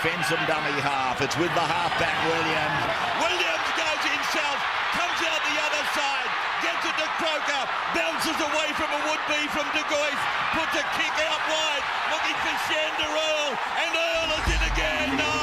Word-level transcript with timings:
Fensom 0.00 0.40
dummy 0.48 0.72
half. 0.80 1.20
It's 1.20 1.36
with 1.36 1.52
the 1.52 1.60
halfback 1.60 2.16
Williams. 2.24 2.80
Williams 3.20 3.68
goes 3.76 4.02
himself, 4.08 4.56
comes 4.96 5.20
out 5.28 5.40
the 5.44 5.60
other 5.60 5.84
side, 5.92 6.28
gets 6.64 6.88
it 6.88 6.96
to 7.04 7.08
Croker, 7.20 7.62
bounces 7.92 8.40
away 8.40 8.72
from 8.80 8.88
a 8.96 9.00
would-be 9.12 9.44
from 9.52 9.68
De 9.76 9.84
Gois, 9.92 10.20
puts 10.56 10.72
a 10.72 10.84
kick 10.96 11.12
out 11.28 11.42
wide, 11.52 11.84
looking 12.16 12.38
for 12.40 12.56
Sandor 12.72 13.12
Earl, 13.12 13.52
and 13.52 13.92
Earl 13.92 14.28
is 14.40 14.48
in 14.48 14.62
again. 14.72 15.08
No! 15.20 15.28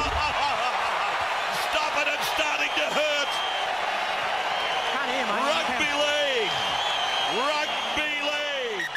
Stop 1.70 1.94
it, 2.02 2.10
it's 2.18 2.26
starting 2.34 2.74
to 2.82 2.86
hurt. 2.98 3.32
Rugby 5.38 5.92
league. 6.02 6.56
Rugby 7.46 8.14
league. 8.26 8.90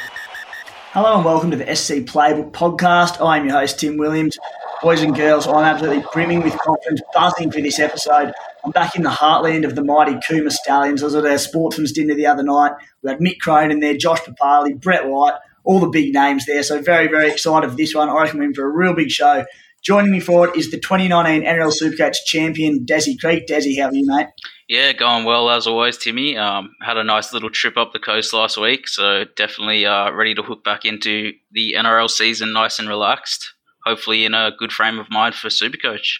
Hello 0.97 1.21
and 1.21 1.25
welcome 1.25 1.51
to 1.53 1.57
the 1.61 1.69
SC 1.69 2.01
Playbook 2.09 2.49
podcast. 2.49 3.21
I'm 3.21 3.45
your 3.45 3.61
host, 3.61 3.77
Tim 3.77 3.97
Williams. 4.01 4.41
Boys 4.81 5.03
and 5.03 5.15
girls, 5.15 5.45
I'm 5.45 5.63
absolutely 5.63 6.03
brimming 6.11 6.41
with 6.41 6.57
confidence, 6.57 7.01
buzzing 7.13 7.51
for 7.51 7.61
this 7.61 7.77
episode. 7.77 8.33
I'm 8.65 8.71
back 8.71 8.95
in 8.95 9.03
the 9.03 9.11
heartland 9.11 9.63
of 9.63 9.75
the 9.75 9.83
mighty 9.83 10.13
Cooma 10.13 10.51
Stallions. 10.51 11.03
I 11.03 11.05
was 11.05 11.13
at 11.13 11.23
our 11.23 11.37
sportsman's 11.37 11.91
dinner 11.91 12.15
the 12.15 12.25
other 12.25 12.41
night. 12.41 12.71
We 13.03 13.11
had 13.11 13.19
Mick 13.19 13.37
Cronin 13.39 13.79
there, 13.79 13.95
Josh 13.95 14.21
Papalii, 14.21 14.81
Brett 14.81 15.07
White, 15.07 15.35
all 15.63 15.79
the 15.79 15.87
big 15.87 16.15
names 16.15 16.47
there. 16.47 16.63
So 16.63 16.81
very, 16.81 17.07
very 17.07 17.29
excited 17.29 17.69
for 17.69 17.75
this 17.75 17.93
one. 17.93 18.09
I 18.09 18.23
reckon 18.23 18.39
we're 18.39 18.45
in 18.45 18.55
for 18.55 18.65
a 18.65 18.75
real 18.75 18.95
big 18.95 19.11
show. 19.11 19.45
Joining 19.83 20.11
me 20.11 20.19
for 20.19 20.47
it 20.47 20.57
is 20.57 20.71
the 20.71 20.79
2019 20.79 21.43
NRL 21.43 21.71
Supercoach 21.71 22.15
champion, 22.25 22.83
Desi 22.83 23.19
Creek. 23.19 23.45
Desi, 23.45 23.79
how 23.79 23.89
are 23.89 23.93
you, 23.93 24.07
mate? 24.07 24.27
Yeah, 24.67 24.93
going 24.93 25.25
well 25.25 25.51
as 25.51 25.67
always, 25.67 25.97
Timmy. 25.99 26.37
Um, 26.37 26.71
had 26.81 26.97
a 26.97 27.03
nice 27.03 27.33
little 27.33 27.51
trip 27.51 27.77
up 27.77 27.93
the 27.93 27.99
coast 27.99 28.33
last 28.33 28.57
week, 28.57 28.87
so 28.87 29.25
definitely 29.35 29.85
uh, 29.85 30.11
ready 30.11 30.33
to 30.33 30.41
hook 30.41 30.63
back 30.63 30.85
into 30.85 31.33
the 31.51 31.75
NRL 31.77 32.09
season 32.09 32.51
nice 32.51 32.79
and 32.79 32.89
relaxed. 32.89 33.53
Hopefully, 33.85 34.25
in 34.25 34.33
a 34.33 34.51
good 34.57 34.71
frame 34.71 34.99
of 34.99 35.09
mind 35.09 35.35
for 35.35 35.49
Supercoach. 35.49 36.19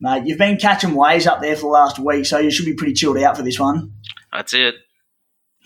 Mate, 0.00 0.24
you've 0.26 0.38
been 0.38 0.56
catching 0.56 0.94
waves 0.94 1.26
up 1.26 1.40
there 1.40 1.54
for 1.54 1.62
the 1.62 1.66
last 1.68 1.98
week, 1.98 2.26
so 2.26 2.38
you 2.38 2.50
should 2.50 2.66
be 2.66 2.74
pretty 2.74 2.92
chilled 2.92 3.18
out 3.18 3.36
for 3.36 3.42
this 3.42 3.58
one. 3.58 3.92
That's 4.32 4.52
it. 4.52 4.74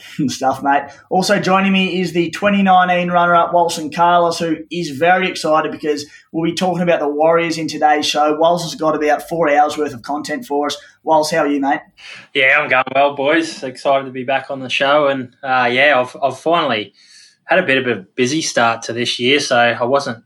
stuff, 0.28 0.62
mate. 0.62 0.90
Also 1.10 1.40
joining 1.40 1.72
me 1.72 2.00
is 2.00 2.12
the 2.12 2.30
2019 2.30 3.10
runner-up 3.10 3.52
Walson 3.52 3.94
Carlos, 3.94 4.38
who 4.38 4.58
is 4.70 4.90
very 4.90 5.28
excited 5.28 5.72
because 5.72 6.06
we'll 6.32 6.50
be 6.50 6.54
talking 6.54 6.82
about 6.82 7.00
the 7.00 7.08
Warriors 7.08 7.58
in 7.58 7.68
today's 7.68 8.06
show. 8.06 8.36
Walsh 8.38 8.62
has 8.62 8.74
got 8.74 8.94
about 8.94 9.28
four 9.28 9.48
hours 9.50 9.78
worth 9.78 9.94
of 9.94 10.02
content 10.02 10.44
for 10.44 10.66
us. 10.66 10.76
Walsh, 11.02 11.30
how 11.30 11.38
are 11.38 11.48
you, 11.48 11.60
mate? 11.60 11.80
Yeah, 12.34 12.58
I'm 12.58 12.68
going 12.68 12.84
well, 12.94 13.14
boys. 13.14 13.62
Excited 13.62 14.04
to 14.04 14.10
be 14.10 14.24
back 14.24 14.50
on 14.50 14.60
the 14.60 14.68
show, 14.68 15.08
and 15.08 15.34
uh, 15.42 15.68
yeah, 15.72 15.98
I've, 15.98 16.16
I've 16.22 16.38
finally 16.38 16.92
had 17.44 17.58
a 17.58 17.66
bit 17.66 17.78
of 17.78 17.86
a 17.86 18.02
busy 18.02 18.42
start 18.42 18.82
to 18.82 18.92
this 18.92 19.18
year, 19.18 19.40
so 19.40 19.56
I 19.56 19.84
wasn't 19.84 20.24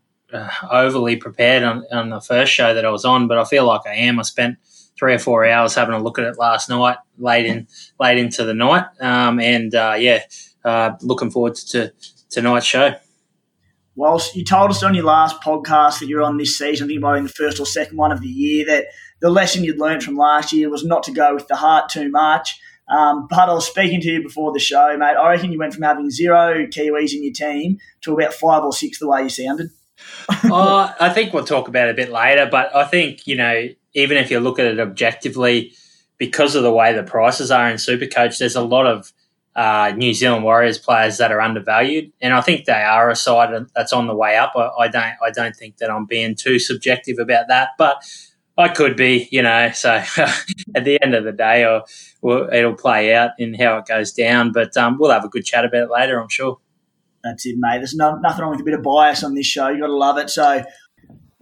overly 0.70 1.16
prepared 1.16 1.62
on, 1.62 1.84
on 1.90 2.10
the 2.10 2.20
first 2.20 2.52
show 2.52 2.74
that 2.74 2.84
I 2.84 2.90
was 2.90 3.04
on, 3.04 3.28
but 3.28 3.38
I 3.38 3.44
feel 3.44 3.66
like 3.66 3.86
I 3.86 3.94
am. 3.94 4.18
I 4.18 4.22
spent 4.22 4.58
three 4.98 5.14
or 5.14 5.18
four 5.18 5.46
hours 5.46 5.74
having 5.74 5.94
a 5.94 6.02
look 6.02 6.18
at 6.18 6.26
it 6.26 6.38
last 6.38 6.68
night, 6.68 6.98
late 7.18 7.46
in 7.46 7.66
late 7.98 8.18
into 8.18 8.44
the 8.44 8.54
night, 8.54 8.84
um, 9.00 9.40
and 9.40 9.74
uh, 9.74 9.96
yeah, 9.98 10.22
uh, 10.64 10.92
looking 11.02 11.30
forward 11.30 11.54
to 11.54 11.92
tonight's 12.28 12.66
show. 12.66 12.94
Whilst 13.96 14.36
you 14.36 14.44
told 14.44 14.70
us 14.70 14.82
on 14.82 14.94
your 14.94 15.04
last 15.04 15.40
podcast 15.42 16.00
that 16.00 16.08
you're 16.08 16.22
on 16.22 16.38
this 16.38 16.56
season, 16.56 16.86
I 16.86 16.88
think 16.88 16.98
about 16.98 17.18
in 17.18 17.24
the 17.24 17.30
first 17.30 17.60
or 17.60 17.66
second 17.66 17.96
one 17.96 18.12
of 18.12 18.20
the 18.20 18.28
year, 18.28 18.64
that 18.66 18.86
the 19.20 19.30
lesson 19.30 19.64
you'd 19.64 19.78
learned 19.78 20.02
from 20.02 20.16
last 20.16 20.52
year 20.52 20.70
was 20.70 20.84
not 20.84 21.02
to 21.04 21.12
go 21.12 21.34
with 21.34 21.48
the 21.48 21.56
heart 21.56 21.90
too 21.90 22.08
much. 22.08 22.58
Um, 22.88 23.26
but 23.28 23.48
I 23.48 23.52
was 23.52 23.68
speaking 23.68 24.00
to 24.00 24.08
you 24.08 24.22
before 24.22 24.52
the 24.52 24.58
show, 24.58 24.96
mate. 24.96 25.16
I 25.16 25.30
reckon 25.30 25.52
you 25.52 25.58
went 25.58 25.74
from 25.74 25.84
having 25.84 26.10
zero 26.10 26.66
Kiwis 26.66 27.12
in 27.12 27.22
your 27.22 27.32
team 27.32 27.78
to 28.02 28.14
about 28.14 28.34
five 28.34 28.64
or 28.64 28.72
six 28.72 28.98
the 28.98 29.08
way 29.08 29.22
you 29.22 29.28
sounded. 29.28 29.70
oh, 30.44 30.94
I 31.00 31.10
think 31.10 31.32
we'll 31.32 31.44
talk 31.44 31.68
about 31.68 31.88
it 31.88 31.92
a 31.92 31.94
bit 31.94 32.10
later, 32.10 32.48
but 32.50 32.74
I 32.74 32.84
think, 32.84 33.26
you 33.26 33.36
know, 33.36 33.68
even 33.94 34.16
if 34.16 34.30
you 34.30 34.40
look 34.40 34.58
at 34.58 34.66
it 34.66 34.80
objectively, 34.80 35.72
because 36.18 36.54
of 36.54 36.62
the 36.62 36.72
way 36.72 36.92
the 36.92 37.02
prices 37.02 37.50
are 37.50 37.68
in 37.68 37.76
Supercoach, 37.76 38.38
there's 38.38 38.56
a 38.56 38.62
lot 38.62 38.86
of 38.86 39.12
uh, 39.56 39.92
New 39.96 40.14
Zealand 40.14 40.44
Warriors 40.44 40.78
players 40.78 41.18
that 41.18 41.32
are 41.32 41.40
undervalued, 41.40 42.12
and 42.20 42.32
I 42.32 42.40
think 42.40 42.66
they 42.66 42.72
are 42.72 43.10
a 43.10 43.16
side 43.16 43.66
that's 43.74 43.92
on 43.92 44.06
the 44.06 44.14
way 44.14 44.36
up. 44.36 44.52
I, 44.54 44.68
I 44.78 44.88
don't, 44.88 45.14
I 45.22 45.30
don't 45.32 45.56
think 45.56 45.78
that 45.78 45.90
I'm 45.90 46.06
being 46.06 46.36
too 46.36 46.58
subjective 46.58 47.18
about 47.18 47.48
that, 47.48 47.70
but 47.76 48.04
I 48.56 48.68
could 48.68 48.96
be, 48.96 49.28
you 49.32 49.42
know. 49.42 49.70
So 49.72 49.90
at 50.74 50.84
the 50.84 51.02
end 51.02 51.14
of 51.14 51.24
the 51.24 51.32
day, 51.32 51.64
I'll, 51.64 51.84
it'll 52.52 52.74
play 52.74 53.14
out 53.14 53.30
in 53.38 53.54
how 53.54 53.78
it 53.78 53.86
goes 53.86 54.12
down. 54.12 54.52
But 54.52 54.76
um, 54.76 54.98
we'll 54.98 55.10
have 55.10 55.24
a 55.24 55.28
good 55.28 55.44
chat 55.44 55.64
about 55.64 55.84
it 55.84 55.90
later, 55.90 56.20
I'm 56.20 56.28
sure. 56.28 56.58
That's 57.22 57.44
it, 57.46 57.56
mate. 57.58 57.78
There's 57.78 57.94
no, 57.94 58.16
nothing 58.16 58.42
wrong 58.42 58.52
with 58.52 58.60
a 58.60 58.64
bit 58.64 58.74
of 58.74 58.82
bias 58.82 59.22
on 59.22 59.34
this 59.34 59.46
show. 59.46 59.68
You've 59.68 59.80
got 59.80 59.88
to 59.88 59.96
love 59.96 60.18
it. 60.18 60.30
So 60.30 60.64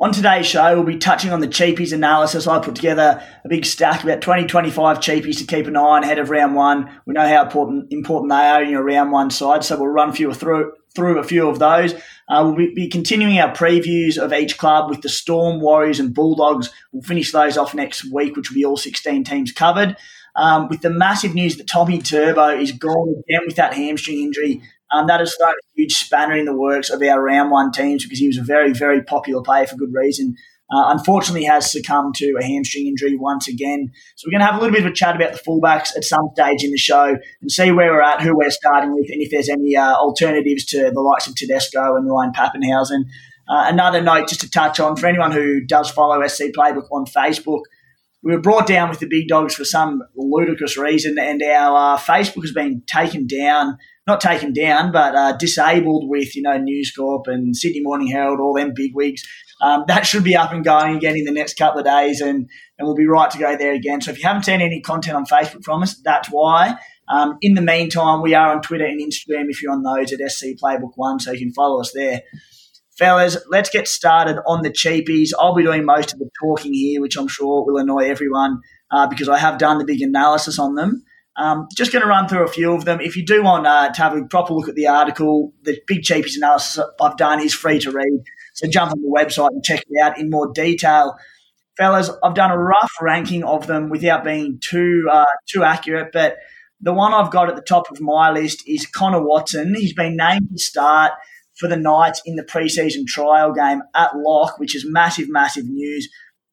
on 0.00 0.12
today's 0.12 0.46
show, 0.46 0.76
we'll 0.76 0.84
be 0.84 0.96
touching 0.96 1.32
on 1.32 1.40
the 1.40 1.48
cheapies 1.48 1.92
analysis. 1.92 2.46
I 2.46 2.60
put 2.60 2.76
together 2.76 3.22
a 3.44 3.48
big 3.48 3.64
stack, 3.64 4.04
about 4.04 4.20
20, 4.20 4.46
25 4.46 4.98
cheapies 4.98 5.38
to 5.38 5.44
keep 5.44 5.66
an 5.66 5.76
eye 5.76 5.80
on 5.80 6.04
ahead 6.04 6.20
of 6.20 6.30
round 6.30 6.54
one. 6.54 6.88
We 7.04 7.14
know 7.14 7.28
how 7.28 7.42
important 7.42 7.92
important 7.92 8.30
they 8.30 8.36
are 8.36 8.62
in 8.62 8.70
your 8.70 8.84
round 8.84 9.10
one 9.10 9.30
side, 9.30 9.64
so 9.64 9.76
we'll 9.76 9.88
run 9.88 10.12
through 10.12 10.72
through 10.94 11.18
a 11.18 11.24
few 11.24 11.48
of 11.48 11.58
those. 11.58 11.94
Uh, 12.28 12.42
we'll 12.44 12.54
be, 12.54 12.74
be, 12.74 12.88
continuing 12.88 13.38
our 13.38 13.54
previews 13.54 14.18
of 14.18 14.32
each 14.32 14.56
club 14.58 14.88
with 14.88 15.02
the 15.02 15.08
Storm, 15.08 15.60
Warriors, 15.60 15.98
and 15.98 16.14
Bulldogs. 16.14 16.70
We'll 16.92 17.02
finish 17.02 17.32
those 17.32 17.56
off 17.56 17.74
next 17.74 18.04
week, 18.12 18.36
which 18.36 18.50
will 18.50 18.56
be 18.56 18.64
all 18.64 18.76
16 18.76 19.24
teams 19.24 19.52
covered. 19.52 19.96
Um, 20.36 20.68
with 20.68 20.82
the 20.82 20.90
massive 20.90 21.34
news 21.34 21.56
that 21.56 21.66
Tommy 21.66 22.00
Turbo 22.00 22.48
is 22.48 22.70
gone 22.70 23.22
again 23.28 23.46
with 23.46 23.56
that 23.56 23.74
hamstring 23.74 24.20
injury. 24.20 24.62
Um, 24.90 25.06
that 25.06 25.20
has 25.20 25.34
thrown 25.34 25.50
a 25.50 25.76
huge 25.76 25.94
spanner 25.94 26.36
in 26.36 26.46
the 26.46 26.56
works 26.56 26.90
of 26.90 27.02
our 27.02 27.22
round 27.22 27.50
one 27.50 27.72
teams 27.72 28.04
because 28.04 28.18
he 28.18 28.26
was 28.26 28.38
a 28.38 28.42
very, 28.42 28.72
very 28.72 29.02
popular 29.02 29.42
player 29.42 29.66
for 29.66 29.76
good 29.76 29.92
reason. 29.92 30.34
Uh, 30.70 30.92
unfortunately, 30.92 31.44
has 31.44 31.70
succumbed 31.70 32.14
to 32.14 32.36
a 32.38 32.44
hamstring 32.44 32.86
injury 32.86 33.16
once 33.16 33.48
again. 33.48 33.90
So 34.16 34.26
we're 34.26 34.32
going 34.32 34.46
to 34.46 34.46
have 34.46 34.56
a 34.56 34.58
little 34.58 34.74
bit 34.74 34.84
of 34.84 34.92
a 34.92 34.94
chat 34.94 35.16
about 35.16 35.32
the 35.32 35.38
fullbacks 35.38 35.96
at 35.96 36.04
some 36.04 36.28
stage 36.34 36.62
in 36.62 36.70
the 36.70 36.78
show 36.78 37.16
and 37.40 37.50
see 37.50 37.70
where 37.70 37.90
we're 37.92 38.02
at, 38.02 38.20
who 38.20 38.36
we're 38.36 38.50
starting 38.50 38.94
with, 38.94 39.08
and 39.10 39.22
if 39.22 39.30
there's 39.30 39.48
any 39.48 39.76
uh, 39.76 39.94
alternatives 39.94 40.66
to 40.66 40.90
the 40.90 41.00
likes 41.00 41.26
of 41.26 41.34
Tedesco 41.34 41.96
and 41.96 42.10
Ryan 42.10 42.32
Papenhuyzen. 42.32 43.04
Uh, 43.50 43.64
another 43.66 44.02
note 44.02 44.28
just 44.28 44.42
to 44.42 44.50
touch 44.50 44.78
on 44.78 44.94
for 44.94 45.06
anyone 45.06 45.32
who 45.32 45.64
does 45.64 45.90
follow 45.90 46.26
SC 46.26 46.44
Playbook 46.54 46.86
on 46.92 47.06
Facebook, 47.06 47.62
we 48.22 48.32
were 48.32 48.40
brought 48.40 48.66
down 48.66 48.90
with 48.90 48.98
the 48.98 49.06
big 49.08 49.28
dogs 49.28 49.54
for 49.54 49.64
some 49.64 50.02
ludicrous 50.16 50.76
reason, 50.76 51.18
and 51.18 51.42
our 51.42 51.94
uh, 51.94 51.98
Facebook 51.98 52.42
has 52.42 52.52
been 52.52 52.82
taken 52.86 53.26
down 53.26 53.78
not 54.08 54.20
taken 54.20 54.52
down, 54.52 54.90
but 54.90 55.14
uh, 55.14 55.36
disabled 55.36 56.08
with 56.08 56.34
you 56.34 56.42
know 56.42 56.56
News 56.56 56.92
Corp 56.96 57.26
and 57.28 57.56
Sydney 57.56 57.82
Morning 57.82 58.08
Herald, 58.08 58.40
all 58.40 58.54
them 58.54 58.72
big 58.74 58.94
wigs. 58.94 59.22
Um, 59.60 59.84
that 59.88 60.06
should 60.06 60.24
be 60.24 60.36
up 60.36 60.52
and 60.52 60.64
going 60.64 60.96
again 60.96 61.16
in 61.16 61.24
the 61.24 61.32
next 61.32 61.56
couple 61.56 61.78
of 61.78 61.86
days, 61.86 62.20
and 62.20 62.48
and 62.78 62.86
we'll 62.86 62.96
be 62.96 63.06
right 63.06 63.30
to 63.30 63.38
go 63.38 63.56
there 63.56 63.74
again. 63.74 64.00
So 64.00 64.10
if 64.10 64.18
you 64.18 64.26
haven't 64.26 64.44
seen 64.44 64.60
any 64.60 64.80
content 64.80 65.16
on 65.16 65.26
Facebook 65.26 65.64
from 65.64 65.82
us, 65.82 66.00
that's 66.04 66.28
why. 66.28 66.76
Um, 67.08 67.38
in 67.40 67.54
the 67.54 67.62
meantime, 67.62 68.20
we 68.20 68.34
are 68.34 68.54
on 68.54 68.60
Twitter 68.60 68.84
and 68.84 69.00
Instagram 69.00 69.46
if 69.48 69.62
you're 69.62 69.72
on 69.72 69.82
those 69.82 70.12
at 70.12 70.30
SC 70.30 70.48
Playbook 70.62 70.92
One, 70.96 71.20
so 71.20 71.32
you 71.32 71.38
can 71.38 71.52
follow 71.52 71.80
us 71.80 71.92
there. 71.94 72.22
Fellas, 72.98 73.36
let's 73.48 73.70
get 73.70 73.86
started 73.86 74.40
on 74.46 74.62
the 74.62 74.70
cheapies. 74.70 75.30
I'll 75.38 75.54
be 75.54 75.62
doing 75.62 75.84
most 75.84 76.12
of 76.12 76.18
the 76.18 76.28
talking 76.42 76.74
here, 76.74 77.00
which 77.00 77.16
I'm 77.16 77.28
sure 77.28 77.64
will 77.64 77.78
annoy 77.78 78.10
everyone 78.10 78.60
uh, 78.90 79.06
because 79.06 79.28
I 79.28 79.38
have 79.38 79.58
done 79.58 79.78
the 79.78 79.84
big 79.84 80.02
analysis 80.02 80.58
on 80.58 80.74
them. 80.74 81.04
Um, 81.38 81.68
just 81.76 81.92
going 81.92 82.02
to 82.02 82.08
run 82.08 82.26
through 82.26 82.44
a 82.44 82.48
few 82.48 82.72
of 82.72 82.84
them. 82.84 83.00
If 83.00 83.16
you 83.16 83.24
do 83.24 83.44
want 83.44 83.66
uh, 83.66 83.90
to 83.90 84.02
have 84.02 84.16
a 84.16 84.24
proper 84.24 84.52
look 84.52 84.68
at 84.68 84.74
the 84.74 84.88
article, 84.88 85.52
the 85.62 85.80
big 85.86 86.02
cheapies 86.02 86.36
analysis 86.36 86.84
I've 87.00 87.16
done 87.16 87.40
is 87.40 87.54
free 87.54 87.78
to 87.78 87.92
read. 87.92 88.24
So 88.54 88.68
jump 88.68 88.90
on 88.90 89.00
the 89.00 89.08
website 89.08 89.50
and 89.50 89.62
check 89.62 89.84
it 89.88 90.02
out 90.02 90.18
in 90.18 90.30
more 90.30 90.52
detail. 90.52 91.16
Fellas, 91.76 92.10
I've 92.24 92.34
done 92.34 92.50
a 92.50 92.58
rough 92.58 92.90
ranking 93.00 93.44
of 93.44 93.68
them 93.68 93.88
without 93.88 94.24
being 94.24 94.58
too 94.60 95.08
uh, 95.10 95.24
too 95.48 95.62
accurate, 95.62 96.10
but 96.12 96.38
the 96.80 96.92
one 96.92 97.14
I've 97.14 97.30
got 97.30 97.48
at 97.48 97.54
the 97.54 97.62
top 97.62 97.90
of 97.92 98.00
my 98.00 98.32
list 98.32 98.64
is 98.66 98.86
Connor 98.86 99.24
Watson. 99.24 99.76
He's 99.76 99.94
been 99.94 100.16
named 100.16 100.48
to 100.50 100.58
start 100.58 101.12
for 101.54 101.68
the 101.68 101.76
Knights 101.76 102.20
in 102.24 102.34
the 102.34 102.42
preseason 102.42 103.06
trial 103.06 103.52
game 103.52 103.82
at 103.94 104.16
lock, 104.16 104.58
which 104.58 104.74
is 104.74 104.84
massive, 104.88 105.28
massive 105.28 105.66
news. 105.66 106.08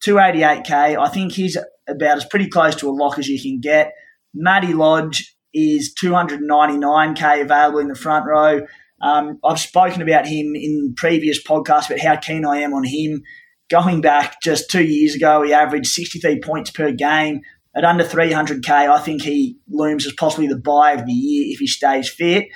288k. 0.06 1.00
I 1.00 1.10
think 1.10 1.32
he's 1.32 1.58
about 1.88 2.18
as 2.18 2.26
pretty 2.26 2.48
close 2.48 2.76
to 2.76 2.90
a 2.90 2.92
lock 2.92 3.18
as 3.18 3.28
you 3.28 3.42
can 3.42 3.60
get. 3.60 3.94
Matty 4.36 4.74
Lodge 4.74 5.36
is 5.54 5.96
299k 5.96 7.42
available 7.42 7.80
in 7.80 7.88
the 7.88 7.96
front 7.96 8.26
row. 8.28 8.68
Um, 9.02 9.40
I've 9.44 9.60
spoken 9.60 10.02
about 10.02 10.28
him 10.28 10.56
in 10.56 10.94
previous 10.96 11.42
podcasts 11.42 11.88
about 11.88 12.00
how 12.00 12.18
keen 12.18 12.46
I 12.46 12.58
am 12.58 12.74
on 12.74 12.84
him. 12.84 13.24
Going 13.70 14.02
back 14.02 14.42
just 14.44 14.70
two 14.70 14.84
years 14.84 15.16
ago, 15.16 15.42
he 15.42 15.54
averaged 15.54 15.88
63 15.88 16.42
points 16.42 16.70
per 16.70 16.92
game 16.92 17.42
at 17.76 17.86
under 17.86 18.04
300k. 18.04 18.70
I 18.70 19.00
think 19.00 19.22
he 19.22 19.58
looms 19.70 20.06
as 20.06 20.14
possibly 20.14 20.48
the 20.48 20.58
buy 20.58 20.92
of 20.92 21.06
the 21.06 21.14
year 21.14 21.46
if 21.54 21.60
he 21.60 21.68
stays 21.68 22.10
fit. 22.10 22.48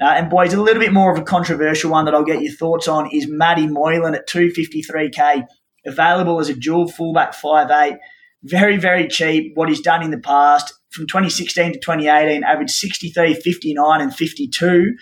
Uh, 0.00 0.06
and 0.06 0.30
boys, 0.30 0.52
a 0.52 0.62
little 0.62 0.80
bit 0.80 0.92
more 0.92 1.12
of 1.12 1.18
a 1.18 1.24
controversial 1.24 1.90
one 1.90 2.04
that 2.04 2.14
I'll 2.14 2.24
get 2.24 2.42
your 2.42 2.52
thoughts 2.52 2.86
on 2.86 3.10
is 3.12 3.26
Matty 3.28 3.66
Moylan 3.66 4.14
at 4.14 4.28
253k, 4.28 5.44
available 5.86 6.38
as 6.38 6.48
a 6.48 6.54
dual 6.54 6.88
fullback 6.88 7.34
5'8". 7.34 7.98
Very, 8.44 8.76
very 8.76 9.08
cheap. 9.08 9.52
What 9.54 9.68
he's 9.68 9.80
done 9.80 10.04
in 10.04 10.12
the 10.12 10.18
past 10.18 10.77
from 10.90 11.06
2016 11.06 11.72
to 11.74 11.78
2018, 11.78 12.44
averaged 12.44 12.70
63, 12.72 13.34
59, 13.34 14.00
and 14.00 14.14
52. 14.14 14.94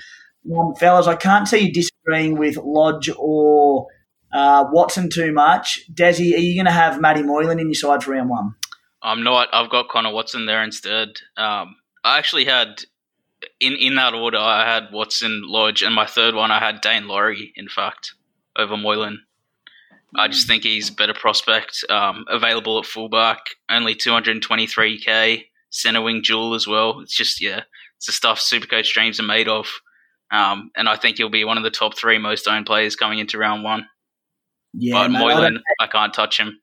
Um, 0.56 0.74
fellas, 0.76 1.06
I 1.06 1.16
can't 1.16 1.48
see 1.48 1.58
you 1.66 1.72
disagreeing 1.72 2.38
with 2.38 2.56
Lodge 2.56 3.10
or 3.16 3.86
Uh, 4.32 4.64
Watson 4.70 5.08
too 5.08 5.32
much. 5.32 5.80
Desi, 5.92 6.34
are 6.34 6.38
you 6.38 6.54
going 6.56 6.66
to 6.66 6.72
have 6.72 7.00
Matty 7.00 7.22
Moylan 7.22 7.58
in 7.60 7.68
your 7.68 7.74
side 7.74 8.02
for 8.02 8.10
round 8.10 8.28
one? 8.28 8.54
I'm 9.02 9.22
not. 9.22 9.48
I've 9.52 9.70
got 9.70 9.88
Connor 9.88 10.12
Watson 10.12 10.46
there 10.46 10.62
instead. 10.64 11.20
Um, 11.36 11.76
I 12.04 12.18
actually 12.18 12.44
had 12.44 12.82
in 13.60 13.74
in 13.74 13.94
that 13.94 14.14
order. 14.14 14.38
I 14.38 14.64
had 14.74 14.92
Watson, 14.92 15.42
Lodge, 15.46 15.82
and 15.82 15.94
my 15.94 16.06
third 16.06 16.34
one 16.34 16.50
I 16.50 16.58
had 16.58 16.82
Daine 16.82 17.06
Laurie. 17.06 17.52
In 17.56 17.68
fact, 17.68 18.14
over 18.58 18.76
Moylan. 18.76 19.20
I 20.16 20.28
just 20.28 20.46
think 20.46 20.64
he's 20.64 20.90
a 20.90 20.94
better 20.94 21.14
prospect. 21.14 21.84
Um, 21.88 22.24
available 22.28 22.78
at 22.78 22.86
fullback, 22.86 23.38
only 23.70 23.94
223k, 23.94 25.44
center 25.76 26.02
wing 26.02 26.22
dual 26.22 26.54
as 26.54 26.66
well. 26.66 27.00
It's 27.00 27.16
just 27.16 27.40
yeah, 27.40 27.62
it's 27.96 28.06
the 28.06 28.12
stuff 28.12 28.38
Supercoach 28.38 28.92
dreams 28.92 29.20
are 29.20 29.24
made 29.24 29.48
of. 29.48 29.68
Um, 30.30 30.70
and 30.76 30.88
I 30.88 30.96
think 30.96 31.18
he'll 31.18 31.28
be 31.28 31.44
one 31.44 31.56
of 31.56 31.62
the 31.62 31.70
top 31.70 31.96
three 31.96 32.18
most 32.18 32.48
owned 32.48 32.66
players 32.66 32.96
coming 32.96 33.20
into 33.20 33.38
round 33.38 33.62
one. 33.62 33.86
Yeah, 34.74 34.94
but 34.94 35.12
mate, 35.12 35.18
Moylan, 35.20 35.62
I, 35.80 35.84
I, 35.84 35.86
can't 35.86 36.12
touch 36.12 36.38
him. 36.38 36.60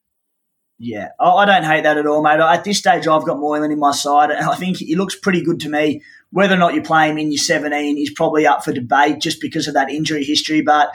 Yeah, 0.78 1.10
I 1.20 1.46
don't 1.46 1.64
hate 1.64 1.84
that 1.84 1.98
at 1.98 2.06
all, 2.06 2.22
mate. 2.22 2.40
At 2.40 2.64
this 2.64 2.80
stage, 2.80 3.08
I've 3.08 3.26
got 3.26 3.40
Moylan 3.40 3.72
in 3.72 3.80
my 3.80 3.92
side, 3.92 4.32
and 4.32 4.46
I 4.46 4.56
think 4.56 4.78
he 4.78 4.96
looks 4.96 5.16
pretty 5.16 5.42
good 5.42 5.60
to 5.62 5.70
me. 5.70 6.02
Whether 6.34 6.56
or 6.56 6.58
not 6.58 6.74
you 6.74 6.82
play 6.82 7.12
him 7.12 7.20
in 7.20 7.32
your 7.32 7.38
17 7.38 7.96
is 7.98 8.10
probably 8.10 8.48
up 8.48 8.66
for 8.66 8.74
debate 8.74 9.20
just 9.20 9.40
because 9.40 9.68
of 9.68 9.76
that 9.76 9.92
injury 9.92 10.24
history, 10.24 10.62
but 10.62 10.92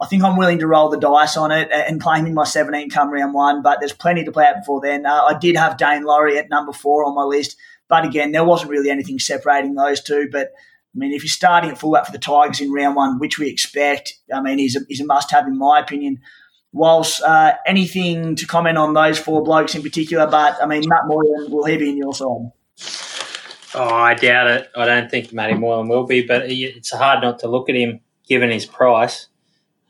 I 0.00 0.06
think 0.06 0.22
I'm 0.22 0.36
willing 0.36 0.60
to 0.60 0.68
roll 0.68 0.88
the 0.90 0.96
dice 0.96 1.36
on 1.36 1.50
it 1.50 1.68
and 1.72 2.00
play 2.00 2.20
him 2.20 2.26
in 2.26 2.34
my 2.34 2.44
17 2.44 2.88
come 2.90 3.10
round 3.10 3.34
one, 3.34 3.62
but 3.62 3.80
there's 3.80 3.92
plenty 3.92 4.22
to 4.22 4.30
play 4.30 4.46
out 4.46 4.60
before 4.60 4.80
then. 4.80 5.04
Uh, 5.04 5.24
I 5.24 5.36
did 5.36 5.56
have 5.56 5.76
Daine 5.76 6.04
Laurie 6.04 6.38
at 6.38 6.50
number 6.50 6.72
four 6.72 7.04
on 7.04 7.16
my 7.16 7.24
list, 7.24 7.56
but 7.88 8.04
again, 8.04 8.30
there 8.30 8.44
wasn't 8.44 8.70
really 8.70 8.88
anything 8.88 9.18
separating 9.18 9.74
those 9.74 10.00
two, 10.00 10.28
but 10.30 10.52
I 10.94 10.98
mean, 10.98 11.12
if 11.12 11.24
you're 11.24 11.30
starting 11.30 11.70
at 11.70 11.78
fullback 11.78 12.06
for 12.06 12.12
the 12.12 12.18
Tigers 12.18 12.60
in 12.60 12.72
round 12.72 12.94
one, 12.94 13.18
which 13.18 13.40
we 13.40 13.48
expect, 13.48 14.14
I 14.32 14.40
mean, 14.40 14.58
he's 14.58 14.76
a, 14.76 14.80
he's 14.88 15.00
a 15.00 15.04
must 15.04 15.32
have 15.32 15.46
in 15.46 15.58
my 15.58 15.80
opinion. 15.80 16.20
Whilst 16.72 17.22
uh, 17.22 17.54
anything 17.66 18.36
to 18.36 18.46
comment 18.46 18.78
on 18.78 18.94
those 18.94 19.18
four 19.18 19.42
blokes 19.42 19.74
in 19.74 19.82
particular, 19.82 20.26
but 20.26 20.62
I 20.62 20.66
mean, 20.66 20.84
Matt 20.86 21.06
Moylan, 21.06 21.50
will 21.50 21.64
he 21.64 21.76
be 21.76 21.90
in 21.90 21.96
your 21.96 22.14
side? 22.14 23.25
Oh, 23.74 23.94
I 23.94 24.14
doubt 24.14 24.46
it. 24.46 24.70
I 24.76 24.86
don't 24.86 25.10
think 25.10 25.32
Matty 25.32 25.54
Moylan 25.54 25.88
will 25.88 26.06
be, 26.06 26.22
but 26.22 26.42
it's 26.46 26.92
hard 26.92 27.22
not 27.22 27.38
to 27.40 27.48
look 27.48 27.68
at 27.68 27.74
him 27.74 28.00
given 28.28 28.50
his 28.50 28.66
price. 28.66 29.28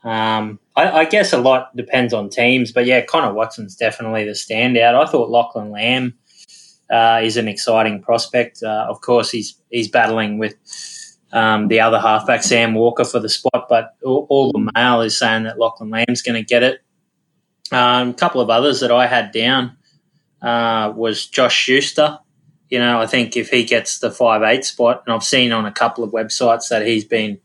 Um, 0.03 0.59
I, 0.75 0.89
I, 0.99 1.05
guess 1.05 1.33
a 1.33 1.37
lot 1.37 1.75
depends 1.75 2.13
on 2.13 2.29
teams, 2.29 2.71
but 2.71 2.85
yeah, 2.85 3.03
Connor 3.03 3.33
Watson's 3.33 3.75
definitely 3.75 4.23
the 4.23 4.31
standout. 4.31 4.95
I 4.95 5.05
thought 5.09 5.29
Lachlan 5.29 5.71
Lamb 5.71 6.13
uh, 6.89 7.19
is 7.23 7.35
an 7.35 7.47
exciting 7.47 8.01
prospect. 8.01 8.63
Uh, 8.63 8.85
of 8.87 9.01
course, 9.01 9.31
he's 9.31 9.59
he's 9.69 9.89
battling 9.89 10.37
with 10.37 10.53
um, 11.33 11.67
the 11.67 11.79
other 11.79 11.99
halfback, 11.99 12.43
Sam 12.43 12.73
Walker, 12.73 13.03
for 13.03 13.19
the 13.19 13.29
spot, 13.29 13.67
but 13.69 13.95
all, 14.03 14.27
all 14.29 14.51
the 14.51 14.71
mail 14.75 15.01
is 15.01 15.17
saying 15.17 15.43
that 15.43 15.59
Lachlan 15.59 15.89
Lamb's 15.89 16.21
going 16.21 16.41
to 16.41 16.45
get 16.45 16.63
it. 16.63 16.79
Um, 17.71 18.09
a 18.09 18.13
couple 18.13 18.39
of 18.39 18.49
others 18.49 18.79
that 18.79 18.91
I 18.91 19.07
had 19.07 19.31
down 19.31 19.75
uh, 20.41 20.93
was 20.95 21.25
Josh 21.25 21.55
Schuster. 21.55 22.19
You 22.69 22.79
know, 22.79 22.99
I 22.99 23.05
think 23.05 23.37
if 23.37 23.49
he 23.49 23.63
gets 23.63 23.99
the 23.99 24.11
five 24.11 24.43
eight 24.43 24.65
spot, 24.65 25.03
and 25.05 25.13
I've 25.13 25.23
seen 25.23 25.51
on 25.51 25.65
a 25.65 25.71
couple 25.71 26.03
of 26.03 26.11
websites 26.11 26.69
that 26.69 26.85
he's 26.85 27.05
been 27.05 27.39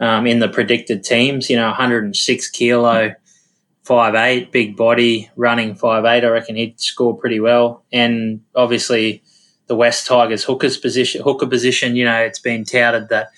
um, 0.00 0.26
in 0.26 0.38
the 0.38 0.48
predicted 0.48 1.04
teams. 1.04 1.48
You 1.50 1.56
know, 1.56 1.68
106 1.68 2.50
kilo, 2.50 3.14
five 3.82 4.14
eight, 4.14 4.52
big 4.52 4.76
body, 4.76 5.30
running 5.36 5.74
five 5.74 6.04
eight. 6.04 6.24
I 6.24 6.28
reckon 6.28 6.56
he'd 6.56 6.80
score 6.80 7.16
pretty 7.16 7.40
well. 7.40 7.84
And 7.92 8.42
obviously, 8.54 9.22
the 9.66 9.76
West 9.76 10.06
Tigers 10.06 10.44
hooker's 10.44 10.76
position, 10.76 11.22
hooker 11.22 11.46
position. 11.46 11.96
You 11.96 12.04
know, 12.04 12.20
it's 12.20 12.40
been 12.40 12.64
touted 12.64 13.08
that 13.10 13.30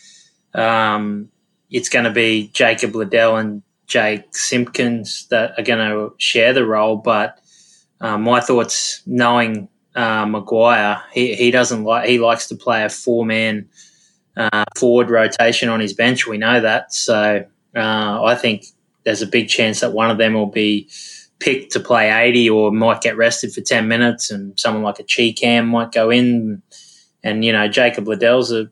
um, 0.55 1.31
it's 1.71 1.89
going 1.89 2.05
to 2.05 2.11
be 2.11 2.51
Jacob 2.53 2.95
Liddle 2.95 3.37
and 3.37 3.63
Jake 3.87 4.35
Simpkins 4.35 5.27
that 5.31 5.59
are 5.59 5.65
going 5.65 5.79
to 5.79 6.15
share 6.19 6.53
the 6.53 6.65
role. 6.65 6.97
But 6.97 7.39
um, 8.01 8.23
my 8.23 8.41
thoughts, 8.41 9.03
knowing 9.07 9.69
uh, 9.95 10.27
Maguire, 10.27 11.03
he, 11.13 11.35
he 11.35 11.51
doesn't 11.51 11.85
like 11.85 12.09
he 12.09 12.19
likes 12.19 12.49
to 12.49 12.57
play 12.57 12.85
a 12.85 12.89
four 12.89 13.25
man 13.25 13.69
uh, 14.37 14.65
forward 14.77 15.11
rotation 15.11 15.69
on 15.69 15.81
his 15.81 15.93
bench. 15.93 16.27
We 16.27 16.39
know 16.39 16.61
that, 16.61 16.93
so 16.93 17.45
uh, 17.75 18.23
I 18.25 18.35
think 18.35 18.67
there's 19.05 19.23
a 19.23 19.27
big 19.27 19.49
chance 19.49 19.81
that 19.81 19.93
one 19.93 20.11
of 20.11 20.19
them 20.19 20.35
will 20.35 20.47
be 20.47 20.89
picked 21.39 21.73
to 21.73 21.81
play 21.81 22.11
80 22.11 22.51
or 22.51 22.71
might 22.71 23.01
get 23.01 23.17
rested 23.17 23.53
for 23.53 23.63
10 23.63 23.89
minutes, 23.89 24.31
and 24.31 24.59
someone 24.59 24.83
like 24.83 24.99
a 24.99 25.05
Chee-Kam 25.05 25.67
might 25.69 25.93
go 25.93 26.11
in. 26.11 26.63
And 27.23 27.45
you 27.45 27.53
know, 27.53 27.69
Jacob 27.69 28.07
Liddle's 28.09 28.53
a 28.53 28.71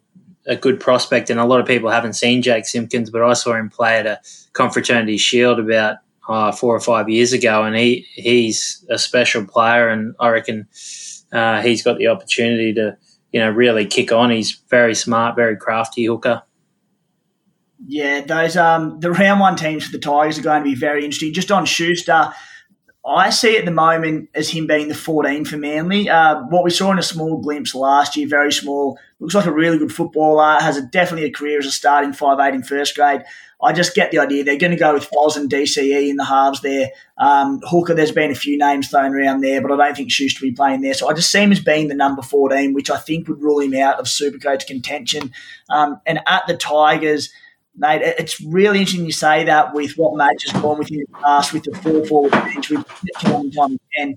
a 0.49 0.57
good 0.57 0.81
prospect, 0.81 1.31
and 1.31 1.39
a 1.39 1.45
lot 1.45 1.61
of 1.61 1.67
people 1.67 1.91
haven't 1.91 2.15
seen 2.15 2.43
Jake 2.43 2.65
Simpkins, 2.65 3.11
but 3.11 3.23
I 3.23 3.35
saw 3.35 3.55
him 3.55 3.69
play 3.69 3.99
at 3.99 4.07
a 4.07 4.21
Confraternity 4.55 5.19
Shield 5.19 5.61
about 5.61 5.99
uh, 6.29 6.53
four 6.53 6.75
or 6.75 6.81
five 6.81 7.09
years 7.09 7.33
ago, 7.33 7.65
and 7.65 7.75
he 7.75 8.07
he's 8.15 8.85
a 8.91 8.99
special 8.99 9.47
player, 9.47 9.89
and 9.89 10.15
I 10.21 10.29
reckon 10.29 10.69
uh, 11.33 11.63
he's 11.63 11.83
got 11.83 11.99
the 11.99 12.09
opportunity 12.09 12.75
to 12.75 12.97
you 13.33 13.41
know, 13.41 13.51
really 13.51 13.87
kick 13.87 14.13
on. 14.13 14.31
He's 14.31 14.53
very 14.69 14.95
smart, 14.95 15.37
very 15.37 15.57
crafty 15.57 16.05
hooker. 16.05 16.43
Yeah, 17.87 18.23
those 18.23 18.57
um 18.57 18.99
the 19.01 19.13
round 19.13 19.41
one 19.41 19.57
teams 19.57 19.85
for 19.85 19.93
the 19.93 19.99
Tigers 19.99 20.39
are 20.39 20.43
going 20.43 20.63
to 20.63 20.69
be 20.69 20.75
very 20.75 21.05
interesting. 21.05 21.33
Just 21.33 21.53
on 21.53 21.65
Schuster, 21.65 22.33
I 23.09 23.31
see 23.31 23.57
at 23.57 23.65
the 23.65 23.71
moment 23.71 24.29
as 24.35 24.51
him 24.51 24.67
being 24.67 24.89
the 24.89 24.95
14 24.95 25.45
for 25.45 25.57
Manly. 25.57 26.09
Uh, 26.09 26.43
what 26.49 26.65
we 26.65 26.71
saw 26.71 26.93
in 26.93 26.99
a 26.99 27.03
small 27.03 27.39
glimpse 27.39 27.75
last 27.75 28.17
year, 28.17 28.29
very 28.29 28.53
small, 28.53 28.99
looks 29.19 29.35
like 29.35 29.47
a 29.47 29.53
really 29.53 29.79
good 29.79 29.93
footballer, 29.93 30.61
has 30.61 30.77
a, 30.77 30.83
definitely 30.83 31.27
a 31.27 31.33
career 31.33 31.59
as 31.59 31.67
a 31.67 31.73
starting 31.73 32.13
five 32.13 32.39
eight 32.41 32.55
in 32.55 32.63
first 32.63 32.95
grade. 32.95 33.23
I 33.61 33.73
just 33.73 33.95
get 33.95 34.13
the 34.13 34.21
idea 34.21 34.45
they're 34.45 34.57
going 34.57 34.71
to 34.71 34.79
go 34.79 34.95
with 34.95 35.11
Foz 35.11 35.37
and 35.37 35.51
DCE 35.51 36.09
in 36.09 36.17
the 36.17 36.25
halves 36.25 36.61
there. 36.61 36.91
Um, 37.17 37.61
Hooker, 37.65 37.93
there's 37.93 38.13
been 38.13 38.31
a 38.31 38.37
few 38.37 38.57
names 38.57 38.89
thrown 38.89 39.13
around 39.13 39.41
there, 39.41 39.61
but 39.61 39.73
I 39.73 39.77
don't 39.77 39.97
think 39.97 40.13
Schuster 40.13 40.45
will 40.45 40.51
be 40.51 40.57
playing 40.57 40.83
there. 40.83 40.95
So 40.95 41.09
I 41.09 41.13
just 41.13 41.33
see 41.33 41.43
him 41.43 41.51
as 41.51 41.59
being 41.59 41.89
the 41.89 41.95
number 41.95 42.23
14, 42.23 42.73
which 42.73 42.89
I 42.89 42.99
think 42.99 43.27
would 43.27 43.43
rule 43.43 43.59
him 43.59 43.75
out 43.75 43.99
of 43.99 44.07
Supercoach 44.07 44.69
contention. 44.69 45.33
Um, 45.69 46.01
and 46.07 46.21
at 46.27 46.47
the 46.47 46.57
Tigers, 46.57 47.31
mate, 47.79 48.03
it's 48.03 48.41
really 48.41 48.81
interesting 48.81 49.07
you 49.07 49.13
say 49.13 49.45
that 49.45 49.75
with 49.75 49.93
what 49.97 50.17
Madge 50.17 50.51
has 50.51 50.61
gone 50.61 50.79
with 50.79 50.91
in 50.91 50.99
the 50.99 51.19
past 51.19 51.53
with 51.53 51.65
the 51.65 51.77
four 51.77 52.05
forward 52.07 52.33
bench, 52.33 52.71
with 52.71 52.85
time 53.21 53.79
and 53.97 54.17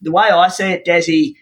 the 0.00 0.12
way 0.12 0.28
I 0.28 0.48
see 0.48 0.72
it, 0.72 0.86
Desi, 0.86 1.34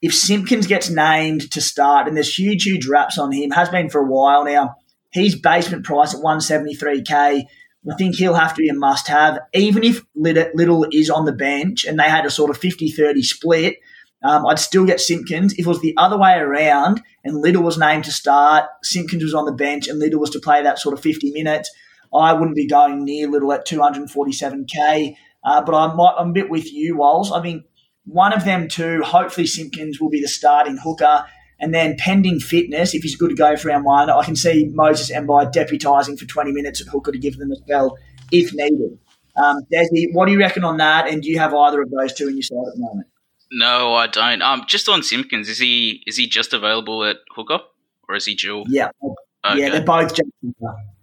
if 0.00 0.14
Simpkins 0.14 0.66
gets 0.66 0.90
named 0.90 1.50
to 1.52 1.60
start, 1.60 2.08
and 2.08 2.16
there's 2.16 2.36
huge, 2.36 2.64
huge 2.64 2.86
raps 2.86 3.18
on 3.18 3.30
him, 3.30 3.52
has 3.52 3.68
been 3.68 3.88
for 3.88 4.00
a 4.00 4.06
while 4.06 4.44
now 4.44 4.76
He's 5.12 5.38
basement 5.38 5.84
price 5.84 6.14
at 6.14 6.20
173k. 6.20 7.44
I 7.90 7.94
think 7.96 8.16
he'll 8.16 8.34
have 8.34 8.54
to 8.54 8.62
be 8.62 8.68
a 8.68 8.74
must 8.74 9.08
have. 9.08 9.38
Even 9.52 9.84
if 9.84 10.02
Liddle 10.14 10.86
is 10.90 11.10
on 11.10 11.26
the 11.26 11.32
bench 11.32 11.84
and 11.84 11.98
they 11.98 12.08
had 12.08 12.24
a 12.24 12.30
sort 12.30 12.50
of 12.50 12.56
50 12.56 12.90
30 12.90 13.22
split, 13.22 13.76
um, 14.22 14.46
I'd 14.46 14.58
still 14.58 14.84
get 14.84 15.00
Simpkins. 15.00 15.52
If 15.54 15.60
it 15.60 15.66
was 15.66 15.80
the 15.80 15.94
other 15.96 16.18
way 16.18 16.38
around 16.38 17.02
and 17.24 17.36
Liddle 17.36 17.62
was 17.62 17.78
named 17.78 18.04
to 18.04 18.12
start, 18.12 18.66
Simpkins 18.82 19.22
was 19.22 19.34
on 19.34 19.46
the 19.46 19.52
bench 19.52 19.88
and 19.88 19.98
Liddle 19.98 20.20
was 20.20 20.30
to 20.30 20.40
play 20.40 20.62
that 20.62 20.78
sort 20.78 20.94
of 20.94 21.00
50 21.00 21.32
minutes, 21.32 21.70
I 22.14 22.32
wouldn't 22.32 22.56
be 22.56 22.68
going 22.68 23.04
near 23.04 23.28
Liddle 23.28 23.52
at 23.52 23.66
247k. 23.66 25.16
Uh, 25.44 25.62
but 25.62 25.74
I'm, 25.74 25.98
I'm 25.98 26.30
a 26.30 26.32
bit 26.32 26.50
with 26.50 26.72
you, 26.72 26.98
Walls. 26.98 27.32
I 27.32 27.42
think 27.42 27.64
one 28.04 28.32
of 28.32 28.44
them 28.44 28.68
two, 28.68 29.02
hopefully 29.02 29.46
Simpkins 29.46 30.00
will 30.00 30.10
be 30.10 30.20
the 30.20 30.28
starting 30.28 30.76
hooker 30.76 31.24
and 31.62 31.72
then 31.72 31.96
pending 31.96 32.40
fitness, 32.40 32.92
if 32.92 33.04
he's 33.04 33.14
good 33.14 33.30
to 33.30 33.36
go 33.36 33.56
for 33.56 33.68
round 33.68 33.84
one, 33.84 34.10
I 34.10 34.24
can 34.24 34.34
see 34.34 34.68
Moses 34.72 35.12
Mbye 35.12 35.52
deputising 35.52 36.18
for 36.18 36.26
20 36.26 36.50
minutes 36.50 36.80
at 36.80 36.88
hooker 36.88 37.12
to 37.12 37.18
give 37.18 37.38
them 37.38 37.52
a 37.52 37.56
spell 37.56 37.96
if 38.32 38.52
needed. 38.52 38.98
Um, 39.36 39.60
Desi, 39.72 40.12
what 40.12 40.26
do 40.26 40.32
you 40.32 40.40
reckon 40.40 40.64
on 40.64 40.78
that? 40.78 41.06
And 41.06 41.22
do 41.22 41.30
you 41.30 41.38
have 41.38 41.54
either 41.54 41.80
of 41.80 41.90
those 41.90 42.14
two 42.14 42.28
in 42.28 42.34
your 42.34 42.42
side 42.42 42.66
at 42.66 42.74
the 42.74 42.80
moment? 42.80 43.06
No, 43.52 43.94
I 43.94 44.06
don't. 44.06 44.42
Um, 44.42 44.64
just 44.66 44.88
on 44.88 45.02
Simpkins, 45.02 45.48
is 45.48 45.58
he 45.58 46.02
is 46.06 46.16
he 46.16 46.26
just 46.26 46.52
available 46.52 47.04
at 47.04 47.18
hooker 47.34 47.60
or 48.08 48.16
is 48.16 48.24
he 48.24 48.34
dual? 48.34 48.64
Yeah, 48.68 48.90
okay. 49.04 49.60
yeah, 49.60 49.70
they're 49.70 49.82
both 49.82 50.14
just 50.14 50.30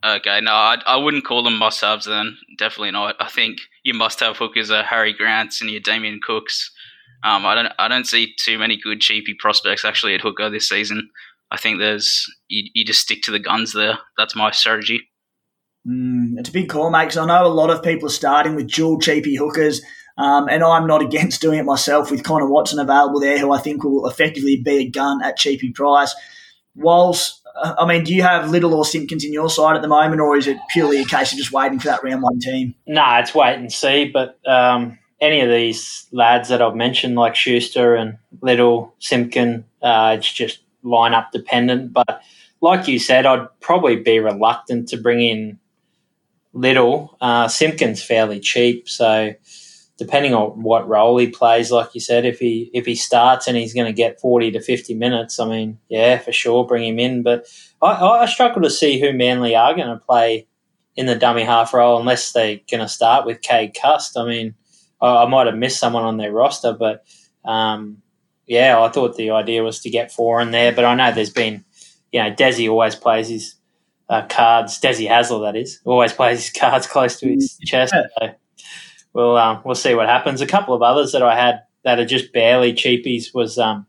Okay, 0.03 0.39
no, 0.41 0.51
I, 0.51 0.77
I 0.85 0.95
wouldn't 0.95 1.25
call 1.25 1.43
them 1.43 1.57
must 1.57 1.81
haves 1.81 2.05
then. 2.05 2.37
Definitely 2.57 2.91
not. 2.91 3.15
I 3.19 3.27
think 3.27 3.57
your 3.83 3.97
must 3.97 4.21
have 4.21 4.37
hookers 4.37 4.71
are 4.71 4.83
Harry 4.83 5.13
Grants 5.13 5.61
and 5.61 5.69
your 5.69 5.81
Damien 5.81 6.19
Cooks. 6.23 6.71
Um, 7.23 7.45
I 7.45 7.53
don't 7.53 7.71
I 7.77 7.87
don't 7.87 8.07
see 8.07 8.33
too 8.39 8.57
many 8.57 8.77
good 8.77 9.01
cheapy 9.01 9.33
prospects 9.33 9.83
actually 9.83 10.15
at 10.15 10.21
hooker 10.21 10.49
this 10.49 10.69
season. 10.69 11.09
I 11.51 11.57
think 11.57 11.79
there's 11.79 12.25
you, 12.47 12.69
you 12.73 12.85
just 12.85 13.01
stick 13.01 13.21
to 13.23 13.31
the 13.31 13.39
guns 13.39 13.73
there. 13.73 13.99
That's 14.17 14.35
my 14.35 14.51
strategy. 14.51 15.09
Mm, 15.87 16.37
it's 16.37 16.49
a 16.49 16.53
big 16.53 16.69
call, 16.69 16.89
mate. 16.91 17.05
Because 17.05 17.17
I 17.17 17.25
know 17.25 17.45
a 17.45 17.47
lot 17.47 17.69
of 17.69 17.83
people 17.83 18.07
are 18.07 18.11
starting 18.11 18.55
with 18.55 18.71
dual 18.71 18.99
cheapy 18.99 19.35
hookers, 19.35 19.81
um, 20.19 20.49
and 20.49 20.63
I'm 20.63 20.85
not 20.85 21.01
against 21.01 21.41
doing 21.41 21.59
it 21.59 21.65
myself 21.65 22.11
with 22.11 22.23
Connor 22.23 22.47
Watson 22.47 22.77
available 22.77 23.21
there, 23.21 23.39
who 23.39 23.53
I 23.53 23.57
think 23.57 23.83
will 23.83 24.07
effectively 24.07 24.57
be 24.57 24.79
a 24.79 24.89
gun 24.89 25.23
at 25.23 25.37
cheapy 25.37 25.71
price. 25.71 26.13
Whilst 26.75 27.41
uh, 27.55 27.75
I 27.79 27.85
mean, 27.85 28.03
do 28.03 28.13
you 28.13 28.21
have 28.21 28.49
Liddle 28.49 28.73
or 28.73 28.83
Simpkins 28.85 29.23
in 29.23 29.31
your 29.31 29.49
side 29.49 29.77
at 29.77 29.81
the 29.81 29.87
moment, 29.87 30.21
or 30.21 30.35
is 30.35 30.45
it 30.47 30.57
purely 30.69 31.01
a 31.01 31.05
case 31.05 31.31
of 31.31 31.37
just 31.37 31.53
waiting 31.53 31.79
for 31.79 31.87
that 31.87 32.03
round 32.03 32.21
one 32.21 32.39
team? 32.39 32.75
No, 32.85 33.01
nah, 33.01 33.19
it's 33.19 33.33
wait 33.33 33.55
and 33.55 33.71
see. 33.71 34.09
But 34.09 34.39
um, 34.45 34.99
any 35.21 35.39
of 35.39 35.49
these 35.49 36.07
lads 36.11 36.49
that 36.49 36.61
I've 36.61 36.75
mentioned, 36.75 37.15
like 37.15 37.35
Schuster 37.35 37.95
and 37.95 38.17
Liddle, 38.41 38.93
Simpkin, 38.99 39.63
uh, 39.81 40.15
it's 40.17 40.31
just 40.31 40.59
lineup 40.83 41.31
dependent. 41.31 41.93
But 41.93 42.21
like 42.61 42.89
you 42.89 42.99
said, 42.99 43.25
I'd 43.25 43.47
probably 43.61 43.95
be 43.95 44.19
reluctant 44.19 44.89
to 44.89 44.97
bring 44.97 45.21
in 45.21 45.59
little. 46.53 47.17
Uh, 47.21 47.47
Simpkins 47.47 48.03
fairly 48.03 48.39
cheap, 48.39 48.89
so 48.89 49.33
depending 49.99 50.33
on 50.33 50.63
what 50.63 50.87
role 50.87 51.17
he 51.17 51.27
plays, 51.27 51.71
like 51.71 51.93
you 51.93 51.99
said, 51.99 52.25
if 52.25 52.39
he 52.39 52.71
if 52.73 52.85
he 52.85 52.95
starts 52.95 53.47
and 53.47 53.57
he's 53.57 53.73
going 53.73 53.85
to 53.85 53.93
get 53.93 54.19
forty 54.19 54.49
to 54.51 54.61
fifty 54.61 54.93
minutes, 54.95 55.39
I 55.39 55.47
mean, 55.47 55.77
yeah, 55.89 56.17
for 56.17 56.31
sure, 56.31 56.65
bring 56.65 56.87
him 56.87 56.97
in. 56.97 57.21
But 57.21 57.45
I, 57.81 57.91
I 57.91 58.25
struggle 58.25 58.61
to 58.61 58.69
see 58.69 58.99
who 58.99 59.13
Manly 59.13 59.55
are 59.55 59.75
going 59.75 59.89
to 59.89 60.03
play 60.03 60.47
in 60.95 61.05
the 61.05 61.15
dummy 61.15 61.43
half 61.43 61.73
role 61.73 61.99
unless 61.99 62.31
they're 62.31 62.59
going 62.71 62.81
to 62.81 62.87
start 62.87 63.25
with 63.25 63.41
Cade 63.41 63.75
Cust. 63.79 64.17
I 64.17 64.25
mean, 64.25 64.55
I, 65.01 65.23
I, 65.23 65.25
might 65.27 65.47
have 65.47 65.55
missed 65.55 65.79
someone 65.79 66.03
on 66.03 66.17
their 66.17 66.31
roster, 66.31 66.73
but 66.73 67.05
um, 67.45 68.01
yeah, 68.47 68.81
I 68.81 68.89
thought 68.89 69.15
the 69.15 69.31
idea 69.31 69.63
was 69.63 69.81
to 69.81 69.89
get 69.89 70.11
four 70.11 70.41
in 70.41 70.51
there. 70.51 70.71
But 70.71 70.85
I 70.85 70.95
know 70.95 71.11
there's 71.11 71.29
been, 71.29 71.63
you 72.11 72.23
know, 72.23 72.31
Desi 72.31 72.69
always 72.69 72.95
plays 72.95 73.29
his 73.29 73.55
uh, 74.09 74.25
cards. 74.27 74.79
Desi 74.79 75.07
Hasler, 75.07 75.45
that 75.45 75.57
is, 75.57 75.79
always 75.85 76.13
plays 76.13 76.47
his 76.47 76.51
cards 76.59 76.87
close 76.87 77.19
to 77.19 77.27
his 77.27 77.57
chest. 77.65 77.93
So 77.93 78.29
we'll 79.13 79.37
um, 79.37 79.61
we'll 79.65 79.75
see 79.75 79.95
what 79.95 80.07
happens. 80.07 80.41
A 80.41 80.47
couple 80.47 80.73
of 80.73 80.81
others 80.81 81.11
that 81.11 81.23
I 81.23 81.35
had 81.35 81.61
that 81.83 81.99
are 81.99 82.05
just 82.05 82.33
barely 82.33 82.73
cheapies 82.73 83.33
was 83.33 83.57
um, 83.57 83.85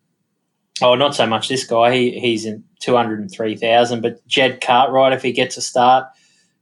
oh 0.83 0.95
not 0.95 1.15
so 1.15 1.27
much 1.27 1.49
this 1.49 1.65
guy 1.65 1.95
he 1.95 2.19
he's 2.19 2.47
in 2.47 2.65
two 2.81 2.97
hundred 2.97 3.21
and 3.21 3.31
three 3.31 3.57
thousand, 3.57 4.03
but 4.03 4.27
Jed 4.27 4.61
Cartwright 4.61 5.12
if 5.12 5.23
he 5.23 5.33
gets 5.33 5.57
a 5.57 5.62
start 5.62 6.07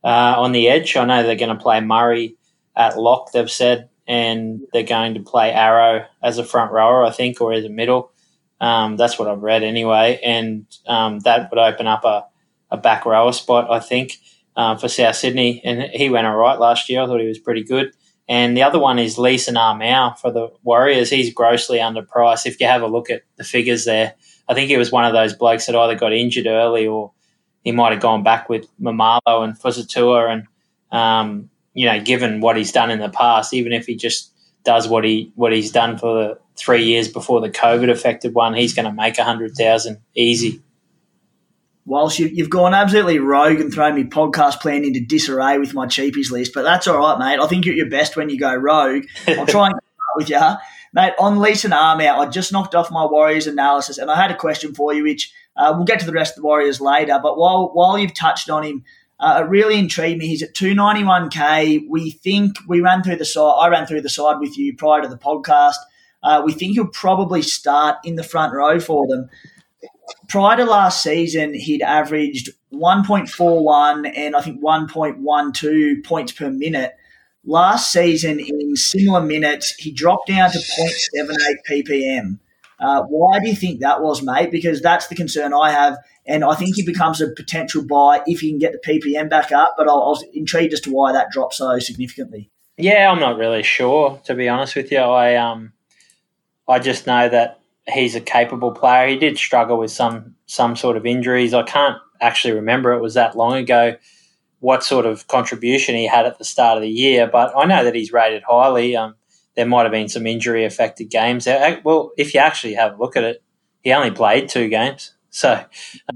uh, 0.05 0.35
on 0.39 0.53
the 0.53 0.69
edge, 0.69 0.97
I 0.97 1.05
know 1.05 1.23
they're 1.23 1.37
going 1.37 1.57
to 1.57 1.63
play 1.63 1.81
Murray 1.81 2.37
at 2.77 2.99
lock. 2.99 3.33
They've 3.33 3.51
said, 3.51 3.91
and 4.07 4.63
they're 4.73 4.83
going 4.85 5.15
to 5.15 5.21
play 5.21 5.53
Arrow 5.53 6.07
as 6.23 6.39
a 6.39 6.45
front 6.45 6.73
rower, 6.73 7.05
I 7.05 7.11
think, 7.11 7.41
or 7.41 7.53
as 7.53 7.65
a 7.65 7.69
middle. 7.69 8.13
Um, 8.61 8.97
that's 8.97 9.19
what 9.19 9.29
I've 9.29 9.43
read 9.43 9.63
anyway, 9.63 10.21
and 10.25 10.67
um, 10.87 11.21
that 11.21 11.51
would 11.51 11.59
open 11.59 11.87
up 11.87 12.05
a, 12.05 12.27
a 12.71 12.77
back 12.77 13.07
rower 13.07 13.33
spot, 13.33 13.71
I 13.71 13.81
think, 13.81 14.19
uh, 14.57 14.77
for 14.77 14.89
South 14.89 15.17
Sydney. 15.17 15.61
And 15.65 15.83
he 15.93 16.11
went 16.11 16.27
all 16.27 16.37
right 16.37 16.59
last 16.59 16.89
year. 16.89 17.03
I 17.03 17.07
thought 17.07 17.21
he 17.21 17.29
was 17.29 17.39
pretty 17.39 17.63
good. 17.63 17.93
And 18.29 18.57
the 18.57 18.63
other 18.63 18.79
one 18.79 18.99
is 18.99 19.17
Leeson 19.17 19.57
Armour 19.57 20.15
for 20.21 20.31
the 20.31 20.53
Warriors. 20.63 21.09
He's 21.09 21.33
grossly 21.33 21.79
underpriced. 21.79 22.47
If 22.47 22.61
you 22.61 22.67
have 22.67 22.83
a 22.83 22.87
look 22.87 23.09
at 23.09 23.23
the 23.37 23.45
figures 23.45 23.87
there, 23.87 24.15
I 24.49 24.55
think 24.55 24.69
he 24.69 24.77
was 24.77 24.93
one 24.93 25.05
of 25.05 25.15
those 25.15 25.35
blokes 25.35 25.67
that 25.67 25.75
either 25.75 25.95
got 25.95 26.13
injured 26.13 26.47
early 26.47 26.87
or 26.87 27.13
he 27.65 27.73
might 27.73 27.93
have 27.93 28.03
gone 28.03 28.23
back 28.23 28.49
with 28.49 28.67
Maumalo 28.79 29.45
and 29.45 29.59
Fusitu'a. 29.59 30.31
And, 30.31 30.47
um, 30.93 31.51
you 31.73 31.87
know, 31.87 32.01
given 32.01 32.41
what 32.41 32.57
he's 32.57 32.73
done 32.73 32.91
in 32.91 32.99
the 32.99 33.09
past, 33.09 33.55
even 33.55 33.73
if 33.73 33.87
he 33.87 33.97
just 33.97 34.33
does 34.65 34.89
what 34.89 35.05
he 35.05 35.33
what 35.35 35.53
he's 35.53 35.71
done 35.71 35.97
for 35.97 36.23
the 36.23 36.39
three 36.57 36.85
years 36.85 37.09
before 37.09 37.41
the 37.41 37.51
COVID 37.51 37.91
affected 37.91 38.35
one, 38.35 38.53
he's 38.53 38.75
going 38.75 38.85
to 38.85 38.93
make 38.93 39.17
a 39.17 39.25
hundred 39.25 39.55
thousand 39.55 39.99
easy 40.15 40.61
whilst 41.89 42.19
you, 42.19 42.31
have 42.39 42.51
gone 42.51 42.75
absolutely 42.75 43.19
rogue 43.19 43.61
and 43.61 43.73
thrown 43.73 43.95
me 43.95 44.05
podcast 44.05 44.61
plan 44.61 44.85
into 44.85 45.01
disarray 45.01 45.59
with 45.59 45.73
my 45.73 45.87
cheapies 45.87 46.31
list, 46.31 46.53
but 46.53 46.63
that's 46.63 46.87
all 46.87 46.99
right, 46.99 47.19
mate. 47.19 47.43
I 47.43 47.47
think 47.47 47.65
you're 47.65 47.73
at 47.73 47.79
your 47.79 47.89
best 47.89 48.15
when 48.15 48.29
you 48.29 48.39
go 48.39 48.55
rogue. 48.55 49.05
I'll 49.27 49.47
try 49.47 49.69
and 49.69 49.81
with 50.17 50.29
you. 50.29 50.41
Mate, 50.93 51.15
on 51.19 51.39
Lees 51.39 51.65
and 51.65 51.75
Arm 51.75 52.01
out, 52.01 52.19
I 52.19 52.31
just 52.31 52.53
knocked 52.53 52.75
off 52.75 52.91
my 52.91 53.07
Warriors 53.07 53.47
analysis, 53.47 53.99
and 53.99 54.11
I 54.11 54.21
had 54.21 54.31
a 54.31 54.37
question 54.37 54.75
for 54.75 54.93
you, 54.93 55.03
which 55.03 55.33
uh, 55.57 55.73
we'll 55.75 55.85
get 55.85 56.01
to 56.01 56.07
the 56.07 56.13
rest 56.13 56.33
of 56.33 56.43
the 56.43 56.47
Warriors 56.47 56.81
later. 56.81 57.19
But 57.23 57.39
while 57.39 57.71
while 57.73 57.99
you've 57.99 58.15
touched 58.15 58.51
on 58.51 58.65
him, 58.65 58.85
uh, 59.19 59.43
it 59.45 59.49
really 59.49 59.79
intrigued 59.79 60.19
me. 60.19 60.27
He's 60.29 60.43
at 60.43 60.55
291k. 60.55 61.87
We 61.89 62.11
think 62.11 62.57
we 62.67 62.81
ran 62.81 63.03
through 63.03 63.17
the 63.17 63.25
side. 63.25 63.59
I 63.61 63.69
ran 63.69 63.87
through 63.87 64.03
the 64.03 64.09
side 64.09 64.41
with 64.41 64.59
you 64.59 64.77
prior 64.77 65.03
to 65.03 65.09
the 65.09 65.19
podcast. 65.19 65.77
Uh, 66.23 66.43
we 66.45 66.53
think 66.53 66.73
he'll 66.75 66.89
probably 66.89 67.43
start 67.43 67.97
in 68.05 68.17
the 68.17 68.25
front 68.25 68.53
row 68.53 68.81
for 68.81 69.07
them 69.07 69.29
prior 70.29 70.57
to 70.57 70.65
last 70.65 71.03
season, 71.03 71.55
he'd 71.55 71.83
averaged 71.83 72.51
1.41 72.73 74.13
and 74.17 74.37
I 74.37 74.41
think 74.41 74.63
1.12 74.63 76.05
points 76.05 76.33
per 76.33 76.51
minute. 76.51 76.95
Last 77.45 77.93
season, 77.93 78.41
in 78.41 78.77
similar 78.77 79.23
minutes, 79.23 79.75
he 79.79 79.91
dropped 79.91 80.29
down 80.29 80.51
to 80.51 80.59
0.78 80.59 81.27
ppm. 81.71 82.39
Uh, 82.81 83.03
why 83.09 83.41
do 83.41 83.49
you 83.49 83.57
think 83.57 83.81
that 83.81 84.03
was, 84.03 84.23
mate? 84.23 84.51
Because 84.51 84.81
that's 84.81 85.09
the 85.09 85.15
concern 85.15 85.53
I 85.53 85.71
have, 85.71 85.99
and 86.27 86.45
I 86.45 86.55
think 86.55 86.77
he 86.77 86.85
becomes 86.85 87.21
a 87.21 87.29
potential 87.29 87.85
buy 87.85 88.23
if 88.27 88.41
he 88.41 88.51
can 88.51 88.59
get 88.59 88.73
the 88.73 88.79
ppm 88.79 89.29
back 89.29 89.51
up. 89.51 89.75
But 89.77 89.89
I, 89.89 89.95
was 89.95 90.25
intrigued 90.33 90.73
as 90.73 90.81
to 90.83 90.93
why 90.93 91.13
that 91.13 91.31
dropped 91.31 91.55
so 91.55 91.79
significantly. 91.81 92.51
Yeah, 92.77 93.11
I'm 93.11 93.19
not 93.19 93.37
really 93.37 93.65
sure, 93.65 94.21
to 94.25 94.35
be 94.35 94.49
honest 94.49 94.77
with 94.77 94.93
you. 94.93 94.99
I 94.99 95.35
um, 95.37 95.73
I 96.69 96.79
just 96.79 97.07
know 97.07 97.29
that 97.29 97.58
he's 97.89 98.15
a 98.15 98.21
capable 98.21 98.73
player. 98.73 99.09
He 99.09 99.17
did 99.17 99.39
struggle 99.39 99.79
with 99.79 99.91
some 99.91 100.35
some 100.47 100.77
sort 100.77 100.97
of 100.97 101.07
injuries. 101.07 101.55
I 101.55 101.63
can't 101.63 101.97
actually 102.21 102.55
remember 102.55 102.93
it 102.93 103.03
was 103.03 103.15
that 103.15 103.37
long 103.37 103.55
ago 103.55 103.97
what 104.61 104.83
sort 104.83 105.07
of 105.07 105.29
contribution 105.29 105.95
he 105.95 106.07
had 106.07 106.27
at 106.27 106.39
the 106.39 106.45
start 106.45 106.77
of 106.77 106.83
the 106.83 106.89
year, 106.89 107.29
but 107.31 107.53
I 107.57 107.65
know 107.65 107.85
that 107.85 107.95
he's 107.95 108.13
rated 108.13 108.43
highly. 108.43 108.97
Um, 108.97 109.15
there 109.55 109.67
might 109.67 109.85
have 109.85 109.93
been 109.93 110.09
some 110.09 110.27
injury 110.27 110.65
affected 110.65 111.11
games. 111.11 111.47
Well, 111.85 112.11
if 112.19 112.35
you 112.35 112.41
actually 112.41 112.75
have 112.75 112.95
a 112.95 112.97
look 112.97 113.17
at 113.17 113.25
it, 113.25 113.43
he 113.83 113.93
only 113.93 114.11
played 114.11 114.49
two 114.49 114.69
games, 114.69 115.15
so 115.31 115.65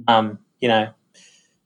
um, 0.08 0.38
you 0.60 0.68
know 0.68 0.92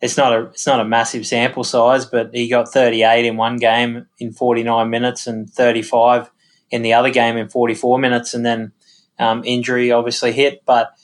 it's 0.00 0.16
not 0.16 0.32
a 0.32 0.46
it's 0.46 0.66
not 0.66 0.80
a 0.80 0.84
massive 0.84 1.26
sample 1.26 1.64
size, 1.64 2.04
but 2.06 2.30
he 2.34 2.48
got 2.48 2.72
38 2.72 3.24
in 3.24 3.36
one 3.36 3.56
game 3.56 4.06
in 4.18 4.32
49 4.32 4.90
minutes 4.90 5.26
and 5.26 5.48
35 5.48 6.30
in 6.70 6.82
the 6.82 6.92
other 6.92 7.10
game 7.10 7.36
in 7.36 7.48
44 7.48 7.98
minutes, 7.98 8.34
and 8.34 8.44
then 8.44 8.72
um, 9.18 9.42
injury 9.44 9.92
obviously 9.92 10.32
hit, 10.32 10.62
but 10.64 10.94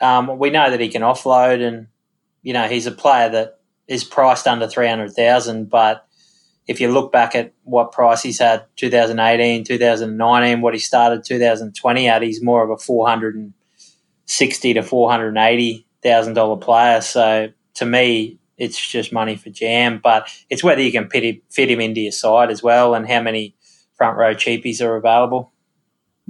um, 0.00 0.38
we 0.38 0.50
know 0.50 0.70
that 0.70 0.80
he 0.80 0.88
can 0.88 1.02
offload, 1.02 1.66
and 1.66 1.88
you 2.42 2.52
know 2.52 2.68
he's 2.68 2.86
a 2.86 2.92
player 2.92 3.28
that 3.30 3.60
is 3.86 4.04
priced 4.04 4.46
under 4.46 4.68
three 4.68 4.88
hundred 4.88 5.12
thousand. 5.12 5.70
But 5.70 6.06
if 6.66 6.80
you 6.80 6.90
look 6.90 7.12
back 7.12 7.34
at 7.34 7.52
what 7.64 7.92
price 7.92 8.22
he's 8.22 8.38
had 8.38 8.64
2018, 8.76 9.64
2019, 9.64 10.60
what 10.62 10.74
he 10.74 10.80
started 10.80 11.22
2020 11.24 12.08
at, 12.08 12.22
he's 12.22 12.42
more 12.42 12.64
of 12.64 12.70
a 12.70 12.78
460 12.78 14.74
to 14.74 14.82
480 14.82 15.86
thousand 16.02 16.34
dollar 16.34 16.56
player. 16.56 17.00
So 17.00 17.48
to 17.74 17.86
me, 17.86 18.38
it's 18.56 18.78
just 18.78 19.12
money 19.12 19.36
for 19.36 19.50
jam. 19.50 20.00
But 20.02 20.28
it's 20.50 20.62
whether 20.62 20.82
you 20.82 20.92
can 20.92 21.08
fit 21.08 21.70
him 21.70 21.80
into 21.80 22.00
your 22.00 22.12
side 22.12 22.50
as 22.50 22.62
well, 22.62 22.94
and 22.94 23.08
how 23.08 23.20
many 23.22 23.54
front 23.96 24.16
row 24.16 24.34
cheapies 24.34 24.80
are 24.80 24.96
available. 24.96 25.52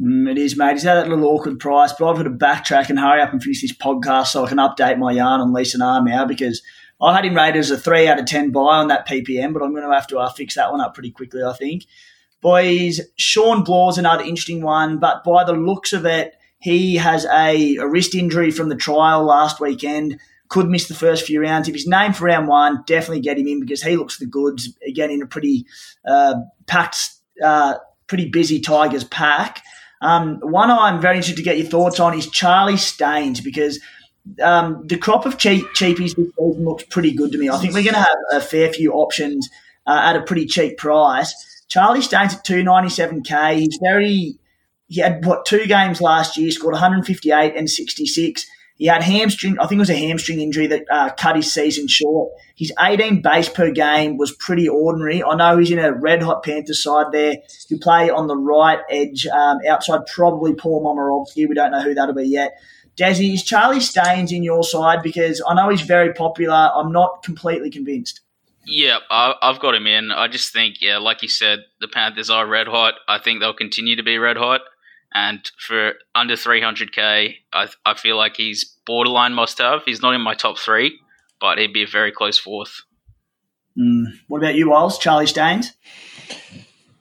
Mm, 0.00 0.30
it 0.30 0.38
is, 0.38 0.56
mate. 0.56 0.72
He's 0.72 0.82
had 0.82 0.96
that 0.96 1.08
little 1.08 1.26
awkward 1.26 1.60
price, 1.60 1.92
but 1.92 2.08
I've 2.08 2.16
got 2.16 2.24
to 2.24 2.30
backtrack 2.30 2.90
and 2.90 2.98
hurry 2.98 3.20
up 3.20 3.32
and 3.32 3.42
finish 3.42 3.62
this 3.62 3.72
podcast 3.72 4.28
so 4.28 4.44
I 4.44 4.48
can 4.48 4.58
update 4.58 4.98
my 4.98 5.12
yarn 5.12 5.40
on 5.40 5.52
Leeson 5.52 5.82
Armour 5.82 6.26
because 6.26 6.62
I 7.00 7.14
had 7.14 7.24
him 7.24 7.34
rated 7.36 7.60
as 7.60 7.70
a 7.70 7.78
3 7.78 8.08
out 8.08 8.18
of 8.18 8.26
10 8.26 8.50
buy 8.50 8.78
on 8.78 8.88
that 8.88 9.06
PPM, 9.06 9.52
but 9.52 9.62
I'm 9.62 9.72
going 9.72 9.88
to 9.88 9.94
have 9.94 10.06
to 10.08 10.18
uh, 10.18 10.30
fix 10.30 10.54
that 10.54 10.72
one 10.72 10.80
up 10.80 10.94
pretty 10.94 11.10
quickly, 11.10 11.42
I 11.42 11.52
think. 11.52 11.84
Boys, 12.40 13.00
Shawn 13.16 13.64
Blore's 13.64 13.98
another 13.98 14.22
interesting 14.22 14.62
one, 14.62 14.98
but 14.98 15.24
by 15.24 15.44
the 15.44 15.52
looks 15.52 15.92
of 15.92 16.04
it, 16.04 16.34
he 16.58 16.96
has 16.96 17.24
a, 17.26 17.76
a 17.76 17.86
wrist 17.86 18.14
injury 18.14 18.50
from 18.50 18.68
the 18.68 18.76
trial 18.76 19.24
last 19.24 19.60
weekend. 19.60 20.18
Could 20.48 20.68
miss 20.68 20.88
the 20.88 20.94
first 20.94 21.26
few 21.26 21.40
rounds. 21.40 21.68
If 21.68 21.74
he's 21.74 21.86
named 21.86 22.16
for 22.16 22.24
round 22.24 22.48
one, 22.48 22.82
definitely 22.86 23.20
get 23.20 23.38
him 23.38 23.48
in 23.48 23.60
because 23.60 23.82
he 23.82 23.96
looks 23.96 24.18
the 24.18 24.26
goods 24.26 24.76
again 24.86 25.10
in 25.10 25.22
a 25.22 25.26
pretty 25.26 25.66
uh, 26.06 26.34
packed, 26.66 27.10
uh, 27.42 27.76
pretty 28.06 28.28
busy 28.28 28.60
Tigers 28.60 29.04
pack. 29.04 29.62
Um, 30.04 30.38
one 30.40 30.70
I'm 30.70 31.00
very 31.00 31.16
interested 31.16 31.38
to 31.38 31.42
get 31.42 31.56
your 31.56 31.66
thoughts 31.66 31.98
on 31.98 32.16
is 32.16 32.28
Charlie 32.28 32.76
Staines 32.76 33.40
because 33.40 33.80
um, 34.42 34.86
the 34.86 34.98
crop 34.98 35.24
of 35.24 35.38
cheap, 35.38 35.64
cheapies 35.74 36.14
this 36.14 36.28
season 36.36 36.64
looks 36.64 36.84
pretty 36.84 37.12
good 37.12 37.32
to 37.32 37.38
me. 37.38 37.48
I 37.48 37.56
think 37.56 37.72
we're 37.72 37.82
going 37.82 37.94
to 37.94 38.00
have 38.00 38.18
a 38.32 38.40
fair 38.42 38.70
few 38.70 38.92
options 38.92 39.48
uh, 39.86 40.02
at 40.04 40.16
a 40.16 40.20
pretty 40.20 40.44
cheap 40.44 40.76
price. 40.76 41.64
Charlie 41.68 42.02
Staines 42.02 42.34
at 42.34 42.44
297k. 42.44 43.56
He's 43.56 43.78
very 43.82 44.38
he 44.88 45.00
had 45.00 45.24
what 45.24 45.46
two 45.46 45.64
games 45.64 46.02
last 46.02 46.36
year, 46.36 46.50
scored 46.50 46.74
158 46.74 47.56
and 47.56 47.70
66. 47.70 48.46
He 48.84 48.88
had 48.88 49.02
hamstring, 49.02 49.58
I 49.58 49.66
think 49.66 49.78
it 49.78 49.80
was 49.80 49.88
a 49.88 49.96
hamstring 49.96 50.42
injury 50.42 50.66
that 50.66 50.84
uh, 50.90 51.08
cut 51.14 51.36
his 51.36 51.50
season 51.50 51.88
short. 51.88 52.30
His 52.54 52.70
18 52.78 53.22
base 53.22 53.48
per 53.48 53.70
game 53.70 54.18
was 54.18 54.30
pretty 54.32 54.68
ordinary. 54.68 55.24
I 55.24 55.36
know 55.36 55.56
he's 55.56 55.70
in 55.70 55.78
a 55.78 55.94
red 55.94 56.22
hot 56.22 56.42
Panther 56.42 56.74
side 56.74 57.06
there. 57.10 57.36
He 57.66 57.78
play 57.78 58.10
on 58.10 58.26
the 58.26 58.36
right 58.36 58.80
edge, 58.90 59.26
um, 59.28 59.60
outside 59.66 60.00
probably 60.04 60.54
Paul 60.54 60.84
Momirovski. 60.84 61.48
We 61.48 61.54
don't 61.54 61.70
know 61.70 61.80
who 61.80 61.94
that'll 61.94 62.14
be 62.14 62.28
yet. 62.28 62.58
Desi, 62.94 63.32
is 63.32 63.42
Charlie 63.42 63.80
Staines 63.80 64.32
in 64.32 64.42
your 64.42 64.62
side? 64.62 65.02
Because 65.02 65.42
I 65.48 65.54
know 65.54 65.70
he's 65.70 65.80
very 65.80 66.12
popular. 66.12 66.70
I'm 66.74 66.92
not 66.92 67.22
completely 67.22 67.70
convinced. 67.70 68.20
Yeah, 68.66 68.98
I, 69.08 69.34
have 69.40 69.60
got 69.60 69.74
him 69.74 69.86
in. 69.86 70.12
I 70.12 70.28
just 70.28 70.52
think, 70.52 70.82
yeah, 70.82 70.98
like 70.98 71.22
you 71.22 71.28
said, 71.30 71.60
the 71.80 71.88
Panthers 71.88 72.28
are 72.28 72.46
red 72.46 72.66
hot. 72.66 72.96
I 73.08 73.16
think 73.18 73.40
they'll 73.40 73.54
continue 73.54 73.96
to 73.96 74.02
be 74.02 74.18
red 74.18 74.36
hot. 74.36 74.60
And 75.14 75.48
for 75.58 75.92
under 76.14 76.34
300k, 76.34 77.34
I, 77.52 77.68
I 77.86 77.94
feel 77.94 78.16
like 78.16 78.36
he's 78.36 78.76
borderline 78.84 79.32
must 79.32 79.58
have. 79.58 79.82
He's 79.84 80.02
not 80.02 80.14
in 80.14 80.20
my 80.20 80.34
top 80.34 80.58
three, 80.58 80.98
but 81.40 81.58
he'd 81.58 81.72
be 81.72 81.84
a 81.84 81.86
very 81.86 82.10
close 82.10 82.36
fourth. 82.36 82.82
Mm. 83.78 84.06
What 84.28 84.38
about 84.38 84.56
you, 84.56 84.70
Wiles? 84.70 84.98
Charlie 84.98 85.26
Staines? 85.26 85.72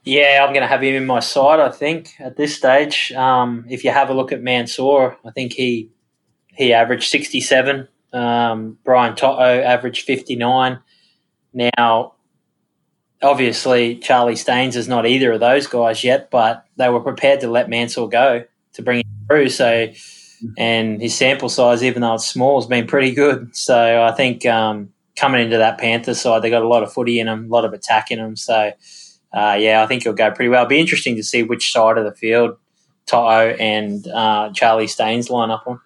Yeah, 0.03 0.43
I'm 0.43 0.53
going 0.53 0.61
to 0.61 0.67
have 0.67 0.83
him 0.83 0.95
in 0.95 1.05
my 1.05 1.21
side. 1.21 1.59
I 1.59 1.69
think 1.69 2.11
at 2.19 2.35
this 2.35 2.55
stage, 2.55 3.11
um, 3.13 3.65
if 3.69 3.83
you 3.83 3.91
have 3.91 4.09
a 4.09 4.13
look 4.13 4.31
at 4.31 4.41
Mansour, 4.41 5.17
I 5.25 5.31
think 5.31 5.53
he 5.53 5.89
he 6.55 6.73
averaged 6.73 7.09
67. 7.09 7.87
Um, 8.11 8.77
Brian 8.83 9.15
To'o 9.15 9.61
averaged 9.61 10.05
59. 10.05 10.79
Now, 11.53 12.12
obviously 13.23 13.95
Charlie 13.97 14.35
Staines 14.35 14.75
is 14.75 14.87
not 14.87 15.05
either 15.05 15.31
of 15.31 15.39
those 15.39 15.67
guys 15.67 16.03
yet, 16.03 16.29
but 16.29 16.65
they 16.77 16.89
were 16.89 16.99
prepared 16.99 17.39
to 17.41 17.49
let 17.49 17.69
Mansour 17.69 18.07
go 18.07 18.43
to 18.73 18.81
bring 18.81 18.99
him 18.99 19.05
through. 19.27 19.49
So, 19.49 19.87
and 20.57 21.01
his 21.01 21.15
sample 21.15 21.49
size, 21.49 21.83
even 21.83 22.01
though 22.01 22.15
it's 22.15 22.27
small, 22.27 22.59
has 22.59 22.67
been 22.67 22.87
pretty 22.87 23.13
good. 23.13 23.55
So 23.55 24.03
I 24.03 24.11
think 24.11 24.45
um, 24.45 24.91
coming 25.15 25.41
into 25.41 25.57
that 25.57 25.77
Panther 25.77 26.13
side, 26.13 26.41
they 26.41 26.49
got 26.49 26.63
a 26.63 26.67
lot 26.67 26.83
of 26.83 26.91
footy 26.91 27.19
in 27.19 27.27
them, 27.27 27.45
a 27.45 27.53
lot 27.53 27.65
of 27.65 27.73
attack 27.73 28.11
in 28.11 28.19
them. 28.19 28.35
So, 28.35 28.71
uh, 29.33 29.57
yeah, 29.59 29.81
I 29.83 29.87
think 29.87 30.01
it'll 30.01 30.13
go 30.13 30.31
pretty 30.31 30.49
well. 30.49 30.63
It'll 30.63 30.69
be 30.69 30.79
interesting 30.79 31.15
to 31.15 31.23
see 31.23 31.43
which 31.43 31.71
side 31.71 31.97
of 31.97 32.03
the 32.03 32.13
field 32.13 32.57
To'o 33.05 33.55
and 33.59 34.07
uh, 34.07 34.51
Charlie 34.53 34.87
Staines 34.87 35.29
line 35.29 35.51
up 35.51 35.63
on. 35.65 35.79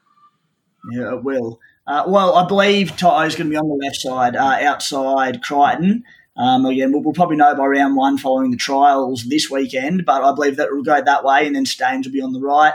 Yeah, 0.92 1.16
it 1.16 1.24
will. 1.24 1.60
Uh, 1.86 2.04
well, 2.08 2.36
I 2.36 2.48
believe 2.48 2.98
To'o's 2.98 3.36
going 3.36 3.48
to 3.48 3.52
be 3.52 3.58
on 3.58 3.68
the 3.68 3.86
left 3.86 3.98
side, 3.98 4.36
uh, 4.36 4.58
outside 4.62 5.42
Crichton. 5.42 6.04
Um, 6.38 6.66
again, 6.66 6.92
we'll, 6.92 7.02
we'll, 7.02 7.14
probably 7.14 7.38
know 7.38 7.56
by 7.56 7.66
round 7.66 7.96
one 7.96 8.18
following 8.18 8.52
the 8.52 8.58
trials 8.58 9.24
this 9.26 9.50
weekend, 9.50 10.06
but 10.06 10.22
I 10.24 10.36
believe 10.36 10.58
that 10.58 10.72
will 10.72 10.84
go 10.84 11.02
that 11.02 11.24
way, 11.24 11.48
and 11.48 11.56
then 11.56 11.66
Staines 11.66 12.06
will 12.06 12.14
be 12.14 12.22
on 12.22 12.34
the 12.34 12.40
right. 12.40 12.74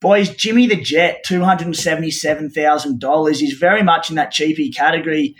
Boys, 0.00 0.30
Jimmy 0.30 0.66
the 0.66 0.80
Jet, 0.80 1.24
$277,000. 1.26 3.36
He's 3.36 3.54
very 3.54 3.82
much 3.82 4.10
in 4.10 4.16
that 4.16 4.30
cheapy 4.30 4.70
category. 4.70 5.34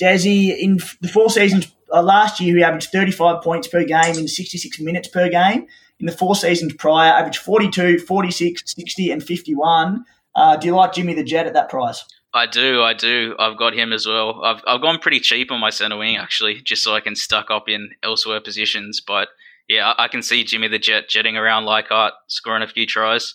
Desi, 0.00 0.56
in 0.58 0.78
the 1.00 1.08
four 1.08 1.28
seasons 1.30 1.72
uh, 1.92 2.02
last 2.02 2.40
year, 2.40 2.56
he 2.56 2.62
averaged 2.62 2.90
35 2.90 3.42
points 3.42 3.66
per 3.68 3.84
game 3.84 4.18
in 4.18 4.28
66 4.28 4.80
minutes 4.80 5.08
per 5.08 5.28
game. 5.28 5.66
In 6.00 6.06
the 6.06 6.12
four 6.12 6.34
seasons 6.34 6.72
prior, 6.74 7.12
averaged 7.12 7.38
42, 7.38 7.98
46, 8.00 8.74
60, 8.74 9.10
and 9.10 9.22
51. 9.22 10.04
Uh, 10.34 10.56
do 10.56 10.66
you 10.66 10.74
like 10.74 10.94
Jimmy 10.94 11.14
the 11.14 11.22
Jet 11.22 11.46
at 11.46 11.52
that 11.54 11.68
price? 11.68 12.04
I 12.34 12.46
do, 12.46 12.82
I 12.82 12.94
do. 12.94 13.34
I've 13.38 13.58
got 13.58 13.74
him 13.74 13.92
as 13.92 14.06
well. 14.06 14.42
I've 14.42 14.62
I've 14.66 14.80
gone 14.80 14.98
pretty 14.98 15.20
cheap 15.20 15.50
on 15.50 15.60
my 15.60 15.70
centre 15.70 15.98
wing 15.98 16.16
actually, 16.16 16.62
just 16.62 16.82
so 16.82 16.94
I 16.94 17.00
can 17.00 17.14
stuck 17.14 17.50
up 17.50 17.68
in 17.68 17.90
elsewhere 18.02 18.40
positions. 18.40 19.02
But 19.06 19.28
yeah, 19.68 19.92
I 19.98 20.08
can 20.08 20.22
see 20.22 20.44
Jimmy 20.44 20.68
the 20.68 20.78
Jet 20.78 21.08
jetting 21.08 21.36
around 21.36 21.64
Leichhardt, 21.64 22.14
scoring 22.28 22.62
a 22.62 22.68
few 22.68 22.86
tries. 22.86 23.34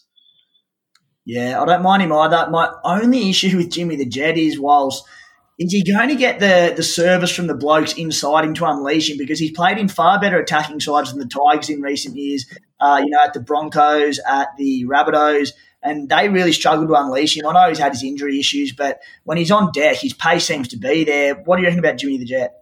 Yeah, 1.25 1.61
I 1.61 1.65
don't 1.65 1.83
mind 1.83 2.01
him 2.01 2.11
either. 2.11 2.47
My 2.49 2.71
only 2.83 3.29
issue 3.29 3.57
with 3.57 3.71
Jimmy 3.71 3.97
the 3.97 4.05
Jet 4.05 4.37
is 4.37 4.59
whilst 4.59 5.03
is 5.59 5.71
he 5.71 5.83
going 5.83 6.09
to 6.09 6.15
get 6.15 6.39
the, 6.39 6.73
the 6.75 6.83
service 6.83 7.35
from 7.35 7.47
the 7.47 7.55
blokes 7.55 7.93
inside 7.93 8.45
him 8.45 8.53
to 8.53 8.65
unleash 8.65 9.09
him 9.09 9.17
because 9.17 9.39
he's 9.39 9.51
played 9.51 9.77
in 9.77 9.87
far 9.87 10.19
better 10.19 10.39
attacking 10.39 10.79
sides 10.79 11.11
than 11.11 11.19
the 11.19 11.27
Tigers 11.27 11.69
in 11.69 11.81
recent 11.81 12.15
years. 12.15 12.45
Uh, 12.79 13.01
you 13.03 13.09
know, 13.09 13.23
at 13.23 13.33
the 13.33 13.39
Broncos, 13.39 14.19
at 14.27 14.49
the 14.57 14.85
Rabbitohs, 14.85 15.51
and 15.87 16.09
they 16.09 16.29
really 16.29 16.51
struggled 16.51 16.87
to 16.89 16.95
unleash 16.95 17.37
him. 17.37 17.45
I 17.47 17.53
know 17.53 17.69
he's 17.69 17.79
had 17.79 17.93
his 17.93 18.03
injury 18.03 18.39
issues, 18.39 18.73
but 18.73 18.99
when 19.23 19.37
he's 19.37 19.51
on 19.51 19.71
deck, 19.71 19.97
his 19.97 20.13
pace 20.13 20.45
seems 20.45 20.67
to 20.69 20.77
be 20.77 21.03
there. 21.03 21.35
What 21.35 21.55
do 21.55 21.61
you 21.61 21.67
reckon 21.67 21.79
about 21.79 21.97
Jimmy 21.97 22.17
the 22.17 22.25
Jet? 22.25 22.53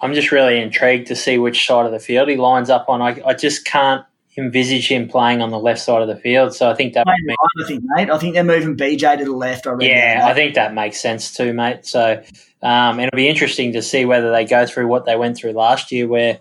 I'm 0.00 0.14
just 0.14 0.30
really 0.30 0.60
intrigued 0.60 1.08
to 1.08 1.16
see 1.16 1.38
which 1.38 1.66
side 1.66 1.86
of 1.86 1.92
the 1.92 1.98
field 1.98 2.28
he 2.28 2.36
lines 2.36 2.70
up 2.70 2.88
on. 2.88 3.02
I, 3.02 3.20
I 3.26 3.34
just 3.34 3.64
can't 3.64 4.04
envisage 4.36 4.88
him 4.88 5.08
playing 5.08 5.42
on 5.42 5.50
the 5.50 5.58
left 5.58 5.80
side 5.80 6.00
of 6.00 6.08
the 6.08 6.16
field. 6.16 6.54
So 6.54 6.70
I 6.70 6.74
think 6.74 6.94
that. 6.94 7.06
Mate, 7.06 7.36
I 7.60 7.66
think, 7.66 7.82
mate. 7.84 8.10
I 8.10 8.18
think 8.18 8.34
they're 8.34 8.44
moving 8.44 8.76
BJ 8.76 9.18
to 9.18 9.24
the 9.24 9.32
left. 9.32 9.66
I 9.66 9.74
yeah, 9.80 10.22
I 10.24 10.34
think 10.34 10.54
that 10.54 10.72
makes 10.74 11.00
sense 11.00 11.34
too, 11.34 11.52
mate. 11.52 11.84
So 11.84 12.22
um, 12.62 13.00
it'll 13.00 13.16
be 13.16 13.28
interesting 13.28 13.72
to 13.72 13.82
see 13.82 14.04
whether 14.04 14.30
they 14.30 14.44
go 14.44 14.66
through 14.66 14.86
what 14.86 15.04
they 15.04 15.16
went 15.16 15.36
through 15.36 15.52
last 15.52 15.90
year, 15.90 16.06
where 16.06 16.38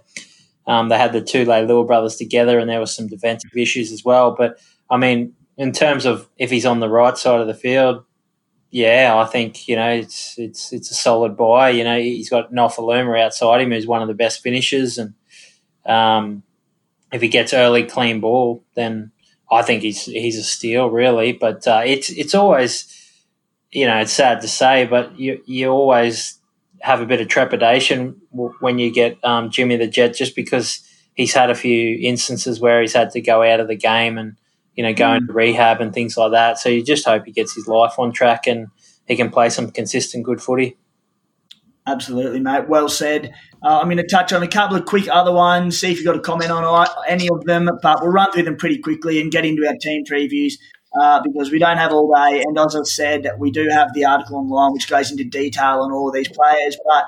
um, 0.67 0.89
they 0.89 0.97
had 0.97 1.13
the 1.13 1.21
two 1.21 1.45
Leilua 1.45 1.87
brothers 1.87 2.15
together, 2.15 2.59
and 2.59 2.69
there 2.69 2.79
was 2.79 2.95
some 2.95 3.07
defensive 3.07 3.51
issues 3.55 3.91
as 3.91 4.05
well. 4.05 4.35
But 4.37 4.59
I 4.89 4.97
mean, 4.97 5.33
in 5.57 5.71
terms 5.71 6.05
of 6.05 6.29
if 6.37 6.49
he's 6.49 6.65
on 6.65 6.79
the 6.79 6.89
right 6.89 7.17
side 7.17 7.41
of 7.41 7.47
the 7.47 7.53
field, 7.53 8.03
yeah, 8.69 9.13
I 9.15 9.25
think 9.25 9.67
you 9.67 9.75
know 9.75 9.89
it's 9.89 10.37
it's 10.37 10.71
it's 10.71 10.91
a 10.91 10.93
solid 10.93 11.35
buy. 11.35 11.69
You 11.69 11.83
know, 11.83 11.99
he's 11.99 12.29
got 12.29 12.51
Nofoaluma 12.51 13.19
outside 13.19 13.61
him, 13.61 13.71
who's 13.71 13.87
one 13.87 14.01
of 14.01 14.07
the 14.07 14.13
best 14.13 14.41
finishers, 14.41 14.97
and 14.97 15.13
um, 15.85 16.43
if 17.11 17.21
he 17.21 17.27
gets 17.27 17.53
early 17.53 17.83
clean 17.83 18.19
ball, 18.19 18.63
then 18.75 19.11
I 19.51 19.61
think 19.61 19.83
he's 19.83 20.03
he's 20.03 20.37
a 20.37 20.43
steal, 20.43 20.89
really. 20.89 21.31
But 21.31 21.67
uh, 21.67 21.83
it's 21.85 22.09
it's 22.09 22.35
always, 22.35 22.93
you 23.71 23.87
know, 23.87 23.97
it's 23.97 24.13
sad 24.13 24.41
to 24.41 24.47
say, 24.47 24.85
but 24.85 25.17
you 25.17 25.41
you 25.45 25.69
always 25.69 26.39
have 26.81 27.01
a 27.01 27.05
bit 27.05 27.21
of 27.21 27.27
trepidation 27.27 28.21
when 28.59 28.77
you 28.77 28.93
get 28.93 29.17
um, 29.23 29.49
Jimmy 29.49 29.77
the 29.77 29.87
Jet, 29.87 30.13
just 30.13 30.35
because 30.35 30.81
he's 31.15 31.33
had 31.33 31.49
a 31.49 31.55
few 31.55 31.97
instances 32.01 32.59
where 32.59 32.81
he's 32.81 32.93
had 32.93 33.11
to 33.11 33.21
go 33.21 33.41
out 33.41 33.59
of 33.59 33.67
the 33.67 33.75
game 33.75 34.17
and 34.17 34.35
you 34.77 34.83
know, 34.83 34.93
going 34.93 35.23
mm. 35.23 35.27
to 35.27 35.33
rehab 35.33 35.81
and 35.81 35.93
things 35.93 36.15
like 36.15 36.31
that. 36.31 36.59
So 36.59 36.69
you 36.69 36.83
just 36.83 37.05
hope 37.05 37.25
he 37.25 37.31
gets 37.31 37.53
his 37.53 37.67
life 37.67 37.97
on 37.97 38.13
track 38.13 38.47
and 38.47 38.67
he 39.05 39.17
can 39.17 39.29
play 39.29 39.49
some 39.49 39.71
consistent 39.71 40.23
good 40.23 40.41
footy. 40.41 40.77
Absolutely, 41.85 42.39
mate. 42.39 42.69
Well 42.69 42.87
said. 42.87 43.33
Uh, 43.63 43.79
I'm 43.79 43.87
going 43.87 43.97
to 43.97 44.07
touch 44.07 44.31
on 44.33 44.43
a 44.43 44.47
couple 44.47 44.77
of 44.77 44.85
quick 44.85 45.07
other 45.09 45.33
ones, 45.33 45.79
see 45.79 45.91
if 45.91 45.97
you've 45.97 46.05
got 46.05 46.15
a 46.15 46.19
comment 46.19 46.51
on 46.51 46.87
any 47.07 47.27
of 47.29 47.43
them, 47.45 47.69
but 47.81 48.01
we'll 48.01 48.11
run 48.11 48.31
through 48.31 48.43
them 48.43 48.57
pretty 48.57 48.77
quickly 48.77 49.19
and 49.19 49.31
get 49.31 49.45
into 49.45 49.65
our 49.65 49.75
team 49.81 50.03
previews 50.05 50.53
uh, 50.99 51.21
because 51.23 51.49
we 51.49 51.59
don't 51.59 51.77
have 51.77 51.91
all 51.91 52.13
day. 52.13 52.43
And 52.45 52.57
as 52.59 52.75
I 52.75 52.83
said, 52.83 53.27
we 53.39 53.51
do 53.51 53.67
have 53.69 53.93
the 53.93 54.05
article 54.05 54.37
online 54.37 54.73
which 54.73 54.89
goes 54.89 55.11
into 55.11 55.23
detail 55.23 55.79
on 55.81 55.91
all 55.91 56.09
of 56.09 56.13
these 56.13 56.29
players. 56.29 56.77
But 56.85 57.05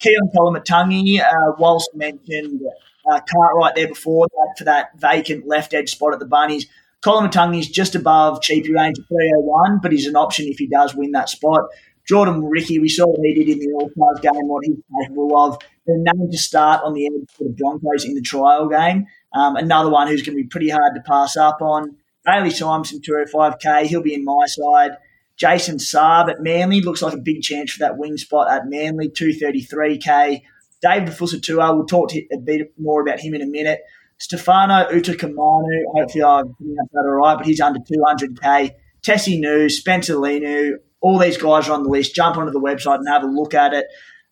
Keaon 0.00 0.32
Koloamatangi, 0.34 1.20
uh, 1.20 1.52
whilst 1.58 1.90
mentioned 1.94 2.62
uh, 3.10 3.20
Cartwright 3.20 3.74
there 3.74 3.88
before 3.88 4.26
that 4.28 4.54
for 4.58 4.64
that 4.64 4.98
vacant 4.98 5.46
left 5.46 5.74
edge 5.74 5.90
spot 5.90 6.14
at 6.14 6.18
the 6.18 6.26
Bunnies, 6.26 6.66
Koloamatangi 7.04 7.58
is 7.58 7.68
just 7.68 7.94
above 7.94 8.42
cheapy 8.42 8.72
range 8.72 8.98
of 8.98 9.06
301, 9.08 9.80
but 9.82 9.90
he's 9.90 10.06
an 10.06 10.16
option 10.16 10.46
if 10.46 10.58
he 10.58 10.68
does 10.68 10.94
win 10.94 11.12
that 11.12 11.28
spot. 11.28 11.62
Jordan 12.06 12.44
Riki, 12.44 12.78
we 12.78 12.88
saw 12.88 13.06
what 13.06 13.24
he 13.24 13.34
did 13.34 13.48
in 13.48 13.58
the 13.58 13.72
All 13.74 13.90
Stars 13.90 14.20
game, 14.20 14.48
what 14.48 14.64
he's 14.64 14.76
capable 15.00 15.36
of. 15.36 15.58
They're 15.86 15.96
named 15.98 16.30
to 16.30 16.38
start 16.38 16.82
on 16.84 16.94
the 16.94 17.08
the 17.38 17.54
Broncos 17.56 18.04
in 18.04 18.14
the 18.14 18.20
trial 18.20 18.68
game. 18.68 19.06
Um, 19.34 19.56
another 19.56 19.90
one 19.90 20.08
who's 20.08 20.22
going 20.22 20.36
to 20.36 20.42
be 20.42 20.48
pretty 20.48 20.68
hard 20.68 20.94
to 20.94 21.00
pass 21.02 21.36
up 21.36 21.60
on. 21.60 21.96
Bailey 22.24 22.50
Simonsson, 22.50 23.00
205k, 23.02 23.86
he'll 23.86 24.02
be 24.02 24.14
in 24.14 24.24
my 24.24 24.46
side. 24.46 24.92
Jason 25.36 25.78
Saab 25.78 26.30
at 26.30 26.40
Manly 26.40 26.82
looks 26.82 27.02
like 27.02 27.14
a 27.14 27.18
big 27.18 27.42
chance 27.42 27.72
for 27.72 27.80
that 27.80 27.98
wing 27.98 28.16
spot 28.16 28.48
at 28.48 28.68
Manly, 28.68 29.08
233k. 29.08 30.42
David 30.82 31.08
Fusitu'a, 31.08 31.74
we'll 31.74 31.86
talk 31.86 32.12
a 32.14 32.38
bit 32.38 32.72
more 32.78 33.02
about 33.02 33.20
him 33.20 33.34
in 33.34 33.42
a 33.42 33.46
minute. 33.46 33.80
Stefano 34.22 34.88
Utoikamanu, 34.88 35.82
hopefully 35.94 36.22
I'm 36.22 36.54
pronounced 36.54 36.92
that 36.92 37.04
all 37.04 37.16
right, 37.16 37.36
but 37.36 37.44
he's 37.44 37.60
under 37.60 37.80
200k. 37.80 38.70
Tesi 39.02 39.40
Niu, 39.40 39.68
Spencer 39.68 40.14
Leniu, 40.14 40.74
all 41.00 41.18
these 41.18 41.36
guys 41.36 41.68
are 41.68 41.72
on 41.72 41.82
the 41.82 41.88
list. 41.88 42.14
Jump 42.14 42.36
onto 42.36 42.52
the 42.52 42.60
website 42.60 42.98
and 42.98 43.08
have 43.08 43.24
a 43.24 43.26
look 43.26 43.52
at 43.52 43.74
it. 43.74 43.86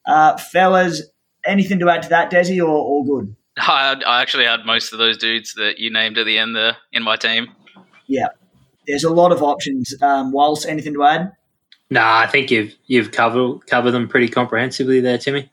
Uh, 0.07 0.37
fellas, 0.37 1.03
anything 1.45 1.81
to 1.81 1.89
add 1.89 2.05
to 2.05 2.09
that, 2.11 2.31
Desi, 2.31 2.61
or 2.61 2.69
all 2.69 3.03
good? 3.05 3.35
I, 3.59 4.01
I 4.07 4.23
actually 4.23 4.45
had 4.45 4.65
most 4.65 4.93
of 4.93 5.01
those 5.01 5.19
dudes 5.19 5.55
that 5.55 5.79
you 5.79 5.93
named 5.93 6.19
at 6.19 6.25
the 6.25 6.39
end 6.39 6.55
there 6.55 6.77
in 6.93 7.03
my 7.03 7.17
team. 7.17 7.49
Yeah, 8.07 8.29
there's 8.87 9.03
a 9.03 9.13
lot 9.13 9.33
of 9.33 9.43
options. 9.43 9.93
Um, 10.01 10.31
whilst 10.31 10.69
anything 10.69 10.95
to 10.95 11.03
add? 11.03 11.33
No, 11.91 11.99
nah, 11.99 12.21
I 12.21 12.29
think 12.29 12.53
you've 12.53 12.77
you've 12.87 13.11
covered 13.11 13.67
covered 13.67 13.91
them 13.91 14.07
pretty 14.07 14.29
comprehensively 14.29 15.01
there, 15.01 15.19
Timmy. 15.19 15.51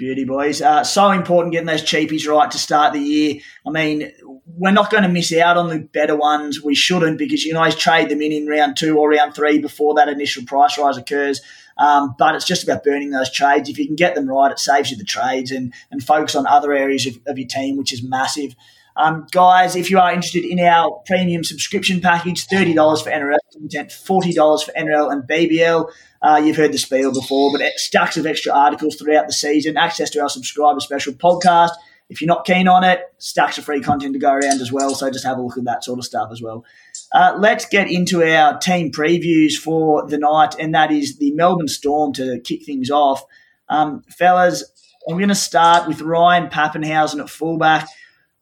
Beauty 0.00 0.24
boys. 0.24 0.62
Uh, 0.62 0.82
so 0.82 1.10
important 1.10 1.52
getting 1.52 1.66
those 1.66 1.82
cheapies 1.82 2.26
right 2.26 2.50
to 2.50 2.56
start 2.56 2.94
the 2.94 2.98
year. 2.98 3.34
I 3.66 3.70
mean, 3.70 4.10
we're 4.46 4.70
not 4.70 4.90
going 4.90 5.02
to 5.02 5.10
miss 5.10 5.30
out 5.34 5.58
on 5.58 5.68
the 5.68 5.80
better 5.80 6.16
ones. 6.16 6.62
We 6.62 6.74
shouldn't 6.74 7.18
because 7.18 7.44
you 7.44 7.52
guys 7.52 7.76
trade 7.76 8.08
them 8.08 8.22
in 8.22 8.32
in 8.32 8.46
round 8.46 8.78
two 8.78 8.98
or 8.98 9.10
round 9.10 9.34
three 9.34 9.58
before 9.58 9.96
that 9.96 10.08
initial 10.08 10.46
price 10.46 10.78
rise 10.78 10.96
occurs. 10.96 11.42
Um, 11.76 12.14
but 12.18 12.34
it's 12.34 12.46
just 12.46 12.64
about 12.64 12.82
burning 12.82 13.10
those 13.10 13.30
trades. 13.30 13.68
If 13.68 13.78
you 13.78 13.84
can 13.84 13.94
get 13.94 14.14
them 14.14 14.26
right, 14.26 14.50
it 14.50 14.58
saves 14.58 14.90
you 14.90 14.96
the 14.96 15.04
trades 15.04 15.50
and, 15.50 15.74
and 15.90 16.02
focus 16.02 16.34
on 16.34 16.46
other 16.46 16.72
areas 16.72 17.06
of, 17.06 17.18
of 17.26 17.38
your 17.38 17.48
team, 17.48 17.76
which 17.76 17.92
is 17.92 18.02
massive. 18.02 18.56
Um, 18.96 19.26
guys, 19.30 19.76
if 19.76 19.90
you 19.90 19.98
are 19.98 20.14
interested 20.14 20.46
in 20.46 20.60
our 20.60 21.02
premium 21.04 21.44
subscription 21.44 22.00
package, 22.00 22.46
$30 22.46 23.04
for 23.04 23.10
NRL 23.10 23.38
content, 23.52 23.90
$40 23.90 24.64
for 24.64 24.72
NRL 24.72 25.12
and 25.12 25.24
BBL. 25.24 25.90
Uh, 26.22 26.40
you've 26.44 26.56
heard 26.56 26.72
the 26.72 26.78
spiel 26.78 27.12
before, 27.12 27.50
but 27.52 27.62
stacks 27.76 28.16
of 28.16 28.26
extra 28.26 28.52
articles 28.52 28.96
throughout 28.96 29.26
the 29.26 29.32
season, 29.32 29.76
access 29.76 30.10
to 30.10 30.20
our 30.20 30.28
subscriber 30.28 30.80
special 30.80 31.12
podcast. 31.14 31.70
If 32.10 32.20
you're 32.20 32.28
not 32.28 32.44
keen 32.44 32.66
on 32.66 32.82
it, 32.82 33.02
stacks 33.18 33.56
of 33.56 33.64
free 33.64 33.80
content 33.80 34.14
to 34.14 34.18
go 34.18 34.32
around 34.32 34.60
as 34.60 34.72
well. 34.72 34.94
So 34.94 35.08
just 35.10 35.24
have 35.24 35.38
a 35.38 35.42
look 35.42 35.56
at 35.56 35.64
that 35.64 35.84
sort 35.84 35.98
of 35.98 36.04
stuff 36.04 36.30
as 36.32 36.42
well. 36.42 36.64
Uh, 37.12 37.36
let's 37.38 37.64
get 37.66 37.90
into 37.90 38.22
our 38.22 38.58
team 38.58 38.90
previews 38.90 39.54
for 39.54 40.06
the 40.08 40.18
night, 40.18 40.56
and 40.58 40.74
that 40.74 40.90
is 40.90 41.18
the 41.18 41.32
Melbourne 41.32 41.68
Storm 41.68 42.12
to 42.14 42.40
kick 42.40 42.64
things 42.66 42.90
off. 42.90 43.24
Um, 43.68 44.02
fellas, 44.08 44.64
I'm 45.08 45.16
going 45.16 45.28
to 45.28 45.34
start 45.34 45.88
with 45.88 46.02
Ryan 46.02 46.48
Papenhuyzen 46.48 47.20
at 47.20 47.30
fullback. 47.30 47.88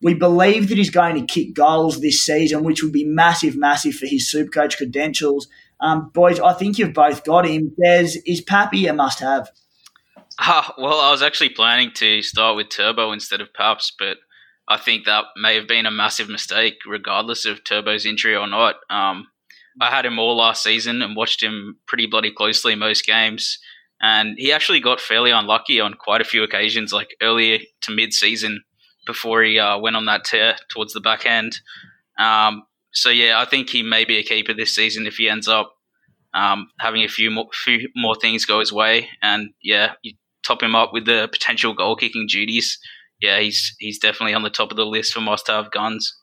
We 0.01 0.15
believe 0.15 0.69
that 0.69 0.79
he's 0.79 0.91
going 0.91 1.15
to 1.17 1.33
kick 1.33 1.55
goals 1.55 2.01
this 2.01 2.25
season, 2.25 2.65
which 2.65 2.83
would 2.83 2.93
be 2.93 3.05
massive, 3.05 3.57
massive 3.57 3.95
for 3.95 4.07
his 4.07 4.33
Supercoach 4.33 4.77
credentials. 4.77 5.47
Um, 5.81 6.11
boys, 6.13 6.41
I 6.41 6.55
think 6.55 6.79
you've 6.79 6.95
both 6.95 7.25
got 7.25 7.47
him. 7.47 7.73
There's 7.79 8.17
is 8.17 8.41
Pappy 8.41 8.87
a 8.87 8.93
must-have? 8.93 9.51
Ah, 10.41 10.73
well, 10.79 11.01
I 11.01 11.11
was 11.11 11.21
actually 11.21 11.49
planning 11.49 11.91
to 11.95 12.23
start 12.23 12.55
with 12.55 12.69
Turbo 12.69 13.11
instead 13.11 13.41
of 13.41 13.53
Paps, 13.53 13.93
but 13.99 14.19
I 14.69 14.77
think 14.77 15.05
that 15.05 15.25
may 15.37 15.57
have 15.57 15.67
been 15.67 15.85
a 15.85 15.91
massive 15.91 16.29
mistake, 16.29 16.77
regardless 16.87 17.45
of 17.45 17.65
Turbo's 17.65 18.07
injury 18.07 18.37
or 18.37 18.47
not. 18.47 18.77
Um, 18.89 19.27
I 19.81 19.91
had 19.91 20.07
him 20.07 20.17
all 20.17 20.37
last 20.37 20.63
season 20.63 21.03
and 21.03 21.17
watched 21.17 21.43
him 21.43 21.79
pretty 21.89 22.07
bloody 22.07 22.31
closely 22.31 22.77
most 22.77 23.05
games, 23.05 23.59
and 24.01 24.37
he 24.39 24.53
actually 24.53 24.79
got 24.79 25.01
fairly 25.01 25.33
unlucky 25.33 25.81
on 25.81 25.95
quite 25.95 26.21
a 26.21 26.25
few 26.25 26.45
occasions, 26.45 26.93
like 26.93 27.17
earlier 27.21 27.59
to 27.81 27.91
mid-season 27.91 28.63
before 29.07 29.43
he 29.43 29.59
uh, 29.59 29.77
went 29.79 29.97
on 29.97 30.05
that 30.05 30.25
tear 30.25 30.55
towards 30.69 30.93
the 30.93 31.01
back 31.01 31.27
end. 31.27 31.59
Um, 32.17 32.63
so 32.93 33.11
yeah, 33.11 33.41
I 33.41 33.45
think 33.45 33.71
he 33.71 33.83
may 33.83 34.05
be 34.05 34.19
a 34.19 34.23
keeper 34.23 34.55
this 34.55 34.75
season 34.75 35.07
if 35.07 35.17
he 35.17 35.29
ends 35.29 35.49
up 35.49 35.75
um, 36.35 36.69
having 36.79 37.03
a 37.03 37.09
few 37.09 37.31
more, 37.31 37.49
few 37.53 37.89
more 37.97 38.15
things 38.15 38.45
go 38.45 38.61
his 38.61 38.73
way, 38.73 39.09
and 39.23 39.51
yeah, 39.63 39.93
you 40.03 40.15
top 40.45 40.63
him 40.63 40.75
up 40.75 40.93
with 40.93 41.05
the 41.05 41.29
potential 41.31 41.75
goal 41.75 41.97
kicking 41.97 42.27
duties. 42.29 42.79
Yeah, 43.21 43.41
he's 43.41 43.75
he's 43.79 43.99
definitely 43.99 44.35
on 44.35 44.43
the 44.43 44.51
top 44.51 44.71
of 44.71 44.77
the 44.77 44.87
list 44.87 45.13
for 45.13 45.21
must-have 45.21 45.71
guns. 45.71 46.17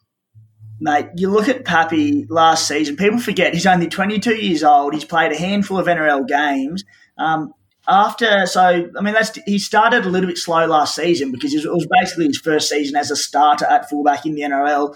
Mate, 0.80 1.08
you 1.16 1.30
look 1.30 1.48
at 1.48 1.64
Pappy 1.64 2.26
last 2.30 2.68
season. 2.68 2.98
People 2.98 3.20
forget 3.20 3.54
he's 3.54 3.66
only 3.66 3.88
22 3.88 4.36
years 4.36 4.64
old. 4.64 4.94
He's 4.94 5.06
played 5.06 5.32
a 5.32 5.38
handful 5.38 5.80
of 5.80 5.88
NRL 5.88 6.28
games. 6.28 6.84
Um, 7.18 7.54
after, 7.88 8.46
so 8.46 8.62
I 8.62 9.02
mean, 9.02 9.14
that's 9.14 9.38
he 9.46 9.60
started 9.60 10.06
a 10.06 10.10
little 10.10 10.28
bit 10.28 10.38
slow 10.38 10.66
last 10.66 10.96
season 10.96 11.32
because 11.32 11.54
it 11.54 11.66
was 11.66 11.88
basically 12.00 12.28
his 12.28 12.40
first 12.40 12.68
season 12.68 12.96
as 12.96 13.12
a 13.12 13.16
starter 13.16 13.66
at 13.66 13.90
fullback 13.90 14.26
in 14.26 14.36
the 14.36 14.42
NRL. 14.42 14.96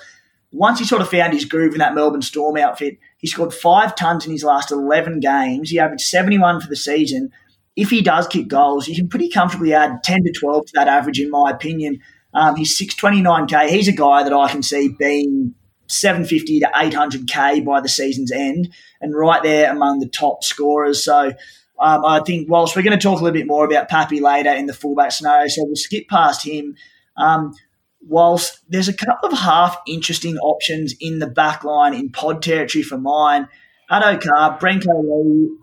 Once 0.52 0.80
he 0.80 0.86
sort 0.86 1.02
of 1.02 1.10
found 1.10 1.34
his 1.34 1.46
groove 1.46 1.74
in 1.74 1.80
that 1.80 1.94
Melbourne 1.94 2.22
Storm 2.22 2.58
outfit, 2.58 2.98
he 3.18 3.28
scored 3.28 3.54
five 3.54 3.96
tons 3.96 4.26
in 4.26 4.32
his 4.32 4.44
last 4.44 4.72
11 4.72 5.20
games. 5.20 5.70
He 5.70 5.80
averaged 5.80 6.06
71 6.06 6.62
for 6.62 6.68
the 6.68 6.76
season. 6.76 7.32
If 7.76 7.90
he 7.90 8.02
does 8.02 8.28
kick 8.28 8.48
goals, 8.48 8.88
you 8.88 8.96
can 8.96 9.08
pretty 9.08 9.30
comfortably 9.30 9.74
add 9.74 10.04
10 10.04 10.24
to 10.24 10.32
12 10.32 10.66
to 10.66 10.72
that 10.76 10.88
average, 10.88 11.20
in 11.20 11.30
my 11.30 11.52
opinion. 11.52 12.00
Um, 12.34 12.56
he's 12.56 12.78
629k. 12.78 13.70
He's 13.70 13.88
a 13.88 13.94
guy 13.94 14.24
that 14.24 14.34
I 14.34 14.50
can 14.50 14.64
see 14.64 14.90
being 14.98 15.54
750 15.88 16.62
to 16.62 16.68
800k 16.68 17.66
by 17.66 17.82
the 17.82 17.90
season's 17.90 18.32
end, 18.32 18.70
and 19.02 19.16
right 19.16 19.42
there 19.44 19.72
among 19.72 20.00
the 20.00 20.10
top 20.10 20.44
scorers. 20.44 21.04
So 21.04 21.34
um, 21.80 22.06
I 22.06 22.22
think 22.26 22.50
whilst 22.50 22.76
we're 22.76 22.84
going 22.84 22.98
to 22.98 23.02
talk 23.02 23.20
a 23.20 23.24
little 23.24 23.38
bit 23.38 23.48
more 23.48 23.66
about 23.66 23.90
Pappy 23.90 24.20
later 24.20 24.52
in 24.52 24.66
the 24.66 24.74
fullback 24.74 25.12
scenario, 25.12 25.48
so 25.48 25.64
we'll 25.64 25.76
skip 25.76 26.08
past 26.08 26.46
him. 26.46 26.76
Um, 27.18 27.54
whilst 28.02 28.60
there's 28.70 28.88
a 28.88 28.94
couple 28.94 29.30
of 29.30 29.38
half 29.38 29.78
interesting 29.88 30.38
options 30.38 30.94
in 31.00 31.20
the 31.20 31.28
back 31.28 31.64
line 31.64 31.94
in 31.94 32.12
pod 32.12 32.42
territory 32.42 32.84
for 32.84 32.98
mine, 32.98 33.48
Addo 33.92 34.20
Brenko 34.60 35.24
Lee, 35.26 35.58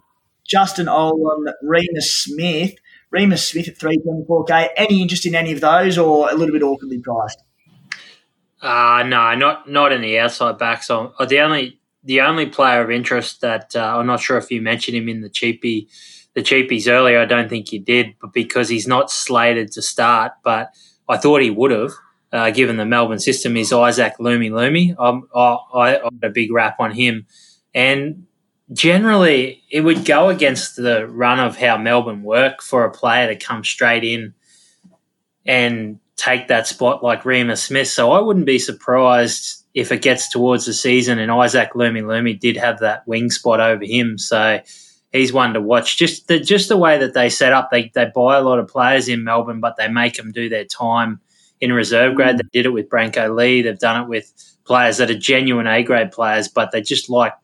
Justin 0.46 0.86
Olam, 0.86 1.52
Reimis 1.64 2.02
Smith. 2.02 2.74
Reimis 3.14 3.38
Smith 3.38 3.68
at 3.68 3.78
324k. 3.78 4.68
Any 4.76 5.00
interest 5.00 5.26
in 5.26 5.34
any 5.34 5.52
of 5.52 5.60
those 5.60 5.96
or 5.96 6.28
a 6.28 6.34
little 6.34 6.52
bit 6.52 6.62
awkwardly 6.62 6.98
priced? 6.98 7.42
Uh, 8.60 9.04
no, 9.06 9.34
not 9.34 9.70
not 9.70 9.92
in 9.92 10.00
the 10.00 10.18
outside 10.18 10.58
backs. 10.58 10.88
So 10.88 11.12
uh, 11.18 11.24
the 11.26 11.40
only 11.40 11.78
the 12.02 12.20
only 12.20 12.46
player 12.46 12.82
of 12.82 12.90
interest 12.90 13.42
that 13.42 13.76
uh, 13.76 13.98
I'm 13.98 14.06
not 14.06 14.20
sure 14.20 14.38
if 14.38 14.50
you 14.50 14.60
mentioned 14.60 14.96
him 14.96 15.08
in 15.08 15.20
the 15.20 15.30
cheapie 15.30 15.88
the 16.34 16.42
cheapies 16.42 16.88
earlier. 16.88 17.20
I 17.20 17.26
don't 17.26 17.48
think 17.48 17.72
you 17.72 17.78
did, 17.78 18.14
but 18.20 18.32
because 18.32 18.68
he's 18.68 18.86
not 18.86 19.10
slated 19.10 19.72
to 19.72 19.82
start, 19.82 20.32
but 20.42 20.70
I 21.08 21.16
thought 21.16 21.42
he 21.42 21.50
would 21.50 21.70
have. 21.70 21.92
Uh, 22.36 22.50
given 22.50 22.76
the 22.76 22.84
Melbourne 22.84 23.18
system, 23.18 23.56
is 23.56 23.72
Isaac 23.72 24.16
Lumelume. 24.20 24.94
I'm, 24.98 25.26
a 26.22 26.28
big 26.28 26.52
rap 26.52 26.76
on 26.78 26.90
him, 26.90 27.24
and 27.74 28.26
generally 28.72 29.62
it 29.70 29.80
would 29.80 30.04
go 30.04 30.28
against 30.28 30.76
the 30.76 31.06
run 31.06 31.40
of 31.40 31.56
how 31.56 31.78
Melbourne 31.78 32.22
work 32.22 32.60
for 32.60 32.84
a 32.84 32.90
player 32.90 33.28
to 33.28 33.36
come 33.36 33.64
straight 33.64 34.04
in 34.04 34.34
and 35.46 35.98
take 36.16 36.48
that 36.48 36.66
spot 36.66 37.02
like 37.02 37.22
Reimis 37.22 37.58
Smith. 37.58 37.88
So 37.88 38.12
I 38.12 38.20
wouldn't 38.20 38.46
be 38.46 38.58
surprised 38.58 39.64
if 39.74 39.92
it 39.92 40.02
gets 40.02 40.28
towards 40.28 40.66
the 40.66 40.72
season 40.72 41.18
and 41.18 41.30
Isaac 41.30 41.70
Lumelume 41.74 42.38
did 42.40 42.56
have 42.56 42.80
that 42.80 43.06
wing 43.06 43.30
spot 43.30 43.60
over 43.60 43.84
him. 43.84 44.18
So 44.18 44.60
he's 45.12 45.32
one 45.32 45.54
to 45.54 45.60
watch. 45.60 45.96
Just 45.96 46.28
the 46.28 46.40
just 46.40 46.68
the 46.68 46.76
way 46.76 46.98
that 46.98 47.14
they 47.14 47.30
set 47.30 47.52
up, 47.52 47.70
they 47.70 47.90
they 47.94 48.10
buy 48.14 48.36
a 48.36 48.42
lot 48.42 48.58
of 48.58 48.68
players 48.68 49.08
in 49.08 49.24
Melbourne, 49.24 49.60
but 49.60 49.76
they 49.76 49.88
make 49.88 50.14
them 50.14 50.32
do 50.32 50.48
their 50.48 50.64
time 50.64 51.20
in 51.60 51.72
reserve 51.72 52.14
grade. 52.14 52.38
They 52.38 52.48
did 52.52 52.66
it 52.66 52.72
with 52.72 52.88
Brenko 52.88 53.34
Lee. 53.34 53.62
They've 53.62 53.78
done 53.78 54.02
it 54.02 54.08
with 54.08 54.32
players 54.64 54.98
that 54.98 55.10
are 55.10 55.18
genuine 55.18 55.66
A 55.66 55.82
grade 55.82 56.12
players, 56.12 56.48
but 56.48 56.70
they 56.70 56.82
just 56.82 57.08
like 57.08 57.34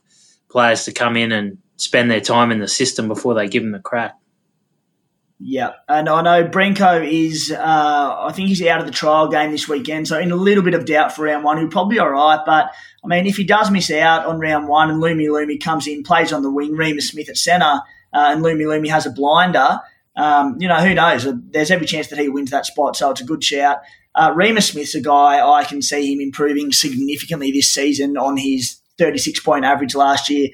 players 0.51 0.85
to 0.85 0.93
come 0.93 1.17
in 1.17 1.33
and 1.33 1.59
spend 1.77 2.11
their 2.11 2.21
time 2.21 2.53
in 2.53 2.59
the 2.59 2.69
system 2.69 3.09
before 3.09 3.35
they 3.35 3.49
give 3.49 3.63
them 3.63 3.75
a 3.75 3.81
crack. 3.81 4.17
Yeah, 5.45 5.73
and 5.89 6.09
I 6.09 6.23
know 6.23 6.49
Brenko 6.49 7.05
is, 7.05 7.51
uh, 7.51 8.17
I 8.21 8.31
think 8.33 8.49
he's 8.49 8.63
out 8.63 8.79
of 8.79 8.87
the 8.87 8.93
trial 8.93 9.27
game 9.27 9.51
this 9.51 9.69
weekend, 9.69 10.07
so 10.07 10.17
in 10.17 10.31
a 10.31 10.37
little 10.37 10.63
bit 10.63 10.75
of 10.75 10.85
doubt 10.85 11.13
for 11.13 11.25
round 11.25 11.43
one. 11.43 11.59
He'll 11.59 11.67
probably 11.67 11.97
be 11.97 11.99
all 11.99 12.11
right, 12.11 12.41
but 12.47 12.71
I 13.03 13.09
mean, 13.09 13.27
if 13.27 13.39
he 13.39 13.45
does 13.45 13.69
miss 13.69 13.91
out 13.91 14.25
on 14.25 14.39
round 14.39 14.69
one 14.69 14.89
and 14.89 15.03
Lumelume 15.03 15.61
comes 15.61 15.89
in, 15.89 16.05
plays 16.05 16.33
on 16.33 16.43
the 16.43 16.51
wing, 16.51 16.73
Reimis 16.77 17.03
Smith 17.03 17.29
at 17.29 17.37
centre, 17.37 17.65
uh, 17.65 17.81
and 18.13 18.45
Lumelume 18.45 18.89
has 18.89 19.05
a 19.05 19.11
blinder, 19.11 19.81
um, 20.15 20.59
you 20.61 20.69
know, 20.69 20.77
who 20.77 20.95
knows? 20.95 21.27
There's 21.51 21.73
every 21.73 21.87
chance 21.87 22.07
that 22.09 22.21
he 22.21 22.29
wins 22.29 22.51
that 22.51 22.67
spot, 22.67 22.95
so 22.95 23.11
it's 23.11 23.21
a 23.21 23.25
good 23.25 23.43
shout. 23.43 23.79
Uh, 24.15 24.33
Reimis 24.35 24.73
Smith's 24.73 24.95
a 24.95 25.01
guy 25.01 25.47
I 25.47 25.65
can 25.65 25.81
see 25.81 26.13
him 26.13 26.21
improving 26.21 26.73
significantly 26.73 27.51
this 27.51 27.73
season 27.73 28.17
on 28.17 28.37
his 28.37 28.81
36 28.99 29.41
point 29.41 29.65
average 29.65 29.95
last 29.95 30.29
year. 30.29 30.49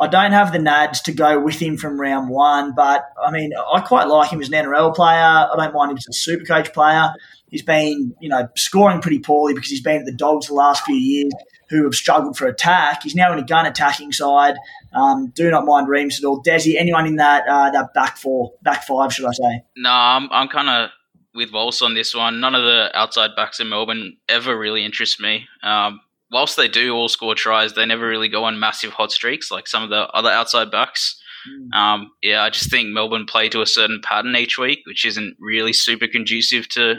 I 0.00 0.08
don't 0.08 0.32
have 0.32 0.52
the 0.52 0.58
nads 0.58 1.02
to 1.04 1.12
go 1.12 1.40
with 1.40 1.60
him 1.60 1.76
from 1.76 2.00
round 2.00 2.28
one, 2.28 2.74
but 2.74 3.04
I 3.24 3.30
mean, 3.30 3.52
I 3.72 3.80
quite 3.80 4.08
like 4.08 4.30
him 4.30 4.40
as 4.40 4.48
an 4.48 4.54
NRL 4.54 4.94
player. 4.94 5.16
I 5.16 5.52
don't 5.56 5.72
mind 5.72 5.92
him 5.92 5.96
as 5.96 6.06
a 6.08 6.12
super 6.12 6.44
coach 6.44 6.72
player. 6.72 7.12
He's 7.48 7.62
been, 7.62 8.14
you 8.20 8.28
know, 8.28 8.48
scoring 8.56 9.00
pretty 9.00 9.20
poorly 9.20 9.54
because 9.54 9.70
he's 9.70 9.82
been 9.82 10.00
at 10.00 10.06
the 10.06 10.12
Dogs 10.12 10.48
the 10.48 10.54
last 10.54 10.84
few 10.84 10.96
years 10.96 11.32
who 11.70 11.84
have 11.84 11.94
struggled 11.94 12.36
for 12.36 12.46
attack. 12.46 13.04
He's 13.04 13.14
now 13.14 13.32
in 13.32 13.38
a 13.38 13.44
gun 13.44 13.66
attacking 13.66 14.10
side. 14.12 14.56
Um, 14.92 15.28
do 15.34 15.50
not 15.50 15.64
mind 15.64 15.88
Reams 15.88 16.18
at 16.18 16.24
all. 16.26 16.42
Desi, 16.42 16.74
anyone 16.76 17.06
in 17.06 17.16
that 17.16 17.44
uh, 17.48 17.70
that 17.70 17.94
back 17.94 18.16
four, 18.16 18.52
back 18.62 18.82
five, 18.84 19.12
should 19.12 19.26
I 19.26 19.32
say? 19.32 19.64
No, 19.76 19.90
I'm, 19.90 20.28
I'm 20.32 20.48
kind 20.48 20.68
of 20.68 20.90
with 21.34 21.52
Walsh 21.52 21.82
on 21.82 21.94
this 21.94 22.14
one. 22.14 22.40
None 22.40 22.54
of 22.54 22.62
the 22.62 22.90
outside 22.94 23.30
backs 23.36 23.60
in 23.60 23.68
Melbourne 23.68 24.16
ever 24.28 24.56
really 24.56 24.84
interest 24.84 25.20
me. 25.20 25.46
Um, 25.62 26.00
whilst 26.30 26.56
they 26.56 26.68
do 26.68 26.94
all 26.94 27.08
score 27.08 27.34
tries, 27.34 27.74
they 27.74 27.86
never 27.86 28.06
really 28.06 28.28
go 28.28 28.44
on 28.44 28.58
massive 28.60 28.92
hot 28.92 29.12
streaks 29.12 29.50
like 29.50 29.66
some 29.66 29.82
of 29.82 29.90
the 29.90 30.08
other 30.10 30.30
outside 30.30 30.70
backs. 30.70 31.20
Mm. 31.48 31.76
Um, 31.76 32.10
yeah, 32.22 32.42
I 32.42 32.50
just 32.50 32.70
think 32.70 32.88
Melbourne 32.88 33.26
play 33.26 33.48
to 33.50 33.62
a 33.62 33.66
certain 33.66 34.00
pattern 34.02 34.36
each 34.36 34.58
week, 34.58 34.80
which 34.86 35.04
isn't 35.04 35.36
really 35.38 35.72
super 35.72 36.06
conducive 36.06 36.68
to 36.70 36.96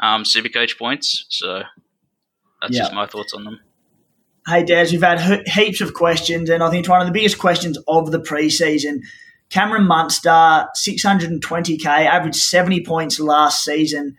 um, 0.00 0.24
super 0.24 0.48
coach 0.48 0.78
points. 0.78 1.26
So 1.28 1.62
that's 2.60 2.74
yeah. 2.74 2.82
just 2.82 2.94
my 2.94 3.06
thoughts 3.06 3.32
on 3.34 3.44
them. 3.44 3.60
Hey, 4.46 4.64
Daz, 4.64 4.90
we've 4.90 5.02
had 5.02 5.46
heaps 5.46 5.80
of 5.80 5.94
questions, 5.94 6.48
and 6.48 6.62
I 6.62 6.70
think 6.70 6.80
it's 6.80 6.88
one 6.88 7.00
of 7.00 7.06
the 7.06 7.12
biggest 7.12 7.38
questions 7.38 7.78
of 7.86 8.10
the 8.10 8.18
preseason. 8.18 9.02
Cameron 9.50 9.86
Munster, 9.86 10.68
620k, 10.76 11.86
averaged 11.86 12.36
70 12.36 12.84
points 12.84 13.18
last 13.18 13.64
season. 13.64 14.16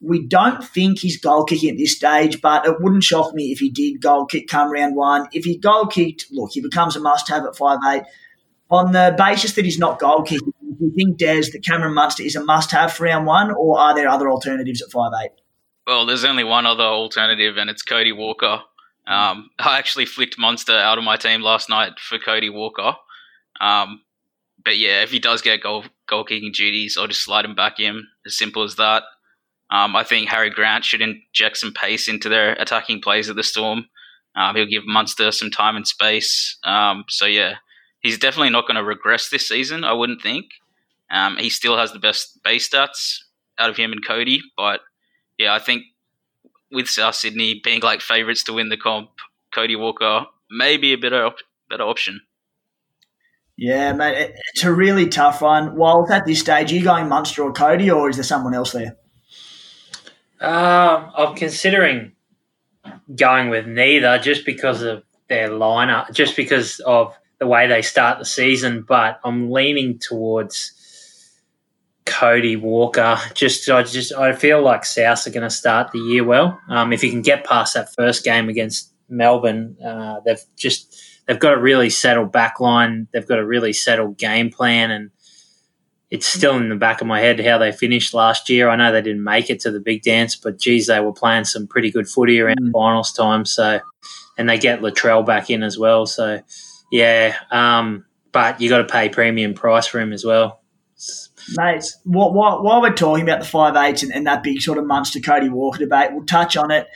We 0.00 0.24
don't 0.24 0.64
think 0.64 1.00
he's 1.00 1.20
goal 1.20 1.44
kicking 1.44 1.70
at 1.70 1.76
this 1.76 1.96
stage, 1.96 2.40
but 2.40 2.64
it 2.64 2.80
wouldn't 2.80 3.02
shock 3.02 3.34
me 3.34 3.50
if 3.50 3.58
he 3.58 3.68
did 3.68 4.00
goal 4.00 4.26
kick 4.26 4.46
come 4.46 4.70
round 4.70 4.94
one. 4.94 5.28
If 5.32 5.44
he 5.44 5.58
goal 5.58 5.86
kicked, 5.86 6.26
look, 6.30 6.52
he 6.52 6.60
becomes 6.60 6.94
a 6.94 7.00
must 7.00 7.28
have 7.28 7.44
at 7.44 7.56
five 7.56 7.80
eight. 7.88 8.04
On 8.70 8.92
the 8.92 9.14
basis 9.18 9.54
that 9.54 9.64
he's 9.64 9.78
not 9.78 9.98
goal 9.98 10.22
kicking, 10.22 10.52
do 10.60 10.76
you 10.84 10.92
think, 10.94 11.16
Des, 11.16 11.50
that 11.52 11.64
Cameron 11.64 11.94
Munster 11.94 12.22
is 12.22 12.36
a 12.36 12.44
must 12.44 12.70
have 12.70 12.92
for 12.92 13.04
round 13.04 13.26
one, 13.26 13.50
or 13.50 13.80
are 13.80 13.94
there 13.94 14.08
other 14.08 14.30
alternatives 14.30 14.80
at 14.80 14.92
five 14.92 15.10
eight? 15.24 15.32
Well, 15.88 16.06
there's 16.06 16.24
only 16.24 16.44
one 16.44 16.66
other 16.66 16.84
alternative, 16.84 17.56
and 17.56 17.68
it's 17.68 17.82
Cody 17.82 18.12
Walker. 18.12 18.60
Um, 19.08 19.50
I 19.58 19.78
actually 19.78 20.06
flicked 20.06 20.38
Munster 20.38 20.76
out 20.76 20.98
of 20.98 21.04
my 21.04 21.16
team 21.16 21.40
last 21.40 21.68
night 21.68 21.98
for 21.98 22.18
Cody 22.18 22.50
Walker. 22.50 22.92
Um, 23.60 24.02
but 24.68 24.76
yeah, 24.76 25.02
if 25.02 25.10
he 25.10 25.18
does 25.18 25.40
get 25.40 25.62
goal 25.62 25.86
goal 26.06 26.24
kicking 26.24 26.52
duties, 26.52 26.98
I'll 26.98 27.06
just 27.06 27.24
slide 27.24 27.46
him 27.46 27.54
back 27.54 27.80
in. 27.80 28.06
As 28.26 28.36
simple 28.36 28.62
as 28.62 28.76
that. 28.76 29.04
Um, 29.70 29.96
I 29.96 30.04
think 30.04 30.28
Harry 30.28 30.50
Grant 30.50 30.84
should 30.84 31.00
inject 31.00 31.56
some 31.56 31.72
pace 31.72 32.06
into 32.06 32.28
their 32.28 32.52
attacking 32.52 33.00
plays 33.00 33.30
at 33.30 33.36
the 33.36 33.42
Storm. 33.42 33.86
Um, 34.36 34.54
he'll 34.54 34.66
give 34.66 34.86
Munster 34.86 35.32
some 35.32 35.50
time 35.50 35.74
and 35.74 35.88
space. 35.88 36.58
Um, 36.64 37.04
so 37.08 37.24
yeah, 37.24 37.54
he's 38.00 38.18
definitely 38.18 38.50
not 38.50 38.66
going 38.66 38.74
to 38.74 38.84
regress 38.84 39.30
this 39.30 39.48
season. 39.48 39.84
I 39.84 39.94
wouldn't 39.94 40.20
think. 40.20 40.44
Um, 41.10 41.38
he 41.38 41.48
still 41.48 41.78
has 41.78 41.92
the 41.92 41.98
best 41.98 42.38
base 42.44 42.68
stats 42.68 43.20
out 43.58 43.70
of 43.70 43.78
him 43.78 43.90
and 43.90 44.06
Cody, 44.06 44.42
but 44.54 44.80
yeah, 45.38 45.54
I 45.54 45.60
think 45.60 45.84
with 46.70 46.90
South 46.90 47.14
Sydney 47.14 47.58
being 47.64 47.80
like 47.80 48.02
favourites 48.02 48.44
to 48.44 48.52
win 48.52 48.68
the 48.68 48.76
comp, 48.76 49.08
Cody 49.50 49.76
Walker 49.76 50.26
may 50.50 50.76
be 50.76 50.92
a 50.92 50.98
better 50.98 51.30
better 51.70 51.84
option. 51.84 52.20
Yeah, 53.60 53.92
mate, 53.92 54.36
it's 54.54 54.62
a 54.62 54.72
really 54.72 55.08
tough 55.08 55.42
one. 55.42 55.74
While 55.74 56.06
at 56.12 56.24
this 56.24 56.38
stage, 56.38 56.72
are 56.72 56.76
you 56.76 56.84
going 56.84 57.08
Munster 57.08 57.42
or 57.42 57.52
Cody, 57.52 57.90
or 57.90 58.08
is 58.08 58.14
there 58.14 58.22
someone 58.22 58.54
else 58.54 58.70
there? 58.70 58.96
Um, 60.40 61.10
I'm 61.16 61.34
considering 61.34 62.12
going 63.16 63.50
with 63.50 63.66
neither 63.66 64.20
just 64.20 64.46
because 64.46 64.82
of 64.82 65.02
their 65.28 65.48
lineup, 65.48 66.12
just 66.12 66.36
because 66.36 66.78
of 66.78 67.18
the 67.40 67.48
way 67.48 67.66
they 67.66 67.82
start 67.82 68.20
the 68.20 68.24
season. 68.24 68.84
But 68.86 69.18
I'm 69.24 69.50
leaning 69.50 69.98
towards 69.98 70.72
Cody 72.06 72.54
Walker. 72.54 73.18
Just 73.34 73.68
I 73.68 73.82
just 73.82 74.12
I 74.12 74.34
feel 74.34 74.62
like 74.62 74.84
South 74.84 75.26
are 75.26 75.30
going 75.30 75.42
to 75.42 75.50
start 75.50 75.90
the 75.90 75.98
year 75.98 76.22
well. 76.22 76.60
Um, 76.68 76.92
if 76.92 77.02
you 77.02 77.10
can 77.10 77.22
get 77.22 77.44
past 77.44 77.74
that 77.74 77.92
first 77.92 78.22
game 78.22 78.48
against 78.48 78.92
Melbourne, 79.08 79.76
uh, 79.84 80.20
they've 80.24 80.44
just 80.56 81.07
they've 81.28 81.38
got 81.38 81.52
a 81.52 81.60
really 81.60 81.90
settled 81.90 82.32
back 82.32 82.58
line. 82.58 83.06
They've 83.12 83.26
got 83.26 83.38
a 83.38 83.46
really 83.46 83.72
settled 83.72 84.16
game 84.16 84.50
plan, 84.50 84.90
and 84.90 85.10
it's 86.10 86.26
still 86.26 86.56
in 86.56 86.70
the 86.70 86.76
back 86.76 87.00
of 87.00 87.06
my 87.06 87.20
head 87.20 87.38
how 87.44 87.58
they 87.58 87.70
finished 87.70 88.14
last 88.14 88.48
year. 88.48 88.68
I 88.68 88.76
know 88.76 88.90
they 88.90 89.02
didn't 89.02 89.22
make 89.22 89.50
it 89.50 89.60
to 89.60 89.70
the 89.70 89.78
big 89.78 90.02
dance, 90.02 90.34
but 90.34 90.58
geez, 90.58 90.86
they 90.86 90.98
were 90.98 91.12
playing 91.12 91.44
some 91.44 91.68
pretty 91.68 91.90
good 91.90 92.08
footy 92.08 92.40
around 92.40 92.60
mm. 92.60 92.72
finals 92.72 93.12
time. 93.12 93.44
So, 93.44 93.80
and 94.38 94.48
they 94.48 94.58
get 94.58 94.80
Latrell 94.80 95.24
back 95.24 95.50
in 95.50 95.62
as 95.62 95.78
well. 95.78 96.06
So, 96.06 96.40
yeah, 96.90 97.36
um, 97.50 98.06
but 98.32 98.60
you 98.60 98.70
got 98.70 98.78
to 98.78 98.84
pay 98.84 99.10
premium 99.10 99.52
price 99.52 99.86
for 99.86 100.00
him 100.00 100.12
as 100.12 100.24
well. 100.24 100.62
Mate, 101.56 101.84
while, 102.04 102.32
while, 102.32 102.82
we're 102.82 102.92
talking 102.92 103.22
about 103.22 103.40
the 103.40 103.46
five 103.46 103.76
eights 103.76 104.02
and, 104.02 104.12
and, 104.12 104.26
that 104.26 104.42
big 104.42 104.60
sort 104.60 104.78
of 104.78 104.84
Munster 104.84 105.20
Cody 105.20 105.48
Walker 105.48 105.78
debate, 105.78 106.10
we'll 106.12 106.26
touch 106.26 106.56
on 106.56 106.70
it. 106.70 106.88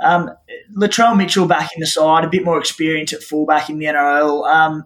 Um, 0.00 0.30
Latrell 0.76 1.16
Mitchell 1.16 1.46
back 1.46 1.70
in 1.74 1.80
the 1.80 1.86
side, 1.86 2.24
a 2.24 2.28
bit 2.28 2.44
more 2.44 2.58
experience 2.58 3.12
at 3.12 3.22
fullback 3.22 3.68
in 3.68 3.78
the 3.78 3.86
NRL. 3.86 4.48
Um, 4.48 4.84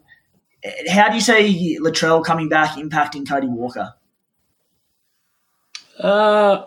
how 0.90 1.09
do 1.09 1.16
you 1.16 1.20
see 1.20 1.79
Latrell 1.81 2.25
coming 2.25 2.48
back 2.48 2.77
impacting 2.77 3.29
Cody 3.29 3.48
Walker? 3.48 3.94
Uh, 5.98 6.66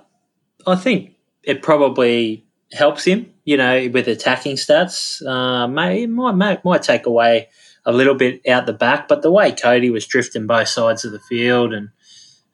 I 0.68 0.76
think 0.76 1.16
it 1.44 1.62
probably 1.62 2.46
helps 2.72 3.06
him, 3.06 3.34
you 3.46 3.58
know, 3.58 3.90
with 3.92 4.08
attacking 4.08 4.58
stats. 4.58 5.26
Uh, 5.26 5.68
may, 5.68 6.06
might, 6.06 6.64
might 6.64 6.84
take 6.84 7.06
away 7.06 7.50
a 7.86 7.92
little 7.92 8.16
bit 8.16 8.42
out 8.48 8.66
the 8.66 8.74
back, 8.74 9.08
but 9.08 9.22
the 9.22 9.32
way 9.32 9.52
Cody 9.52 9.90
was 9.90 10.06
drifting 10.06 10.48
both 10.48 10.68
sides 10.68 11.06
of 11.06 11.12
the 11.12 11.20
field 11.20 11.74
and 11.74 11.90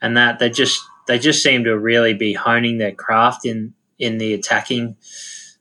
and 0.02 0.18
that 0.18 0.40
they 0.40 0.50
just 0.50 0.82
they 1.08 1.20
just 1.20 1.44
seem 1.44 1.64
to 1.64 1.78
really 1.78 2.14
be 2.14 2.34
honing 2.34 2.78
their 2.78 2.92
craft 2.92 3.46
in 3.46 3.74
in 3.98 4.18
the 4.18 4.34
attacking 4.34 4.98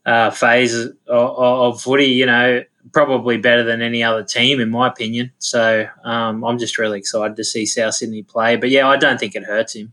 uh, 0.06 0.30
phase 0.30 0.74
of, 0.74 0.96
of, 1.06 1.80
footy. 1.80 2.06
You 2.06 2.26
know, 2.26 2.64
probably 2.92 3.36
better 3.36 3.62
than 3.62 3.82
any 3.82 4.02
other 4.02 4.24
team, 4.24 4.60
in 4.60 4.70
my 4.70 4.88
opinion. 4.88 5.32
So 5.38 5.86
um, 6.04 6.44
I'm 6.44 6.58
just 6.58 6.78
really 6.78 6.98
excited 6.98 7.36
to 7.36 7.44
see 7.44 7.66
South 7.66 7.94
Sydney 7.94 8.22
play. 8.22 8.56
But 8.56 8.70
yeah, 8.70 8.88
I 8.88 8.96
don't 8.96 9.18
think 9.18 9.34
it 9.34 9.44
hurts 9.44 9.74
him. 9.74 9.92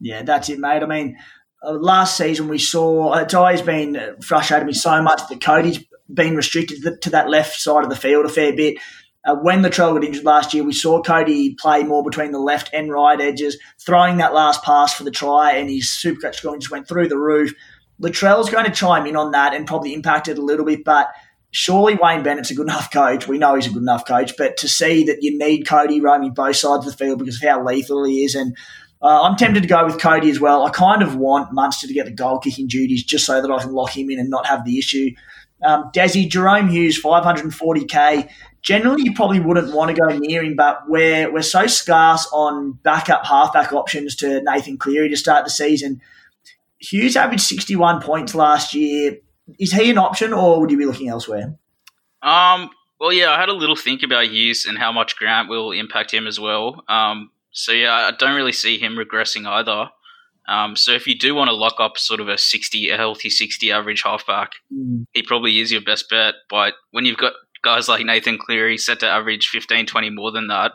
Yeah, 0.00 0.22
that's 0.22 0.48
it, 0.48 0.58
mate. 0.58 0.82
I 0.82 0.86
mean, 0.86 1.16
uh, 1.62 1.72
last 1.72 2.16
season 2.16 2.48
we 2.48 2.58
saw 2.58 3.14
it's 3.14 3.34
always 3.34 3.62
been 3.62 4.16
frustrated 4.20 4.66
me 4.66 4.74
so 4.74 5.00
much 5.02 5.22
that 5.28 5.40
Cody's 5.40 5.82
been 6.12 6.36
restricted 6.36 7.00
to 7.00 7.10
that 7.10 7.30
left 7.30 7.58
side 7.58 7.84
of 7.84 7.90
the 7.90 7.96
field 7.96 8.26
a 8.26 8.28
fair 8.28 8.54
bit. 8.54 8.76
Uh, 9.24 9.36
when 9.36 9.62
Latrell 9.62 9.94
got 9.94 10.04
injured 10.04 10.24
last 10.24 10.52
year, 10.52 10.62
we 10.62 10.74
saw 10.74 11.00
Cody 11.00 11.54
play 11.54 11.82
more 11.82 12.04
between 12.04 12.32
the 12.32 12.38
left 12.38 12.68
and 12.74 12.92
right 12.92 13.18
edges, 13.18 13.56
throwing 13.80 14.18
that 14.18 14.34
last 14.34 14.62
pass 14.62 14.92
for 14.92 15.04
the 15.04 15.10
try, 15.10 15.52
and 15.52 15.70
his 15.70 15.86
supercoach 15.86 16.34
scoring 16.34 16.60
just 16.60 16.70
went 16.70 16.86
through 16.86 17.08
the 17.08 17.18
roof. 17.18 17.54
Latrell's 18.00 18.50
going 18.50 18.64
to 18.64 18.72
chime 18.72 19.06
in 19.06 19.16
on 19.16 19.32
that 19.32 19.54
and 19.54 19.66
probably 19.66 19.94
impact 19.94 20.28
it 20.28 20.38
a 20.38 20.42
little 20.42 20.66
bit, 20.66 20.84
but 20.84 21.12
surely 21.50 21.96
Wayne 22.00 22.22
Bennett's 22.22 22.50
a 22.50 22.54
good 22.54 22.68
enough 22.68 22.92
coach. 22.92 23.28
We 23.28 23.38
know 23.38 23.54
he's 23.54 23.66
a 23.66 23.70
good 23.70 23.82
enough 23.82 24.06
coach, 24.06 24.36
but 24.36 24.56
to 24.58 24.68
see 24.68 25.04
that 25.04 25.22
you 25.22 25.38
need 25.38 25.66
Cody 25.66 26.00
roaming 26.00 26.34
both 26.34 26.56
sides 26.56 26.86
of 26.86 26.92
the 26.92 27.04
field 27.04 27.20
because 27.20 27.36
of 27.36 27.48
how 27.48 27.64
lethal 27.64 28.04
he 28.04 28.24
is, 28.24 28.34
and 28.34 28.56
uh, 29.00 29.22
I'm 29.22 29.36
tempted 29.36 29.62
to 29.62 29.68
go 29.68 29.84
with 29.84 30.00
Cody 30.00 30.30
as 30.30 30.40
well. 30.40 30.64
I 30.64 30.70
kind 30.70 31.02
of 31.02 31.14
want 31.14 31.52
Munster 31.52 31.86
to 31.86 31.92
get 31.92 32.06
the 32.06 32.12
goal 32.12 32.38
kicking 32.38 32.66
duties 32.66 33.04
just 33.04 33.26
so 33.26 33.40
that 33.40 33.50
I 33.50 33.62
can 33.62 33.72
lock 33.72 33.96
him 33.96 34.10
in 34.10 34.18
and 34.18 34.30
not 34.30 34.46
have 34.46 34.64
the 34.64 34.78
issue. 34.78 35.10
Um, 35.62 35.90
Desi, 35.94 36.28
Jahrome 36.28 36.70
Hughes, 36.70 37.00
540k. 37.00 38.30
Generally, 38.62 39.02
you 39.04 39.12
probably 39.12 39.40
wouldn't 39.40 39.74
want 39.74 39.94
to 39.94 40.00
go 40.00 40.16
near 40.16 40.42
him, 40.42 40.56
but 40.56 40.88
we're, 40.88 41.30
we're 41.30 41.42
so 41.42 41.66
scarce 41.66 42.26
on 42.32 42.72
backup 42.82 43.26
halfback 43.26 43.74
options 43.74 44.16
to 44.16 44.40
Nathan 44.42 44.78
Cleary 44.78 45.10
to 45.10 45.16
start 45.16 45.44
the 45.44 45.50
season. 45.50 46.00
Hughes 46.84 47.16
averaged 47.16 47.42
61 47.42 48.00
points 48.00 48.34
last 48.34 48.74
year 48.74 49.18
is 49.58 49.72
he 49.72 49.90
an 49.90 49.98
option, 49.98 50.32
or 50.32 50.60
would 50.60 50.70
you 50.70 50.78
be 50.78 50.86
looking 50.86 51.08
elsewhere? 51.08 51.56
Um. 52.22 52.70
Well, 53.00 53.12
yeah, 53.12 53.30
I 53.30 53.40
had 53.40 53.48
a 53.48 53.54
little 53.54 53.76
think 53.76 54.02
about 54.02 54.28
Hughes 54.28 54.64
and 54.66 54.78
how 54.78 54.92
much 54.92 55.16
Grant 55.16 55.48
will 55.48 55.72
impact 55.72 56.12
him 56.12 56.26
as 56.26 56.40
well. 56.40 56.82
Um. 56.88 57.30
So 57.52 57.72
yeah, 57.72 57.92
I 57.92 58.12
don't 58.18 58.34
really 58.34 58.52
see 58.52 58.78
him 58.78 58.96
regressing 58.96 59.46
either. 59.46 59.90
Um, 60.46 60.76
so 60.76 60.92
if 60.92 61.06
you 61.06 61.16
do 61.16 61.34
want 61.34 61.48
to 61.48 61.56
lock 61.56 61.76
up 61.78 61.96
sort 61.96 62.20
of 62.20 62.28
a 62.28 62.36
60, 62.36 62.90
a 62.90 62.96
healthy 62.96 63.30
60 63.30 63.72
average 63.72 64.02
halfback, 64.02 64.50
mm. 64.72 65.06
he 65.12 65.22
probably 65.22 65.58
is 65.60 65.72
your 65.72 65.80
best 65.80 66.10
bet. 66.10 66.34
But 66.50 66.74
when 66.90 67.06
you've 67.06 67.16
got 67.16 67.32
guys 67.62 67.88
like 67.88 68.04
Nathan 68.04 68.36
Cleary 68.36 68.76
set 68.76 69.00
to 69.00 69.08
average 69.08 69.48
15, 69.48 69.86
20 69.86 70.10
more 70.10 70.32
than 70.32 70.48
that, 70.48 70.72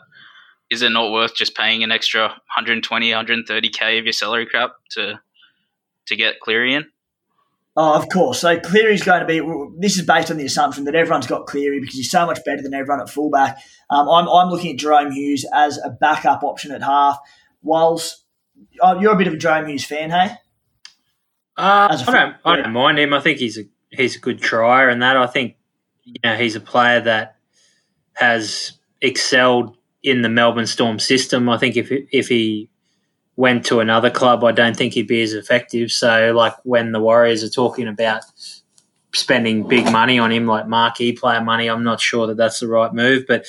is 0.70 0.82
it 0.82 0.90
not 0.90 1.12
worth 1.12 1.34
just 1.34 1.56
paying 1.56 1.84
an 1.84 1.92
extra 1.92 2.22
120, 2.22 3.10
130k 3.10 3.98
of 3.98 4.04
your 4.06 4.12
salary 4.12 4.46
cap 4.46 4.72
to 4.92 5.20
to 6.10 6.16
get 6.16 6.38
Cleary 6.40 6.74
in? 6.74 6.84
Oh, 7.76 7.94
of 7.94 8.08
course. 8.08 8.40
So 8.40 8.58
Cleary's 8.58 9.02
going 9.02 9.20
to 9.20 9.26
be. 9.26 9.40
This 9.78 9.96
is 9.96 10.04
based 10.04 10.30
on 10.30 10.36
the 10.36 10.44
assumption 10.44 10.84
that 10.84 10.94
everyone's 10.94 11.26
got 11.26 11.46
Cleary 11.46 11.80
because 11.80 11.94
he's 11.94 12.10
so 12.10 12.26
much 12.26 12.44
better 12.44 12.60
than 12.62 12.74
everyone 12.74 13.00
at 13.00 13.08
fullback. 13.08 13.58
Um, 13.88 14.08
I'm, 14.08 14.28
I'm 14.28 14.50
looking 14.50 14.72
at 14.72 14.78
Jahrome 14.78 15.12
Hughes 15.12 15.46
as 15.54 15.78
a 15.78 15.90
backup 15.90 16.42
option 16.42 16.72
at 16.72 16.82
half. 16.82 17.18
Whilst 17.62 18.24
oh, 18.82 19.00
you're 19.00 19.12
a 19.12 19.16
bit 19.16 19.28
of 19.28 19.34
a 19.34 19.36
Jahrome 19.36 19.68
Hughes 19.68 19.84
fan, 19.84 20.10
hey? 20.10 20.36
Uh, 21.56 21.96
I 22.06 22.12
don't. 22.12 22.36
I 22.44 22.56
don't 22.56 22.72
mind 22.72 22.98
him. 22.98 23.14
I 23.14 23.20
think 23.20 23.38
he's 23.38 23.58
a 23.58 23.62
he's 23.90 24.16
a 24.16 24.20
good 24.20 24.40
trier, 24.40 24.88
and 24.88 25.02
that 25.02 25.16
I 25.16 25.26
think 25.26 25.56
you 26.04 26.14
know 26.24 26.36
he's 26.36 26.56
a 26.56 26.60
player 26.60 27.00
that 27.00 27.36
has 28.14 28.72
excelled 29.00 29.76
in 30.02 30.22
the 30.22 30.28
Melbourne 30.28 30.66
Storm 30.66 30.98
system. 30.98 31.48
I 31.48 31.58
think 31.58 31.76
if 31.76 31.88
if 31.90 32.28
he 32.28 32.70
went 33.40 33.64
to 33.64 33.80
another 33.80 34.10
club, 34.10 34.44
I 34.44 34.52
don't 34.52 34.76
think 34.76 34.92
he'd 34.92 35.08
be 35.08 35.22
as 35.22 35.32
effective. 35.32 35.90
So, 35.90 36.32
like 36.36 36.54
when 36.64 36.92
the 36.92 37.00
Warriors 37.00 37.42
are 37.42 37.48
talking 37.48 37.88
about 37.88 38.22
spending 39.14 39.66
big 39.66 39.90
money 39.90 40.18
on 40.18 40.30
him, 40.30 40.46
like 40.46 40.68
marquee 40.68 41.14
player 41.14 41.40
money, 41.40 41.66
I'm 41.66 41.82
not 41.82 42.02
sure 42.02 42.26
that 42.26 42.36
that's 42.36 42.60
the 42.60 42.68
right 42.68 42.92
move. 42.92 43.24
But 43.26 43.46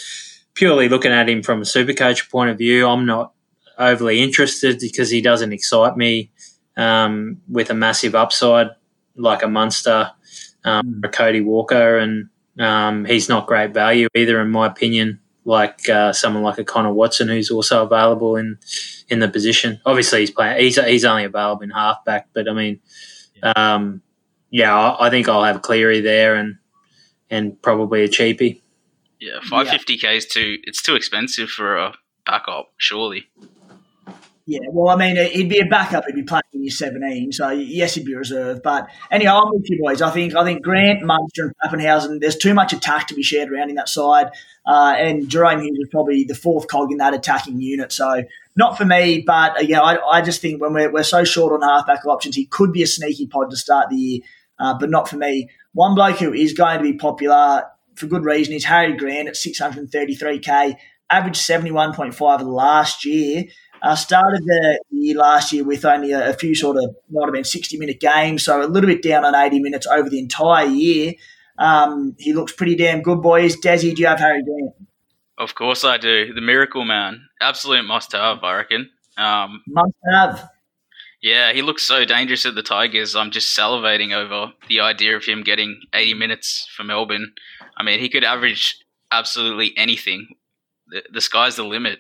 purely 0.54 0.88
looking 0.88 1.12
at 1.12 1.28
him 1.28 1.44
from 1.44 1.62
a 1.62 1.66
super 1.66 1.92
coach 1.92 2.32
point 2.32 2.50
of 2.50 2.58
view, 2.58 2.88
I'm 2.88 3.06
not 3.06 3.34
overly 3.78 4.22
interested 4.22 4.80
because 4.80 5.10
he 5.10 5.22
doesn't 5.22 5.52
excite 5.52 5.98
me 5.98 6.32
um, 6.78 7.42
with 7.50 7.70
a 7.70 7.74
massive 7.74 8.16
upside 8.16 8.70
like 9.18 9.44
a 9.44 9.50
Munster 9.50 10.10
um, 10.64 11.02
or 11.04 11.10
Cody 11.10 11.42
Walker. 11.42 11.98
And 11.98 12.30
um, 12.58 13.04
he's 13.04 13.28
not 13.28 13.46
great 13.46 13.74
value 13.74 14.08
either, 14.16 14.40
in 14.40 14.52
my 14.52 14.68
opinion, 14.68 15.20
like 15.46 15.90
uh, 15.90 16.14
someone 16.14 16.44
like 16.44 16.58
a 16.58 16.64
Connor 16.64 16.94
Watson, 16.94 17.28
who's 17.28 17.52
also 17.52 17.84
available 17.84 18.36
in 18.36 18.58
in 19.10 19.20
the 19.20 19.28
position. 19.28 19.80
Obviously, 19.86 20.22
he's 20.22 20.32
playing. 20.32 20.62
He's 20.62 20.84
he's 20.84 21.06
only 21.06 21.24
available 21.24 21.64
in 21.64 21.72
halfback, 21.72 22.30
but 22.34 22.48
I 22.48 22.54
mean, 22.54 22.80
yeah, 23.36 23.54
um, 23.56 24.02
yeah 24.50 24.78
I, 24.78 25.08
I, 25.08 25.10
think 25.10 25.28
I'll 25.28 25.44
have 25.44 25.62
Cleary 25.62 26.02
there 26.02 26.36
and 26.36 26.58
and 27.30 27.62
probably 27.62 28.04
a 28.04 28.08
cheapie. 28.08 28.62
Yeah, 29.20 29.40
five 29.50 29.68
fifty 29.68 29.98
k 29.98 30.18
is 30.18 30.26
too. 30.26 30.58
It's 30.64 30.82
too 30.82 30.96
expensive 30.96 31.50
for 31.50 31.78
a 31.78 31.94
backup, 32.26 32.72
surely. 32.78 33.28
Yeah, 34.46 34.60
well, 34.72 34.90
I 34.90 34.96
mean, 34.96 35.16
he'd 35.32 35.50
be 35.50 35.60
a 35.60 35.66
backup. 35.66 36.06
He'd 36.06 36.16
be 36.16 36.24
playing 36.24 36.42
in 36.54 36.64
year 36.64 36.72
seventeen, 36.72 37.32
so 37.32 37.50
yes, 37.50 37.94
he'd 37.96 38.06
be 38.06 38.16
reserved. 38.16 38.64
But 38.64 38.90
anyway, 39.12 39.32
I'm 39.32 39.52
with 39.52 39.70
you 39.70 39.80
boys. 39.82 40.02
I 40.02 40.10
think 40.10 40.36
I 40.36 40.44
think 40.44 40.64
Grant, 40.64 41.04
Munster, 41.04 41.44
and 41.46 41.54
Papenhuyzen. 41.64 42.20
There's 42.20 42.38
too 42.38 42.54
much 42.54 42.74
attack 42.74 43.08
to 43.08 43.14
be 43.14 43.24
shared 43.24 43.52
around 43.52 43.70
in 43.70 43.76
that 43.76 43.88
side, 43.88 44.32
uh, 44.66 44.96
and 44.98 45.28
Jahrome 45.28 45.62
Hughes 45.62 45.78
is 45.80 45.90
probably 45.92 46.24
the 46.24 46.36
fourth 46.36 46.68
cog 46.68 46.92
in 46.92 46.98
that 46.98 47.14
attacking 47.14 47.62
unit. 47.62 47.92
So 47.92 48.24
not 48.56 48.78
for 48.78 48.86
me, 48.86 49.24
but 49.26 49.58
uh, 49.58 49.62
yeah, 49.62 49.82
I, 49.82 50.18
I, 50.18 50.22
just 50.22 50.42
think 50.42 50.62
when 50.62 50.74
we're, 50.74 50.92
we're 50.92 51.04
so 51.04 51.24
short 51.24 51.54
on 51.54 51.68
halfback 51.68 52.06
options, 52.06 52.36
he 52.36 52.46
could 52.46 52.74
be 52.74 52.84
a 52.84 52.88
sneaky 52.88 53.28
pod 53.28 53.50
to 53.52 53.58
start 53.58 53.90
the 53.90 53.96
year, 53.96 54.22
uh, 54.60 54.78
but 54.78 54.90
not 54.90 55.08
for 55.08 55.18
me. 55.18 55.50
One 55.74 55.96
bloke 55.96 56.18
who 56.18 56.34
is 56.34 56.54
going 56.54 56.78
to 56.78 56.84
be 56.84 56.94
popular 56.94 57.64
for 57.96 58.08
good 58.08 58.26
reason 58.26 58.54
is 58.54 58.66
Harry 58.66 58.96
Grant 58.96 59.28
at 59.28 59.36
633k, 59.36 60.76
averaged 61.10 61.42
71.5 61.42 62.42
last 62.44 63.06
year. 63.06 63.46
Uh, 63.82 63.96
started 63.96 64.44
the 64.46 64.80
year 64.92 65.18
last 65.18 65.52
year 65.52 65.64
with 65.64 65.84
only 65.86 66.12
a, 66.12 66.30
a, 66.30 66.34
few 66.34 66.54
sort 66.54 66.78
of 66.78 66.96
might 67.10 67.26
have 67.26 67.34
been 67.34 67.44
60 67.44 67.78
minute 67.78 68.00
games, 68.00 68.44
so 68.44 68.64
a 68.64 68.68
little 68.68 68.88
bit 68.88 69.02
down 69.02 69.26
on 69.26 69.34
80 69.34 69.60
minutes 69.60 69.88
over 69.88 70.08
the 70.08 70.20
entire 70.20 70.68
year. 70.68 71.14
Um, 71.58 72.16
he 72.20 72.34
looks 72.34 72.52
pretty 72.52 72.76
damn 72.76 73.02
good, 73.02 73.22
boys. 73.22 73.56
Desi, 73.58 73.96
do 73.96 74.02
you 74.02 74.08
have 74.08 74.20
Harry 74.20 74.44
Grant? 74.44 74.74
Of 75.38 75.56
course 75.56 75.84
I 75.84 75.98
do. 75.98 76.34
The 76.34 76.42
Miracle 76.42 76.86
Man. 76.86 77.28
Absolute 77.42 77.84
must 77.84 78.12
have, 78.12 78.44
I 78.44 78.56
reckon. 78.58 78.90
Um, 79.18 79.64
must 79.68 79.94
have. 80.14 80.50
Yeah, 81.22 81.54
he 81.54 81.62
looks 81.62 81.84
so 81.84 82.04
dangerous 82.04 82.46
at 82.46 82.56
the 82.56 82.64
Tigers. 82.64 83.16
I'm 83.16 83.30
just 83.30 83.56
salivating 83.56 84.12
over 84.12 84.54
the 84.68 84.80
idea 84.80 85.16
of 85.16 85.24
him 85.24 85.44
getting 85.44 85.80
80 85.94 86.16
minutes 86.16 86.68
for 86.76 86.84
Melbourne. 86.84 87.34
I 87.78 87.84
mean, 87.84 88.00
he 88.00 88.10
could 88.10 88.24
average 88.24 88.80
absolutely 89.12 89.74
anything. 89.78 90.30
The, 90.88 91.04
the 91.14 91.22
sky's 91.22 91.56
the 91.56 91.64
limit. 91.64 92.00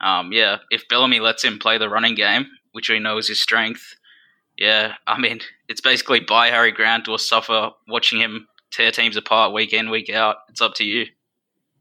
Um, 0.00 0.32
yeah, 0.32 0.58
if 0.70 0.88
Bellamy 0.88 1.20
lets 1.20 1.44
him 1.44 1.58
play 1.58 1.78
the 1.78 1.88
running 1.88 2.14
game, 2.14 2.46
which 2.72 2.90
we 2.90 2.98
know 2.98 3.18
is 3.18 3.28
his 3.28 3.40
strength, 3.40 3.96
yeah, 4.56 4.94
I 5.06 5.18
mean, 5.18 5.40
it's 5.68 5.80
basically 5.80 6.20
buy 6.20 6.48
Harry 6.48 6.72
Grant 6.72 7.08
or 7.08 7.18
suffer 7.18 7.70
watching 7.88 8.20
him 8.20 8.46
tear 8.72 8.90
teams 8.90 9.16
apart 9.16 9.52
week 9.52 9.72
in, 9.72 9.90
week 9.90 10.10
out. 10.10 10.36
It's 10.48 10.60
up 10.60 10.74
to 10.74 10.84
you. 10.84 11.06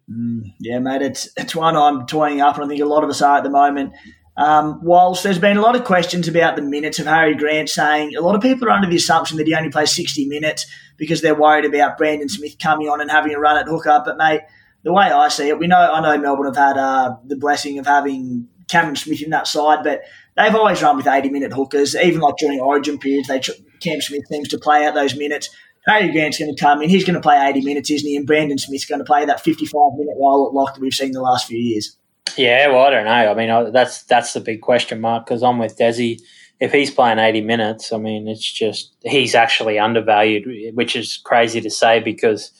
Mm, 0.10 0.54
yeah, 0.60 0.80
mate, 0.80 1.01
it's 1.01 1.30
it's 1.36 1.56
one 1.56 1.75
I'm 1.75 2.06
toying 2.06 2.39
up, 2.39 2.56
and 2.56 2.65
I 2.65 2.67
think 2.67 2.82
a 2.82 2.86
lot 2.86 3.04
of 3.04 3.10
us 3.10 3.21
are 3.21 3.38
at 3.38 3.43
the 3.43 3.49
moment. 3.49 3.93
Um, 4.38 4.82
whilst 4.84 5.23
there's 5.23 5.39
been 5.39 5.58
a 5.58 5.62
lot 5.62 5.75
of 5.75 5.86
questions 5.86 6.28
about 6.28 6.58
the 6.58 6.62
minutes 6.62 6.99
of 6.99 7.06
Harry 7.06 7.36
Grant, 7.36 7.69
saying 7.69 8.15
a 8.15 8.21
lot 8.21 8.36
of 8.36 8.41
people 8.41 8.67
are 8.67 8.71
under 8.71 8.89
the 8.89 8.97
assumption 8.97 9.38
that 9.38 9.47
he 9.47 9.56
only 9.56 9.69
plays 9.69 9.95
60 9.95 10.28
minutes 10.28 10.65
because 10.97 11.21
they're 11.21 11.39
worried 11.39 11.65
about 11.65 11.97
Brandon 11.97 12.28
Smith 12.28 12.58
coming 12.62 12.89
on 12.89 12.99
and 12.99 13.10
having 13.10 13.34
a 13.34 13.39
run 13.39 13.58
at 13.58 13.67
hooker. 13.67 14.01
But 14.06 14.17
mate, 14.17 14.41
the 14.86 14.93
way 14.93 15.06
I 15.06 15.28
see 15.30 15.50
it, 15.50 15.58
we 15.60 15.67
know 15.67 15.78
I 15.78 16.00
know 16.00 16.17
Melbourne 16.21 16.45
have 16.45 16.56
had 16.56 16.78
uh, 16.78 17.15
the 17.26 17.36
blessing 17.36 17.80
of 17.80 17.88
having 17.88 18.48
Cameron 18.67 18.95
Smith 18.95 19.21
in 19.21 19.32
that 19.32 19.48
side, 19.48 19.80
but 19.84 20.04
they've 20.38 20.54
always 20.54 20.82
run 20.82 20.95
with 20.95 21.08
80 21.08 21.30
minute 21.30 21.52
hookers, 21.52 21.95
even 21.95 22.21
like 22.21 22.38
during 22.38 22.60
origin 22.60 23.00
periods. 23.00 23.28
They 23.28 23.41
Cam 23.82 24.00
Smith 24.00 24.24
seems 24.30 24.48
to 24.50 24.60
play 24.60 24.86
out 24.86 24.93
those 24.93 25.17
minutes. 25.17 25.50
Harry 25.88 26.12
Grant's 26.12 26.38
going 26.38 26.56
to 26.56 26.60
come 26.60 26.82
in. 26.82 26.89
He's 26.89 27.04
going 27.04 27.15
to 27.15 27.21
play 27.21 27.38
80 27.38 27.62
minutes, 27.62 27.91
isn't 27.91 28.08
he? 28.08 28.15
And 28.15 28.26
Brandon 28.26 28.58
Smith's 28.58 28.86
going 28.86 29.00
to 29.00 29.06
play 29.06 29.26
that 29.26 29.41
55 29.41 29.74
minute 29.98 30.15
role 30.19 30.48
at 30.48 30.54
lock 30.54 30.76
that 30.76 30.82
we've 30.82 30.93
seen 30.93 31.12
the 31.12 31.21
last 31.21 31.48
few 31.48 31.60
years. 31.60 31.98
Yeah, 32.38 32.67
well, 32.67 32.86
I 32.86 32.89
don't 32.91 33.06
know. 33.06 33.12
I 33.12 33.34
mean, 33.34 33.74
that's 33.74 34.04
that's 34.04 34.34
the 34.34 34.39
big 34.39 34.62
question 34.62 35.02
mark 35.02 35.26
because 35.26 35.41
I'm 35.41 35.58
with 35.58 35.78
Desi. 35.78 36.19
If 36.60 36.71
he's 36.71 36.91
playing 36.91 37.19
80 37.19 37.41
minutes, 37.41 37.91
I 37.91 37.98
mean, 37.98 38.28
it's 38.28 38.50
just 38.50 38.95
he's 39.02 39.34
actually 39.34 39.80
undervalued, 39.80 40.76
which 40.76 40.95
is 40.95 41.17
crazy 41.17 41.60
to 41.60 41.69
say 41.71 42.00
because 42.00 42.52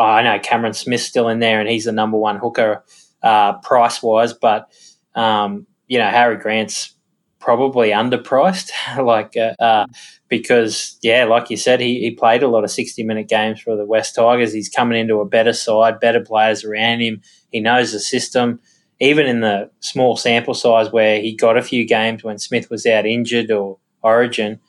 oh, 0.00 0.04
I 0.04 0.22
know 0.22 0.38
Cameron 0.38 0.72
Smith's 0.72 1.04
still 1.04 1.28
in 1.28 1.40
there 1.40 1.60
and 1.60 1.68
he's 1.68 1.84
the 1.84 1.92
number 1.92 2.16
one 2.16 2.38
hooker 2.38 2.82
uh, 3.22 3.58
price 3.58 4.02
wise, 4.02 4.32
but 4.32 4.72
um, 5.14 5.66
you 5.88 5.98
know 5.98 6.08
Harry 6.08 6.38
Grant's 6.38 6.94
probably 7.38 7.90
underpriced, 7.90 8.70
like 9.04 9.36
uh, 9.36 9.62
uh, 9.62 9.86
because 10.28 10.98
yeah, 11.02 11.24
like 11.24 11.50
you 11.50 11.56
said, 11.58 11.80
he, 11.80 12.00
he 12.00 12.10
played 12.12 12.42
a 12.42 12.48
lot 12.48 12.64
of 12.64 12.70
sixty 12.70 13.02
minute 13.02 13.28
games 13.28 13.60
for 13.60 13.76
the 13.76 13.84
West 13.84 14.14
Tigers. 14.14 14.54
He's 14.54 14.70
coming 14.70 14.98
into 14.98 15.20
a 15.20 15.26
better 15.26 15.52
side, 15.52 16.00
better 16.00 16.20
players 16.20 16.64
around 16.64 17.00
him. 17.00 17.20
He 17.52 17.60
knows 17.60 17.92
the 17.92 18.00
system. 18.00 18.60
Even 19.02 19.26
in 19.26 19.40
the 19.40 19.70
small 19.80 20.14
sample 20.14 20.52
size 20.52 20.92
where 20.92 21.20
he 21.22 21.34
got 21.34 21.56
a 21.56 21.62
few 21.62 21.86
games 21.86 22.22
when 22.22 22.38
Smith 22.38 22.68
was 22.68 22.84
out 22.84 23.06
injured 23.06 23.50
or 23.50 23.78
Origin, 24.02 24.60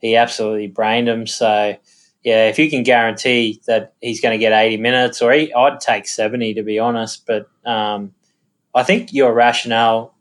he 0.00 0.16
absolutely 0.16 0.66
brained 0.66 1.08
him. 1.08 1.24
So 1.24 1.76
yeah, 2.22 2.48
if 2.48 2.58
you 2.58 2.68
can 2.68 2.82
guarantee 2.82 3.60
that 3.66 3.94
he's 4.00 4.20
going 4.20 4.38
to 4.38 4.38
get 4.38 4.52
eighty 4.52 4.76
minutes, 4.76 5.22
or 5.22 5.32
he, 5.32 5.52
I'd 5.52 5.80
take 5.80 6.06
seventy 6.06 6.54
to 6.54 6.62
be 6.62 6.78
honest. 6.78 7.26
But 7.26 7.48
um, 7.64 8.12
I 8.74 8.82
think 8.82 9.12
your 9.12 9.32
rationale 9.32 10.14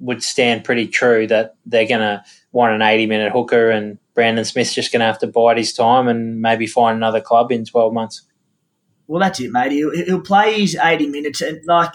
would 0.00 0.22
stand 0.22 0.64
pretty 0.64 0.88
true 0.88 1.26
that 1.28 1.56
they're 1.64 1.86
going 1.86 2.00
to 2.00 2.22
want 2.52 2.74
an 2.74 2.82
80 2.82 3.06
minute 3.06 3.32
hooker 3.32 3.70
and 3.70 3.98
Brandon 4.14 4.44
Smith's 4.44 4.74
just 4.74 4.92
going 4.92 5.00
to 5.00 5.06
have 5.06 5.18
to 5.20 5.26
bide 5.26 5.56
his 5.56 5.72
time 5.72 6.08
and 6.08 6.40
maybe 6.40 6.66
find 6.66 6.96
another 6.96 7.20
club 7.20 7.50
in 7.50 7.64
12 7.64 7.92
months. 7.92 8.22
Well, 9.06 9.20
that's 9.20 9.40
it, 9.40 9.50
mate. 9.50 9.72
He'll, 9.72 9.92
he'll 9.92 10.20
play 10.20 10.60
his 10.60 10.76
80 10.76 11.08
minutes 11.08 11.40
and 11.40 11.60
like 11.66 11.92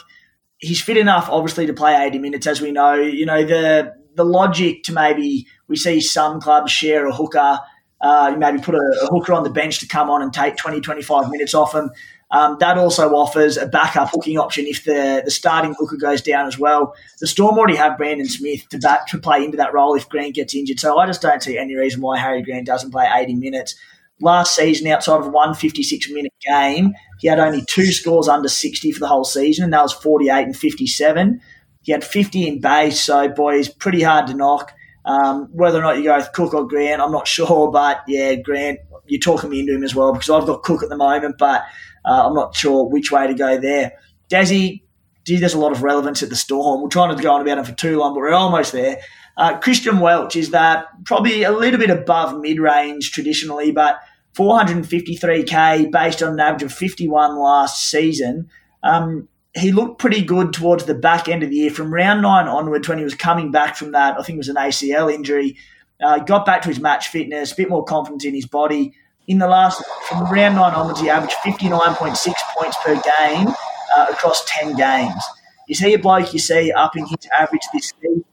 he's 0.58 0.82
fit 0.82 0.98
enough, 0.98 1.30
obviously, 1.30 1.66
to 1.66 1.74
play 1.74 1.96
80 1.96 2.20
minutes, 2.20 2.46
as 2.46 2.62
we 2.62 2.72
know. 2.72 2.96
You 2.96 3.26
know, 3.26 3.44
the 3.44 3.96
the 4.16 4.26
logic 4.26 4.84
to 4.84 4.94
maybe 4.94 5.48
we 5.68 5.76
see 5.76 6.02
some 6.02 6.42
clubs 6.42 6.72
share 6.72 7.08
a 7.08 7.16
hooker, 7.16 7.60
uh, 8.02 8.36
maybe 8.38 8.60
put 8.60 8.76
a, 8.76 9.00
a, 9.04 9.08
hooker 9.08 9.34
on 9.34 9.44
the 9.44 9.50
bench 9.50 9.80
to 9.80 9.88
come 9.88 10.10
on 10.10 10.22
and 10.22 10.34
take 10.34 10.56
20, 10.56 10.80
25 10.82 11.30
minutes 11.30 11.54
off 11.54 11.76
him. 11.76 11.92
Um, 12.32 12.58
that 12.60 12.78
also 12.78 13.10
offers 13.16 13.58
a 13.58 13.66
backup 13.66 14.10
hooking 14.12 14.38
option 14.38 14.66
if 14.68 14.84
the, 14.84 15.24
the 15.26 15.32
starting 15.32 15.74
hooker 15.78 15.98
goes 15.98 16.22
down 16.22 16.46
as 16.46 16.60
well. 16.60 16.94
The 17.20 17.28
Storm 17.28 17.58
already 17.58 17.76
have 17.76 17.98
Brandon 17.98 18.28
Smith 18.28 18.70
to 18.70 18.78
back 18.78 19.08
to 19.08 19.18
play 19.18 19.44
into 19.44 19.58
that 19.58 19.74
role 19.74 19.96
if 19.96 20.08
Grant 20.08 20.36
gets 20.36 20.54
injured. 20.54 20.80
So 20.80 20.98
I 21.00 21.08
just 21.08 21.24
don't 21.24 21.42
see 21.42 21.58
any 21.58 21.76
reason 21.76 22.02
why 22.02 22.20
Harry 22.20 22.44
Grant 22.44 22.68
doesn't 22.68 22.92
play 22.92 23.10
80 23.12 23.36
minutes. 23.36 23.76
Last 24.22 24.56
season, 24.56 24.88
outside 24.88 25.22
of 25.22 25.32
one 25.32 25.56
56 25.56 26.10
minute 26.12 26.34
game, 26.46 26.94
he 27.20 27.28
had 27.28 27.40
only 27.40 27.64
two 27.66 27.92
scores 27.92 28.28
under 28.28 28.50
60 28.50 28.92
for 28.92 29.00
the 29.00 29.08
whole 29.08 29.24
season, 29.24 29.64
and 29.64 29.74
that 29.74 29.82
was 29.82 29.94
48 29.94 30.44
and 30.44 30.58
57. 30.58 31.42
He 31.84 31.92
had 31.94 32.04
50 32.04 32.48
in 32.48 32.60
base, 32.60 33.02
so 33.02 33.30
boys, 33.30 33.70
pretty 33.70 34.04
hard 34.04 34.28
to 34.28 34.34
knock. 34.34 34.74
Um, 35.06 35.50
whether 35.52 35.80
or 35.80 35.82
not 35.82 35.98
you 35.98 36.04
go 36.04 36.18
with 36.18 36.32
Cook 36.34 36.54
or 36.54 36.68
Grant, 36.68 37.02
I'm 37.02 37.12
not 37.12 37.28
sure, 37.28 37.72
but 37.72 38.02
yeah, 38.08 38.36
Grant, 38.36 38.80
you're 39.08 39.20
talking 39.20 39.50
me 39.50 39.62
into 39.62 39.74
him 39.74 39.84
as 39.84 39.96
well 39.96 40.14
because 40.14 40.30
I've 40.30 40.46
got 40.46 40.64
Cook 40.64 40.84
at 40.84 40.90
the 40.90 40.98
moment, 40.98 41.38
but 41.38 41.64
uh, 42.06 42.28
I'm 42.28 42.34
not 42.34 42.56
sure 42.56 42.86
which 42.86 43.12
way 43.12 43.28
to 43.28 43.34
go 43.34 43.58
there. 43.58 43.94
Dazzy, 44.30 44.84
gee, 45.26 45.38
there's 45.38 45.54
a 45.54 45.60
lot 45.60 45.72
of 45.72 45.84
relevance 45.84 46.22
at 46.22 46.30
the 46.30 46.36
Storm. 46.36 46.82
We're 46.82 46.90
trying 46.90 47.16
to 47.16 47.22
go 47.22 47.32
on 47.32 47.42
about 47.42 47.58
him 47.58 47.66
for 47.66 47.74
too 47.74 47.98
long, 47.98 48.14
but 48.14 48.20
we're 48.20 48.34
almost 48.34 48.72
there. 48.72 49.00
Uh, 49.38 49.58
Christian 49.58 50.00
Welch 50.00 50.36
is 50.36 50.52
that 50.52 50.88
probably 51.06 51.44
a 51.44 51.52
little 51.52 51.80
bit 51.80 51.90
above 51.90 52.38
mid 52.40 52.60
range 52.60 53.12
traditionally, 53.12 53.72
but 53.72 54.00
453k 54.36 55.92
based 55.92 56.22
on 56.22 56.34
an 56.34 56.40
average 56.40 56.64
of 56.64 56.74
51 56.74 57.38
last 57.38 57.90
season. 57.90 58.50
Um, 58.84 59.28
he 59.60 59.72
looked 59.72 60.00
pretty 60.00 60.24
good 60.24 60.54
towards 60.54 60.86
the 60.86 60.96
back 60.96 61.28
end 61.28 61.44
of 61.44 61.50
the 61.50 61.56
year 61.58 61.72
from 61.72 61.94
round 61.94 62.22
nine 62.22 62.48
onwards 62.48 62.88
when 62.88 62.98
he 62.98 63.04
was 63.04 63.16
coming 63.16 63.52
back 63.52 63.76
from 63.76 63.92
that. 63.92 64.20
I 64.20 64.24
think 64.24 64.36
it 64.36 64.40
was 64.40 64.50
an 64.50 64.56
ACL 64.56 65.14
injury. 65.14 65.58
Uh, 66.02 66.20
got 66.20 66.46
back 66.46 66.62
to 66.62 66.70
his 66.70 66.80
match 66.80 67.10
fitness, 67.10 67.52
a 67.52 67.56
bit 67.56 67.70
more 67.70 67.84
confidence 67.84 68.24
in 68.24 68.34
his 68.34 68.46
body 68.46 68.94
in 69.30 69.38
the 69.38 69.48
last 69.48 69.82
from 70.08 70.24
round 70.24 70.56
nine 70.56 70.74
onwards, 70.74 71.00
he 71.00 71.10
averaged 71.10 71.36
59.6 71.46 72.34
points 72.58 72.78
per 72.84 72.96
game 72.96 73.48
uh, 73.96 74.08
across 74.10 74.44
10 74.48 74.76
games. 74.76 75.24
Is 75.70 75.78
he 75.80 75.94
a 75.94 76.00
bloke 76.00 76.34
you 76.34 76.40
see 76.40 76.72
upping 76.72 77.06
his 77.06 77.30
average 77.38 77.62
this 77.72 77.94
season? 78.02 78.26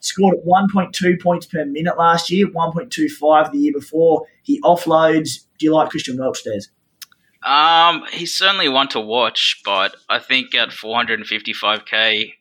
Scored 0.00 0.38
at 0.38 0.44
1.2 0.46 1.20
points 1.20 1.44
per 1.44 1.66
minute 1.66 1.98
last 1.98 2.30
year, 2.30 2.46
1.25 2.46 3.52
the 3.52 3.58
year 3.58 3.72
before. 3.74 4.24
He 4.42 4.58
offloads. 4.62 5.44
Do 5.58 5.66
you 5.66 5.74
like 5.74 5.90
Christian 5.90 6.16
Welch? 6.16 6.38
Um, 7.44 8.04
he's 8.12 8.34
certainly 8.34 8.68
one 8.68 8.88
to 8.88 9.00
watch, 9.00 9.60
but 9.64 9.94
I 10.08 10.18
think 10.18 10.54
at 10.54 10.70
455k, 10.70 12.32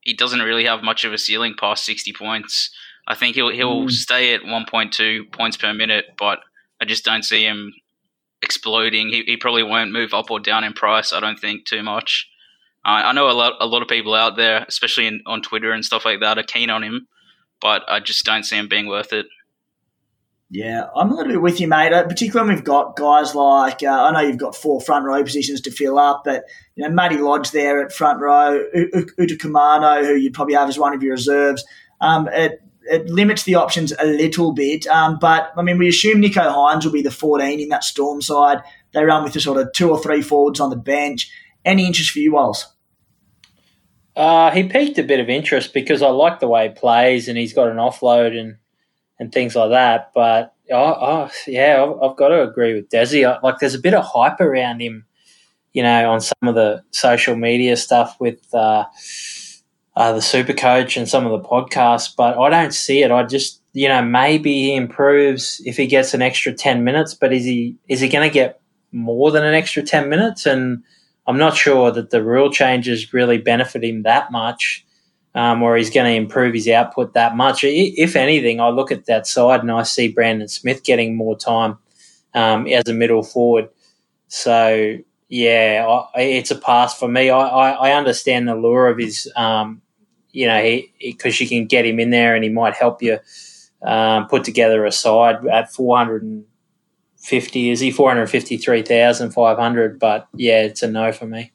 he 0.00 0.12
doesn't 0.14 0.40
really 0.40 0.66
have 0.66 0.82
much 0.82 1.04
of 1.04 1.12
a 1.12 1.18
ceiling 1.18 1.54
past 1.58 1.84
60 1.84 2.12
points. 2.12 2.70
I 3.08 3.14
think 3.14 3.34
he'll 3.34 3.50
he'll 3.50 3.86
mm. 3.86 3.90
stay 3.90 4.34
at 4.34 4.42
1.2 4.42 5.32
points 5.32 5.56
per 5.56 5.72
minute, 5.72 6.06
but 6.18 6.40
I 6.80 6.84
just 6.84 7.04
don't 7.04 7.24
see 7.24 7.44
him 7.44 7.74
exploding. 8.42 9.08
He, 9.08 9.22
he 9.22 9.36
probably 9.36 9.62
won't 9.62 9.92
move 9.92 10.14
up 10.14 10.30
or 10.30 10.40
down 10.40 10.64
in 10.64 10.72
price. 10.72 11.12
I 11.12 11.20
don't 11.20 11.38
think 11.38 11.64
too 11.64 11.82
much. 11.82 12.28
Uh, 12.84 13.02
I 13.04 13.12
know 13.12 13.28
a 13.28 13.32
lot 13.32 13.54
a 13.60 13.66
lot 13.66 13.82
of 13.82 13.88
people 13.88 14.14
out 14.14 14.36
there, 14.36 14.64
especially 14.68 15.06
in, 15.06 15.22
on 15.26 15.42
Twitter 15.42 15.72
and 15.72 15.84
stuff 15.84 16.04
like 16.04 16.20
that, 16.20 16.38
are 16.38 16.44
keen 16.44 16.70
on 16.70 16.82
him, 16.82 17.08
but 17.60 17.82
I 17.88 18.00
just 18.00 18.24
don't 18.24 18.44
see 18.44 18.56
him 18.56 18.68
being 18.68 18.86
worth 18.86 19.12
it. 19.12 19.26
Yeah, 20.48 20.86
I'm 20.94 21.10
a 21.10 21.14
little 21.14 21.32
bit 21.32 21.42
with 21.42 21.60
you, 21.60 21.66
mate. 21.66 21.92
Uh, 21.92 22.04
particularly 22.04 22.48
when 22.48 22.56
we've 22.56 22.64
got 22.64 22.94
guys 22.94 23.34
like 23.34 23.82
uh, 23.82 23.88
I 23.88 24.12
know 24.12 24.20
you've 24.20 24.38
got 24.38 24.54
four 24.54 24.80
front 24.80 25.04
row 25.04 25.22
positions 25.24 25.60
to 25.62 25.72
fill 25.72 25.98
up, 25.98 26.22
but 26.24 26.44
you 26.76 26.84
know 26.84 26.90
Matty 26.90 27.18
Lodge 27.18 27.50
there 27.50 27.84
at 27.84 27.92
front 27.92 28.20
row, 28.20 28.64
U- 28.72 28.90
Utoikamanu, 29.18 30.04
who 30.04 30.14
you'd 30.14 30.34
probably 30.34 30.54
have 30.54 30.68
as 30.68 30.78
one 30.78 30.94
of 30.94 31.02
your 31.02 31.12
reserves. 31.12 31.64
Um, 32.00 32.28
at 32.28 32.60
it 32.88 33.08
limits 33.08 33.42
the 33.42 33.56
options 33.56 33.92
a 33.98 34.04
little 34.04 34.52
bit. 34.52 34.86
Um, 34.86 35.18
but 35.20 35.52
I 35.56 35.62
mean, 35.62 35.78
we 35.78 35.88
assume 35.88 36.22
Nicho 36.22 36.52
Hynes 36.52 36.84
will 36.84 36.92
be 36.92 37.02
the 37.02 37.10
14 37.10 37.60
in 37.60 37.68
that 37.70 37.84
Storm 37.84 38.22
side. 38.22 38.62
They 38.92 39.04
run 39.04 39.24
with 39.24 39.32
the 39.32 39.40
sort 39.40 39.58
of 39.58 39.72
two 39.72 39.90
or 39.90 40.00
three 40.00 40.22
forwards 40.22 40.60
on 40.60 40.70
the 40.70 40.76
bench. 40.76 41.30
Any 41.64 41.86
interest 41.86 42.10
for 42.10 42.20
you, 42.20 42.32
Walls? 42.32 42.72
Uh, 44.14 44.50
he 44.50 44.62
piqued 44.64 44.98
a 44.98 45.02
bit 45.02 45.20
of 45.20 45.28
interest 45.28 45.74
because 45.74 46.00
I 46.00 46.08
like 46.08 46.40
the 46.40 46.48
way 46.48 46.68
he 46.68 46.74
plays 46.74 47.28
and 47.28 47.36
he's 47.36 47.52
got 47.52 47.68
an 47.68 47.76
offload 47.76 48.38
and 48.38 48.56
and 49.18 49.32
things 49.32 49.54
like 49.54 49.70
that. 49.70 50.12
But 50.14 50.54
oh, 50.70 50.96
oh 51.00 51.30
yeah, 51.46 51.82
I've, 51.82 52.10
I've, 52.10 52.16
got 52.16 52.28
to 52.28 52.42
agree 52.42 52.74
with 52.74 52.90
Desi. 52.90 53.42
Like, 53.42 53.58
there's 53.58 53.74
a 53.74 53.80
bit 53.80 53.94
of 53.94 54.04
hype 54.04 54.40
around 54.40 54.80
him, 54.80 55.06
you 55.72 55.82
know, 55.82 56.10
on 56.10 56.20
some 56.20 56.36
of 56.44 56.54
the 56.54 56.82
social 56.90 57.36
media 57.36 57.76
stuff 57.76 58.16
with. 58.20 58.54
Uh, 58.54 58.84
uh, 59.96 60.12
the 60.12 60.20
super 60.20 60.52
coach 60.52 60.96
and 60.96 61.08
some 61.08 61.24
of 61.26 61.32
the 61.32 61.48
podcasts, 61.48 62.14
but 62.14 62.38
I 62.38 62.50
don't 62.50 62.74
see 62.74 63.02
it. 63.02 63.10
I 63.10 63.22
just, 63.22 63.62
you 63.72 63.88
know, 63.88 64.02
maybe 64.02 64.52
he 64.52 64.76
improves 64.76 65.62
if 65.64 65.78
he 65.78 65.86
gets 65.86 66.12
an 66.12 66.20
extra 66.20 66.52
10 66.52 66.84
minutes, 66.84 67.14
but 67.14 67.32
is 67.32 67.44
he, 67.44 67.76
is 67.88 68.00
he 68.00 68.08
going 68.08 68.28
to 68.28 68.32
get 68.32 68.60
more 68.92 69.30
than 69.30 69.42
an 69.42 69.54
extra 69.54 69.82
10 69.82 70.10
minutes? 70.10 70.44
And 70.44 70.82
I'm 71.26 71.38
not 71.38 71.56
sure 71.56 71.90
that 71.90 72.10
the 72.10 72.22
rule 72.22 72.52
changes 72.52 73.14
really 73.14 73.38
benefit 73.38 73.84
him 73.84 74.02
that 74.02 74.30
much. 74.30 74.85
Um, 75.36 75.62
or 75.62 75.76
he's 75.76 75.90
going 75.90 76.10
to 76.10 76.16
improve 76.16 76.54
his 76.54 76.66
output 76.66 77.12
that 77.12 77.36
much. 77.36 77.62
If 77.62 78.16
anything, 78.16 78.58
I 78.58 78.70
look 78.70 78.90
at 78.90 79.04
that 79.04 79.26
side 79.26 79.60
and 79.60 79.70
I 79.70 79.82
see 79.82 80.08
Brandon 80.08 80.48
Smith 80.48 80.82
getting 80.82 81.14
more 81.14 81.36
time 81.36 81.76
um, 82.32 82.66
as 82.66 82.88
a 82.88 82.94
middle 82.94 83.22
forward. 83.22 83.68
So 84.28 84.96
yeah, 85.28 86.04
I, 86.14 86.22
it's 86.22 86.50
a 86.50 86.56
pass 86.56 86.98
for 86.98 87.06
me. 87.06 87.28
I, 87.28 87.38
I, 87.38 87.88
I, 87.88 87.92
understand 87.92 88.48
the 88.48 88.54
lure 88.54 88.88
of 88.88 88.96
his 88.96 89.30
um, 89.36 89.82
you 90.36 90.46
know, 90.46 90.80
because 91.00 91.40
you 91.40 91.48
can 91.48 91.64
get 91.64 91.86
him 91.86 91.98
in 91.98 92.10
there 92.10 92.34
and 92.34 92.44
he 92.44 92.50
might 92.50 92.74
help 92.74 93.02
you 93.02 93.18
um, 93.82 94.28
put 94.28 94.44
together 94.44 94.84
a 94.84 94.92
side 94.92 95.46
at 95.46 95.72
450. 95.72 97.70
Is 97.70 97.80
he 97.80 97.90
453,500? 97.90 99.98
But 99.98 100.28
yeah, 100.34 100.64
it's 100.64 100.82
a 100.82 100.90
no 100.90 101.10
for 101.12 101.26
me. 101.26 101.52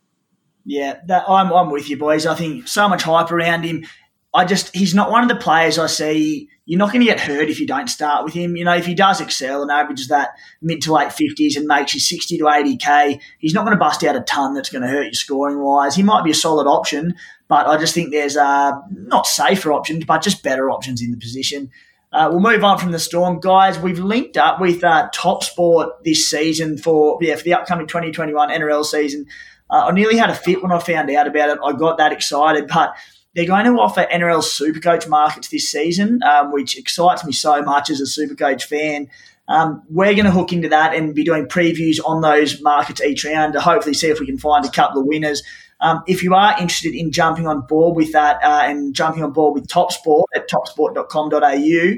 Yeah, 0.65 0.99
that, 1.07 1.25
I'm, 1.27 1.51
I'm 1.51 1.71
with 1.71 1.89
you, 1.89 1.97
boys. 1.97 2.25
I 2.25 2.35
think 2.35 2.67
so 2.67 2.87
much 2.87 3.03
hype 3.03 3.31
around 3.31 3.63
him. 3.63 3.85
I 4.33 4.45
just, 4.45 4.73
he's 4.73 4.95
not 4.95 5.11
one 5.11 5.23
of 5.23 5.29
the 5.29 5.35
players 5.35 5.77
I 5.77 5.87
see. 5.87 6.49
You're 6.65 6.77
not 6.77 6.93
going 6.93 7.01
to 7.01 7.05
get 7.05 7.19
hurt 7.19 7.49
if 7.49 7.59
you 7.59 7.67
don't 7.67 7.89
start 7.89 8.23
with 8.23 8.33
him. 8.33 8.55
You 8.55 8.63
know, 8.63 8.75
if 8.75 8.85
he 8.85 8.93
does 8.93 9.19
excel 9.19 9.61
and 9.61 9.69
averages 9.69 10.07
that 10.07 10.29
mid 10.61 10.81
to 10.83 10.93
late 10.93 11.09
50s 11.09 11.57
and 11.57 11.65
makes 11.65 11.93
you 11.93 11.99
60 11.99 12.37
to 12.37 12.43
80K, 12.45 13.19
he's 13.39 13.53
not 13.53 13.65
going 13.65 13.75
to 13.75 13.79
bust 13.79 14.03
out 14.05 14.15
a 14.15 14.21
ton 14.21 14.53
that's 14.53 14.69
going 14.69 14.83
to 14.83 14.87
hurt 14.87 15.07
you 15.07 15.13
scoring 15.13 15.59
wise. 15.59 15.95
He 15.95 16.03
might 16.03 16.23
be 16.23 16.31
a 16.31 16.35
solid 16.35 16.67
option, 16.67 17.15
but 17.49 17.67
I 17.67 17.77
just 17.77 17.93
think 17.93 18.11
there's 18.11 18.37
uh, 18.37 18.71
not 18.89 19.27
safer 19.27 19.73
options, 19.73 20.05
but 20.05 20.21
just 20.21 20.43
better 20.43 20.69
options 20.69 21.01
in 21.01 21.11
the 21.11 21.17
position. 21.17 21.69
Uh, 22.13 22.27
we'll 22.29 22.41
move 22.41 22.63
on 22.63 22.77
from 22.77 22.91
the 22.91 22.99
Storm, 22.99 23.39
guys. 23.39 23.79
We've 23.79 23.99
linked 23.99 24.35
up 24.35 24.59
with 24.59 24.83
uh, 24.83 25.09
Top 25.13 25.43
Sport 25.43 26.03
this 26.03 26.29
season 26.29 26.77
for 26.77 27.17
yeah 27.21 27.35
for 27.35 27.43
the 27.43 27.53
upcoming 27.53 27.87
2021 27.87 28.49
NRL 28.49 28.83
season. 28.83 29.27
Uh, 29.71 29.85
I 29.87 29.91
nearly 29.91 30.17
had 30.17 30.29
a 30.29 30.35
fit 30.35 30.61
when 30.61 30.71
I 30.71 30.79
found 30.79 31.09
out 31.09 31.27
about 31.27 31.49
it. 31.49 31.59
I 31.63 31.71
got 31.73 31.97
that 31.97 32.11
excited, 32.11 32.67
but 32.67 32.95
they're 33.33 33.47
going 33.47 33.65
to 33.65 33.79
offer 33.79 34.05
NRL 34.11 34.43
Supercoach 34.43 35.07
markets 35.07 35.47
this 35.47 35.69
season, 35.69 36.21
um, 36.23 36.51
which 36.51 36.77
excites 36.77 37.25
me 37.25 37.31
so 37.31 37.61
much 37.61 37.89
as 37.89 38.01
a 38.01 38.03
Supercoach 38.03 38.63
fan. 38.63 39.09
Um, 39.47 39.83
we're 39.89 40.13
going 40.13 40.25
to 40.25 40.31
hook 40.31 40.53
into 40.53 40.69
that 40.69 40.93
and 40.93 41.15
be 41.15 41.23
doing 41.23 41.45
previews 41.45 41.99
on 42.05 42.21
those 42.21 42.61
markets 42.61 43.01
each 43.01 43.25
round 43.25 43.53
to 43.53 43.61
hopefully 43.61 43.93
see 43.93 44.07
if 44.07 44.19
we 44.19 44.25
can 44.25 44.37
find 44.37 44.65
a 44.65 44.69
couple 44.69 45.01
of 45.01 45.07
winners. 45.07 45.43
Um, 45.79 46.03
if 46.07 46.21
you 46.21 46.35
are 46.35 46.51
interested 46.59 46.93
in 46.93 47.11
jumping 47.11 47.47
on 47.47 47.61
board 47.61 47.95
with 47.95 48.11
that 48.13 48.41
uh, 48.43 48.61
and 48.65 48.93
jumping 48.93 49.23
on 49.23 49.31
board 49.31 49.55
with 49.55 49.67
TopSport 49.67 50.25
at 50.35 50.49
topsport.com.au, 50.49 51.97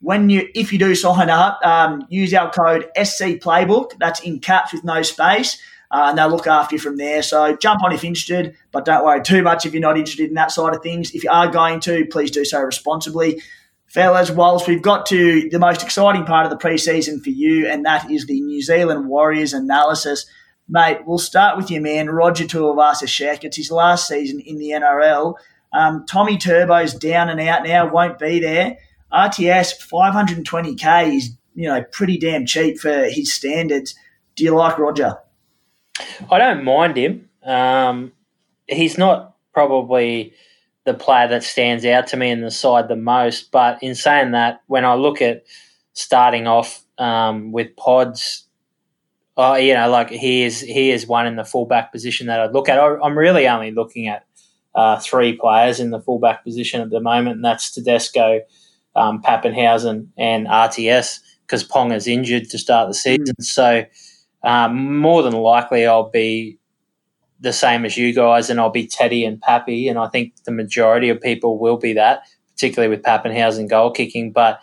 when 0.00 0.30
you 0.30 0.48
if 0.54 0.72
you 0.72 0.78
do 0.78 0.94
sign 0.94 1.28
up, 1.28 1.60
um, 1.64 2.06
use 2.08 2.32
our 2.32 2.50
code 2.50 2.84
SC 2.96 3.38
Playbook. 3.42 3.98
That's 3.98 4.20
in 4.20 4.38
caps 4.38 4.72
with 4.72 4.84
no 4.84 5.02
space. 5.02 5.60
Uh, 5.90 6.06
and 6.08 6.18
they'll 6.18 6.28
look 6.28 6.46
after 6.46 6.74
you 6.74 6.78
from 6.78 6.96
there. 6.96 7.22
So 7.22 7.56
jump 7.56 7.82
on 7.82 7.92
if 7.92 8.04
interested, 8.04 8.54
but 8.72 8.84
don't 8.84 9.04
worry 9.04 9.22
too 9.22 9.42
much 9.42 9.64
if 9.64 9.72
you're 9.72 9.80
not 9.80 9.96
interested 9.96 10.28
in 10.28 10.34
that 10.34 10.52
side 10.52 10.74
of 10.74 10.82
things. 10.82 11.14
If 11.14 11.24
you 11.24 11.30
are 11.30 11.48
going 11.48 11.80
to, 11.80 12.04
please 12.06 12.30
do 12.30 12.44
so 12.44 12.60
responsibly. 12.60 13.40
Fellas, 13.86 14.30
whilst 14.30 14.68
we've 14.68 14.82
got 14.82 15.06
to 15.06 15.48
the 15.48 15.58
most 15.58 15.82
exciting 15.82 16.26
part 16.26 16.44
of 16.44 16.50
the 16.50 16.58
preseason 16.58 17.22
for 17.22 17.30
you, 17.30 17.66
and 17.66 17.86
that 17.86 18.10
is 18.10 18.26
the 18.26 18.38
New 18.40 18.60
Zealand 18.60 19.08
Warriors 19.08 19.54
analysis. 19.54 20.26
Mate, 20.68 20.98
we'll 21.06 21.16
start 21.16 21.56
with 21.56 21.70
you, 21.70 21.80
man. 21.80 22.10
Roger 22.10 22.44
Tuivasa-Sheck. 22.44 23.44
It's 23.44 23.56
his 23.56 23.70
last 23.70 24.06
season 24.06 24.40
in 24.40 24.58
the 24.58 24.70
NRL. 24.70 25.36
Um, 25.72 26.04
Tommy 26.06 26.36
Turbo's 26.36 26.92
down 26.92 27.30
and 27.30 27.40
out 27.40 27.64
now, 27.64 27.90
won't 27.90 28.18
be 28.18 28.40
there. 28.40 28.76
RTS 29.12 29.88
520k 29.88 31.16
is 31.16 31.30
you 31.54 31.66
know 31.66 31.82
pretty 31.92 32.18
damn 32.18 32.44
cheap 32.44 32.78
for 32.78 33.04
his 33.04 33.32
standards. 33.32 33.94
Do 34.36 34.44
you 34.44 34.54
like 34.54 34.78
Roger? 34.78 35.16
I 36.30 36.38
don't 36.38 36.64
mind 36.64 36.96
him. 36.96 37.28
Um, 37.44 38.12
he's 38.66 38.98
not 38.98 39.36
probably 39.52 40.34
the 40.84 40.94
player 40.94 41.28
that 41.28 41.44
stands 41.44 41.84
out 41.84 42.06
to 42.08 42.16
me 42.16 42.30
in 42.30 42.40
the 42.40 42.50
side 42.50 42.88
the 42.88 42.96
most. 42.96 43.50
But 43.50 43.82
in 43.82 43.94
saying 43.94 44.32
that, 44.32 44.62
when 44.66 44.84
I 44.84 44.94
look 44.94 45.20
at 45.20 45.44
starting 45.92 46.46
off 46.46 46.82
um, 46.98 47.52
with 47.52 47.76
pods, 47.76 48.46
oh, 49.36 49.54
you 49.54 49.74
know, 49.74 49.88
like 49.90 50.10
he 50.10 50.42
is 50.42 50.60
he 50.60 50.90
is 50.90 51.06
one 51.06 51.26
in 51.26 51.36
the 51.36 51.44
fullback 51.44 51.92
position 51.92 52.26
that 52.26 52.40
I'd 52.40 52.52
look 52.52 52.68
at. 52.68 52.78
I, 52.78 53.06
am 53.06 53.16
really 53.16 53.46
only 53.48 53.70
looking 53.70 54.08
at 54.08 54.26
uh, 54.74 54.98
three 54.98 55.34
players 55.34 55.80
in 55.80 55.90
the 55.90 56.00
fullback 56.00 56.44
position 56.44 56.80
at 56.80 56.90
the 56.90 57.00
moment, 57.00 57.36
and 57.36 57.44
that's 57.44 57.70
Tedesco, 57.70 58.40
um, 58.96 59.22
Papenhuyzen, 59.22 60.08
and 60.16 60.46
RTS 60.46 61.20
because 61.42 61.64
Pong 61.64 61.92
is 61.92 62.06
injured 62.06 62.50
to 62.50 62.58
start 62.58 62.88
the 62.88 62.94
season. 62.94 63.34
Mm. 63.40 63.44
So 63.44 63.84
um, 64.42 64.98
more 64.98 65.22
than 65.22 65.32
likely, 65.32 65.86
I'll 65.86 66.10
be 66.10 66.58
the 67.40 67.52
same 67.52 67.84
as 67.84 67.96
you 67.96 68.12
guys, 68.12 68.50
and 68.50 68.60
I'll 68.60 68.70
be 68.70 68.86
Teddy 68.86 69.24
and 69.24 69.40
Pappy, 69.40 69.88
and 69.88 69.98
I 69.98 70.08
think 70.08 70.34
the 70.44 70.52
majority 70.52 71.08
of 71.08 71.20
people 71.20 71.58
will 71.58 71.76
be 71.76 71.92
that, 71.94 72.22
particularly 72.54 72.94
with 72.94 73.04
Papenhuyzen 73.04 73.68
goal 73.68 73.90
kicking. 73.90 74.32
But 74.32 74.60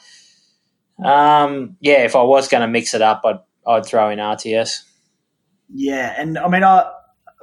um, 1.04 1.78
yeah, 1.80 2.04
if 2.04 2.16
I 2.16 2.24
was 2.24 2.48
going 2.48 2.62
to 2.62 2.68
mix 2.68 2.94
it 2.94 3.02
up, 3.02 3.22
I'd 3.26 3.40
I'd 3.68 3.86
throw 3.86 4.10
in 4.10 4.20
RTS. 4.20 4.84
Yeah, 5.74 6.14
and 6.18 6.38
I 6.38 6.48
mean, 6.48 6.64
I 6.64 6.90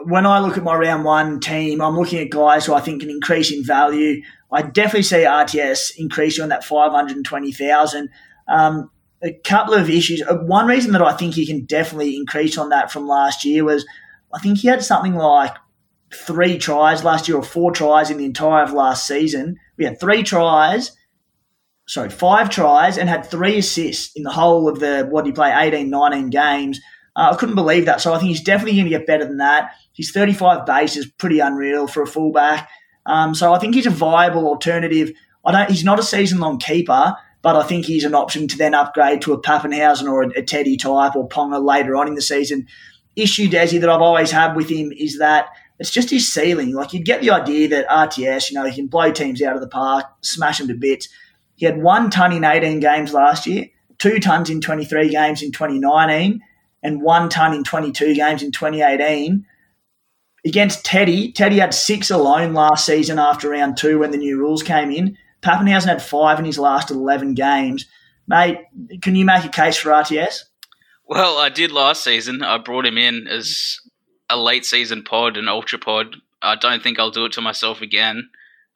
when 0.05 0.27
I 0.27 0.39
look 0.39 0.57
at 0.57 0.65
my 0.65 0.75
round 0.75 1.05
one 1.05 1.41
team, 1.41 1.81
I'm 1.81 1.97
looking 1.97 2.21
at 2.21 2.31
guys 2.31 2.67
who 2.67 2.75
I 2.75 2.81
think 2.81 3.01
can 3.01 3.11
increase 3.11 3.53
in 3.53 3.65
value. 3.65 4.23
I 4.51 4.63
definitely 4.63 5.03
see 5.03 5.19
RTS 5.19 5.93
increasing 5.97 6.43
on 6.43 6.49
that 6.51 6.65
five 6.65 6.93
hundred 6.93 7.25
twenty 7.25 7.53
thousand. 7.53 8.11
Um, 8.49 8.91
a 9.23 9.33
couple 9.45 9.75
of 9.75 9.89
issues. 9.89 10.23
Uh, 10.23 10.37
one 10.37 10.67
reason 10.67 10.93
that 10.93 11.03
I 11.03 11.13
think 11.13 11.35
he 11.35 11.47
can 11.47 11.65
definitely 11.65 12.17
increase 12.17 12.59
on 12.59 12.71
that 12.71 12.91
from 12.91 13.07
last 13.07 13.45
year 13.45 13.65
was 13.65 13.87
I 14.35 14.39
think 14.39 14.59
he 14.59 14.69
had 14.69 14.83
something 14.83 15.15
like 15.15 15.55
three 16.13 16.59
tries 16.59 17.05
last 17.05 17.29
year 17.29 17.37
or 17.37 17.43
four 17.43 17.73
tries 17.73 18.11
in 18.11 18.19
the 18.19 18.25
entire 18.25 18.65
of 18.65 18.73
last 18.73 19.07
season. 19.07 19.57
We 19.77 19.85
had 19.85 20.01
three 20.01 20.23
tries, 20.23 20.93
sorry, 21.87 22.11
five 22.11 22.51
tries 22.51 22.99
and 22.99 23.09
had 23.09 23.27
three 23.27 23.59
assists 23.59 24.15
in 24.17 24.23
the 24.23 24.33
whole 24.33 24.69
of 24.69 24.81
the, 24.81 25.07
what 25.11 25.25
did 25.25 25.31
he 25.31 25.35
play, 25.35 25.53
18, 25.55 25.89
19 25.89 26.31
games. 26.31 26.81
Uh, 27.15 27.31
I 27.33 27.37
couldn't 27.37 27.55
believe 27.55 27.87
that. 27.87 28.01
So 28.01 28.13
I 28.13 28.19
think 28.19 28.29
he's 28.31 28.43
definitely 28.43 28.75
going 28.75 28.87
to 28.87 28.99
get 28.99 29.07
better 29.07 29.25
than 29.25 29.39
that. 29.39 29.73
His 29.95 30.11
35 30.11 30.65
base 30.65 30.97
is 30.97 31.07
pretty 31.07 31.41
unreal 31.41 31.87
for 31.87 32.03
a 32.03 32.07
fullback. 32.07 32.69
Um, 33.07 33.35
so 33.35 33.53
I 33.53 33.59
think 33.59 33.75
he's 33.75 33.87
a 33.87 33.91
viable 33.91 34.47
alternative. 34.47 35.13
I 35.45 35.53
don't. 35.53 35.71
He's 35.71 35.85
not 35.85 35.99
a 35.99 36.05
season 36.05 36.39
long 36.39 36.59
keeper, 36.59 37.17
but 37.43 37.57
I 37.57 37.65
think 37.65 37.85
he's 37.85 38.05
an 38.05 38.15
option 38.15 38.49
to 38.49 38.57
then 38.57 38.75
upgrade 38.75 39.21
to 39.23 39.33
a 39.33 39.41
Papenhuyzen 39.41 40.11
or 40.11 40.23
a, 40.23 40.29
a 40.39 40.43
Teddy 40.43 40.77
type 40.77 41.17
or 41.17 41.29
Ponga 41.29 41.63
later 41.63 41.97
on 41.97 42.09
in 42.09 42.15
the 42.15 42.23
season. 42.23 42.67
Issue, 43.17 43.49
Desi, 43.49 43.81
that 43.81 43.91
I've 43.91 44.01
always 44.01 44.31
had 44.31 44.57
with 44.57 44.71
him 44.71 44.93
is 44.93 45.19
that 45.19 45.49
it's 45.79 45.91
just 45.91 46.11
his 46.11 46.33
ceiling. 46.33 46.73
Like 46.73 46.93
you'd 46.93 47.05
get 47.05 47.21
the 47.21 47.31
idea 47.31 47.69
that 47.69 47.89
RTS, 47.89 48.51
you 48.51 48.55
know, 48.55 48.65
he 48.65 48.75
can 48.75 48.87
blow 48.87 49.11
teams 49.11 49.43
out 49.43 49.57
of 49.57 49.61
the 49.61 49.69
park, 49.69 50.07
smash 50.23 50.59
them 50.59 50.69
to 50.69 50.75
bits. 50.75 51.09
He 51.57 51.67
had 51.67 51.83
one 51.83 52.09
ton 52.09 52.33
in 52.33 52.45
18 52.45 52.81
games 52.81 53.13
last 53.13 53.47
year, 53.47 53.67
two 53.99 54.21
tons 54.21 54.49
in 54.49 54.61
23 54.61 55.11
games 55.11 55.43
in 55.43 55.51
2019, 55.51 56.41
and 56.83 57.03
one 57.03 57.29
ton 57.29 57.53
in 57.53 57.65
22 57.65 58.15
games 58.15 58.43
in 58.43 58.53
2018. 58.53 59.45
Against 60.45 60.85
Teddy, 60.85 61.33
Teddy 61.33 61.59
had 61.59 61.75
six 61.75 62.11
alone 62.11 62.53
last 62.53 62.87
season 62.87 63.19
after 63.19 63.51
round 63.51 63.77
two 63.77 63.99
when 63.99 64.11
the 64.11 64.17
new 64.17 64.39
rules 64.39 64.63
came 64.63 64.91
in. 64.91 65.17
Papenhuyzen 65.43 65.87
had 65.87 66.03
five 66.03 66.39
in 66.39 66.45
his 66.45 66.59
last 66.59 66.91
11 66.91 67.35
games. 67.35 67.87
Mate, 68.27 68.59
can 69.01 69.17
you 69.17 69.25
make 69.25 69.45
a 69.45 69.49
case 69.49 69.77
for 69.77 69.91
RTS? 69.91 70.45
Well, 71.07 71.39
I 71.39 71.49
did 71.49 71.73
last 71.73 72.05
season. 72.05 72.43
I 72.43 72.59
brought 72.59 72.87
him 72.87 72.97
in 72.97 73.27
as 73.27 73.79
a 74.31 74.37
late 74.39 74.65
season 74.65 75.03
pod, 75.03 75.37
an 75.37 75.49
ultra 75.49 75.79
pod. 75.79 76.17
I 76.41 76.57
don't 76.57 76.83
think 76.83 76.99
I'll 76.99 77.11
do 77.11 77.27
it 77.27 77.33
to 77.33 77.41
myself 77.41 77.83
again. 77.83 78.31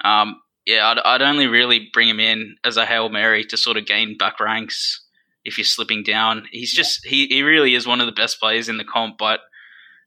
Um, 0.05 0.41
yeah, 0.67 0.89
I'd, 0.89 0.99
I'd, 0.99 1.23
only 1.23 1.47
really 1.47 1.89
bring 1.93 2.09
him 2.09 2.21
in 2.21 2.57
as 2.65 2.77
a 2.77 2.85
Hail 2.85 3.09
Mary 3.09 3.45
to 3.45 3.57
sort 3.57 3.77
of 3.77 3.87
gain 3.87 4.19
back 4.19 4.41
ranks 4.41 5.05
if 5.45 5.57
you're 5.57 5.65
slipping 5.65 6.03
down. 6.03 6.47
He's 6.51 6.73
just, 6.73 7.07
he, 7.07 7.27
he 7.29 7.43
really 7.43 7.75
is 7.75 7.87
one 7.87 8.01
of 8.01 8.07
the 8.07 8.13
best 8.13 8.41
players 8.41 8.69
in 8.69 8.77
the 8.77 8.85
comp, 8.85 9.17
but 9.19 9.41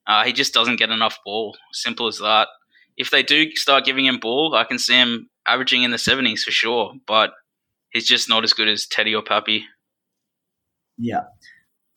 uh, 0.05 0.23
he 0.25 0.33
just 0.33 0.53
doesn't 0.53 0.77
get 0.77 0.91
enough 0.91 1.17
ball. 1.25 1.57
Simple 1.71 2.07
as 2.07 2.19
that. 2.19 2.49
If 2.97 3.09
they 3.09 3.23
do 3.23 3.49
start 3.55 3.85
giving 3.85 4.05
him 4.05 4.19
ball, 4.19 4.53
I 4.53 4.65
can 4.65 4.77
see 4.77 4.95
him 4.95 5.29
averaging 5.47 5.83
in 5.83 5.91
the 5.91 5.97
70s 5.97 6.41
for 6.41 6.51
sure, 6.51 6.93
but 7.07 7.31
he's 7.91 8.07
just 8.07 8.29
not 8.29 8.43
as 8.43 8.53
good 8.53 8.67
as 8.67 8.85
Teddy 8.85 9.15
or 9.15 9.23
Pappy. 9.23 9.65
Yeah. 10.97 11.23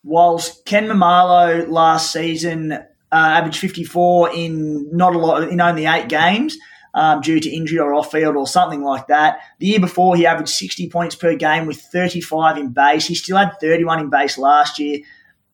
Whilst 0.04 0.64
Ken 0.64 0.86
Maumalo 0.88 1.68
last 1.68 2.12
season 2.12 2.72
uh, 2.72 2.80
averaged 3.10 3.58
54 3.58 4.34
in 4.34 4.96
not 4.96 5.14
a 5.14 5.18
lot, 5.18 5.48
in 5.48 5.60
only 5.60 5.86
eight 5.86 6.08
games, 6.08 6.56
um, 6.94 7.20
due 7.20 7.40
to 7.40 7.50
injury 7.50 7.78
or 7.78 7.94
off 7.94 8.10
field 8.10 8.36
or 8.36 8.46
something 8.46 8.82
like 8.82 9.06
that. 9.06 9.40
The 9.58 9.66
year 9.66 9.80
before, 9.80 10.16
he 10.16 10.26
averaged 10.26 10.50
60 10.50 10.88
points 10.90 11.14
per 11.14 11.34
game 11.34 11.66
with 11.66 11.80
35 11.80 12.58
in 12.58 12.68
base. 12.72 13.06
He 13.06 13.14
still 13.14 13.36
had 13.36 13.58
31 13.60 14.00
in 14.00 14.10
base 14.10 14.38
last 14.38 14.78
year. 14.78 15.00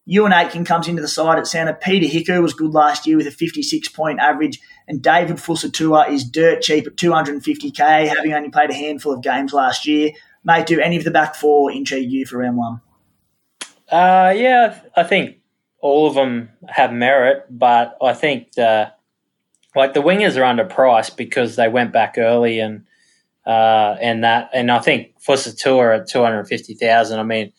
Euan 0.08 0.32
Aiken 0.32 0.64
comes 0.64 0.88
into 0.88 1.02
the 1.02 1.08
side 1.08 1.38
at 1.38 1.46
centre. 1.46 1.74
Peter 1.74 2.06
Hiku 2.06 2.42
was 2.42 2.54
good 2.54 2.72
last 2.72 3.06
year 3.06 3.16
with 3.16 3.26
a 3.26 3.30
56 3.30 3.88
point 3.90 4.18
average. 4.18 4.58
And 4.88 5.02
David 5.02 5.36
Fusitu'a 5.36 6.08
is 6.08 6.24
dirt 6.24 6.62
cheap 6.62 6.86
at 6.86 6.96
250k, 6.96 8.08
having 8.08 8.32
only 8.32 8.48
played 8.48 8.70
a 8.70 8.74
handful 8.74 9.12
of 9.12 9.22
games 9.22 9.52
last 9.52 9.86
year. 9.86 10.12
Mate, 10.44 10.66
do 10.66 10.80
any 10.80 10.96
of 10.96 11.04
the 11.04 11.10
back 11.10 11.34
four 11.34 11.70
intrigue 11.70 12.10
you 12.10 12.24
for 12.24 12.38
round 12.38 12.56
one? 12.56 12.80
Uh, 13.90 14.32
yeah, 14.34 14.80
I 14.96 15.04
think 15.04 15.38
all 15.80 16.08
of 16.08 16.14
them 16.14 16.48
have 16.68 16.92
merit, 16.92 17.46
but 17.50 17.98
I 18.02 18.14
think 18.14 18.52
the 18.52 18.92
like 19.76 19.92
the 19.92 20.00
wingers 20.00 20.36
are 20.36 20.42
underpriced 20.42 21.16
because 21.16 21.56
they 21.56 21.68
went 21.68 21.92
back 21.92 22.16
early 22.16 22.58
and 22.58 22.86
uh, 23.46 23.96
and 24.00 24.24
that 24.24 24.50
and 24.54 24.70
I 24.70 24.78
think 24.78 25.20
Fusitu'a 25.20 26.00
at 26.00 26.08
two 26.08 26.22
hundred 26.22 26.44
fifty 26.46 26.74
thousand. 26.74 27.20
I 27.20 27.24
mean, 27.24 27.52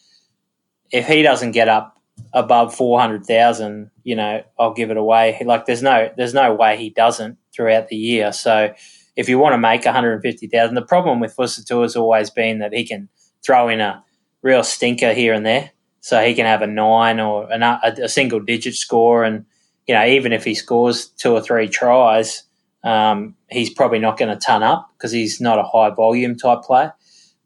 if 0.91 1.07
he 1.07 1.21
doesn't 1.21 1.51
get 1.51 1.69
up 1.69 1.98
above 2.33 2.75
four 2.75 2.99
hundred 2.99 3.25
thousand, 3.25 3.91
you 4.03 4.15
know, 4.15 4.43
I'll 4.59 4.73
give 4.73 4.91
it 4.91 4.97
away. 4.97 5.41
Like 5.45 5.65
there's 5.65 5.81
no 5.81 6.09
there's 6.17 6.33
no 6.33 6.53
way 6.53 6.77
he 6.77 6.89
doesn't 6.89 7.37
throughout 7.53 7.87
the 7.87 7.95
year. 7.95 8.31
So 8.31 8.73
if 9.15 9.27
you 9.27 9.39
want 9.39 9.53
to 9.53 9.57
make 9.57 9.85
one 9.85 9.93
hundred 9.93 10.21
fifty 10.21 10.47
thousand, 10.47 10.75
the 10.75 10.81
problem 10.81 11.19
with 11.19 11.35
Fusitu'a 11.35 11.83
has 11.83 11.95
always 11.95 12.29
been 12.29 12.59
that 12.59 12.73
he 12.73 12.85
can 12.85 13.09
throw 13.43 13.69
in 13.69 13.81
a 13.81 14.03
real 14.41 14.63
stinker 14.63 15.13
here 15.13 15.33
and 15.33 15.45
there. 15.45 15.71
So 16.01 16.23
he 16.23 16.33
can 16.33 16.45
have 16.45 16.61
a 16.61 16.67
nine 16.67 17.19
or 17.19 17.49
a, 17.51 17.93
a 18.03 18.09
single 18.09 18.39
digit 18.39 18.75
score, 18.75 19.23
and 19.23 19.45
you 19.87 19.93
know 19.93 20.05
even 20.05 20.31
if 20.31 20.45
he 20.45 20.53
scores 20.55 21.07
two 21.07 21.33
or 21.33 21.41
three 21.41 21.67
tries, 21.67 22.43
um, 22.83 23.35
he's 23.49 23.73
probably 23.73 23.99
not 23.99 24.17
going 24.17 24.29
to 24.29 24.45
ton 24.45 24.63
up 24.63 24.89
because 24.97 25.11
he's 25.11 25.41
not 25.41 25.59
a 25.59 25.63
high 25.63 25.89
volume 25.89 26.37
type 26.37 26.61
player. 26.61 26.93